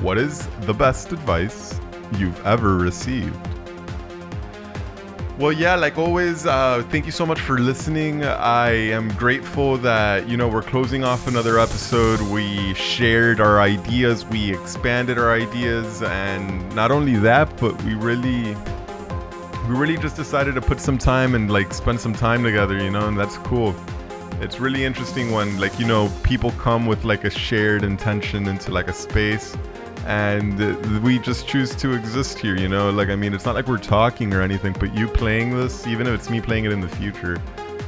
What 0.00 0.16
is 0.16 0.46
the 0.60 0.74
best 0.74 1.10
advice 1.10 1.80
you've 2.16 2.46
ever 2.46 2.76
received? 2.76 3.55
Well, 5.38 5.52
yeah, 5.52 5.74
like 5.74 5.98
always, 5.98 6.46
uh, 6.46 6.82
thank 6.88 7.04
you 7.04 7.12
so 7.12 7.26
much 7.26 7.40
for 7.40 7.58
listening. 7.58 8.24
I 8.24 8.70
am 8.70 9.10
grateful 9.16 9.76
that, 9.78 10.26
you 10.26 10.38
know, 10.38 10.48
we're 10.48 10.62
closing 10.62 11.04
off 11.04 11.26
another 11.26 11.58
episode. 11.58 12.22
We 12.22 12.72
shared 12.72 13.38
our 13.38 13.60
ideas, 13.60 14.24
we 14.24 14.54
expanded 14.54 15.18
our 15.18 15.34
ideas, 15.34 16.02
and 16.02 16.74
not 16.74 16.90
only 16.90 17.16
that, 17.16 17.54
but 17.58 17.80
we 17.82 17.92
really. 17.94 18.56
We 19.68 19.74
really 19.74 19.98
just 19.98 20.14
decided 20.14 20.54
to 20.54 20.60
put 20.60 20.80
some 20.80 20.96
time 20.96 21.34
and 21.34 21.50
like 21.50 21.74
spend 21.74 22.00
some 22.00 22.14
time 22.14 22.44
together, 22.44 22.80
you 22.80 22.90
know, 22.90 23.08
and 23.08 23.18
that's 23.18 23.36
cool. 23.38 23.74
It's 24.40 24.60
really 24.60 24.84
interesting 24.84 25.32
when 25.32 25.58
like, 25.58 25.76
you 25.78 25.86
know, 25.86 26.08
people 26.22 26.52
come 26.52 26.86
with 26.86 27.04
like 27.04 27.24
a 27.24 27.30
shared 27.30 27.82
intention 27.82 28.46
into 28.46 28.70
like 28.70 28.86
a 28.86 28.92
space 28.92 29.56
and 30.06 31.02
we 31.02 31.18
just 31.18 31.48
choose 31.48 31.74
to 31.74 31.92
exist 31.92 32.38
here 32.38 32.56
you 32.56 32.68
know? 32.68 32.90
Like 32.90 33.08
i 33.08 33.16
mean 33.16 33.34
it's 33.34 33.44
not 33.44 33.54
like 33.54 33.66
we're 33.66 33.78
talking 33.78 34.32
or 34.32 34.40
anything 34.40 34.74
but 34.78 34.94
you 34.94 35.08
playing 35.08 35.56
this 35.56 35.86
even 35.86 36.06
if 36.06 36.14
it's 36.14 36.30
me 36.30 36.40
playing 36.40 36.64
it 36.64 36.72
in 36.72 36.80
the 36.80 36.88
future 36.88 37.42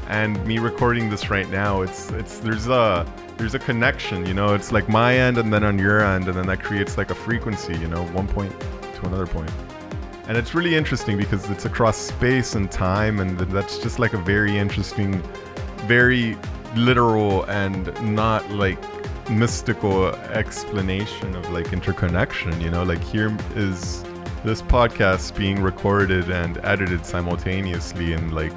and 0.09 0.45
me 0.45 0.59
recording 0.59 1.09
this 1.09 1.31
right 1.31 1.49
now 1.51 1.83
it's 1.83 2.11
it's 2.11 2.39
there's 2.39 2.67
a 2.67 3.07
there's 3.37 3.55
a 3.55 3.59
connection 3.59 4.27
you 4.27 4.35
know? 4.35 4.55
It's 4.55 4.73
like 4.73 4.89
my 4.89 5.17
end 5.17 5.39
and 5.39 5.53
then 5.53 5.63
on 5.63 5.79
your 5.79 6.05
end 6.05 6.27
and 6.27 6.37
then 6.37 6.47
that 6.49 6.61
creates 6.61 6.99
like 6.99 7.11
a 7.11 7.15
frequency 7.15 7.77
you 7.79 7.89
know 7.89 8.05
one 8.09 8.27
point 8.27 8.53
to 8.61 9.07
another 9.07 9.27
point. 9.27 9.51
And 10.27 10.37
it's 10.37 10.55
really 10.55 10.75
interesting 10.75 11.17
because 11.17 11.49
it's 11.49 11.65
across 11.65 11.97
space 11.97 12.55
and 12.55 12.71
time 12.71 13.21
and 13.21 13.39
that's 13.39 13.79
just 13.79 13.99
like 13.99 14.13
a 14.13 14.19
very 14.19 14.59
interesting 14.59 15.23
very 15.87 16.37
literal 16.75 17.45
and 17.45 17.87
not 18.15 18.51
like 18.51 18.79
mystical 19.31 20.07
explanation 20.07 21.35
of 21.35 21.49
like 21.51 21.73
interconnection 21.73 22.59
you 22.61 22.71
know? 22.71 22.83
Like 22.83 23.03
here 23.03 23.37
is 23.55 24.03
this 24.45 24.63
podcast 24.63 25.37
being 25.37 25.61
recorded 25.61 26.31
and 26.31 26.59
edited 26.65 27.05
simultaneously 27.05 28.13
in 28.13 28.31
like 28.33 28.53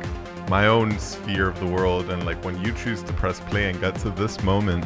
my 0.49 0.67
own 0.67 0.97
sphere 0.99 1.47
of 1.47 1.59
the 1.59 1.65
world 1.65 2.09
and 2.09 2.25
like 2.25 2.43
when 2.43 2.61
you 2.63 2.73
choose 2.73 3.01
to 3.03 3.13
press 3.13 3.39
play 3.39 3.69
and 3.69 3.79
get 3.79 3.95
to 3.95 4.09
this 4.11 4.41
moment 4.43 4.85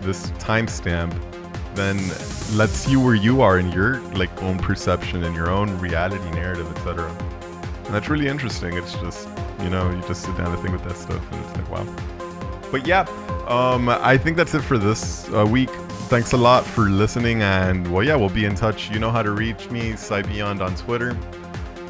this 0.00 0.30
timestamp 0.32 1.14
then 1.74 1.96
let's 2.56 2.72
see 2.72 2.96
where 2.96 3.14
you 3.14 3.40
are 3.40 3.58
in 3.58 3.70
your 3.72 4.00
like 4.12 4.42
own 4.42 4.58
perception 4.58 5.24
and 5.24 5.34
your 5.34 5.50
own 5.50 5.78
reality 5.78 6.30
narrative 6.30 6.70
etc 6.76 7.10
and 7.86 7.94
that's 7.94 8.08
really 8.08 8.26
interesting. 8.26 8.76
It's 8.76 8.94
just 8.94 9.28
you 9.62 9.70
know 9.70 9.90
you 9.90 10.02
just 10.02 10.22
sit 10.22 10.36
down 10.36 10.52
and 10.52 10.60
think 10.60 10.72
with 10.72 10.84
that 10.84 10.96
stuff 10.96 11.32
and 11.32 11.44
it's 11.44 11.56
like 11.56 11.70
wow 11.70 12.15
but 12.70 12.86
yeah 12.86 13.06
um, 13.46 13.88
I 13.88 14.18
think 14.18 14.36
that's 14.36 14.54
it 14.54 14.62
for 14.62 14.76
this 14.76 15.32
uh, 15.32 15.46
week. 15.46 15.70
Thanks 16.08 16.32
a 16.32 16.36
lot 16.36 16.64
for 16.64 16.88
listening, 16.88 17.42
and 17.42 17.92
well, 17.92 18.02
yeah, 18.02 18.16
we'll 18.16 18.28
be 18.28 18.44
in 18.44 18.54
touch. 18.54 18.90
You 18.90 18.98
know 18.98 19.10
how 19.10 19.22
to 19.22 19.30
reach 19.30 19.70
me, 19.70 19.94
Beyond 20.08 20.62
on 20.62 20.74
Twitter. 20.76 21.16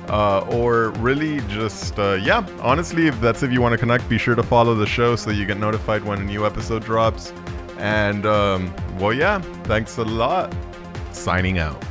uh, 0.08 0.40
or 0.50 0.90
really 1.00 1.40
just 1.48 1.98
uh, 1.98 2.14
yeah 2.14 2.46
honestly 2.60 3.08
if 3.08 3.20
that's 3.20 3.42
if 3.42 3.50
you 3.52 3.60
want 3.60 3.72
to 3.72 3.78
connect 3.78 4.08
be 4.08 4.18
sure 4.18 4.34
to 4.34 4.42
follow 4.42 4.74
the 4.74 4.86
show 4.86 5.16
so 5.16 5.30
you 5.30 5.44
get 5.44 5.58
notified 5.58 6.02
when 6.04 6.20
a 6.20 6.24
new 6.24 6.46
episode 6.46 6.84
drops 6.84 7.32
and 7.78 8.24
um, 8.26 8.72
well 8.98 9.12
yeah 9.12 9.40
thanks 9.64 9.98
a 9.98 10.04
lot 10.04 10.54
signing 11.12 11.58
out 11.58 11.82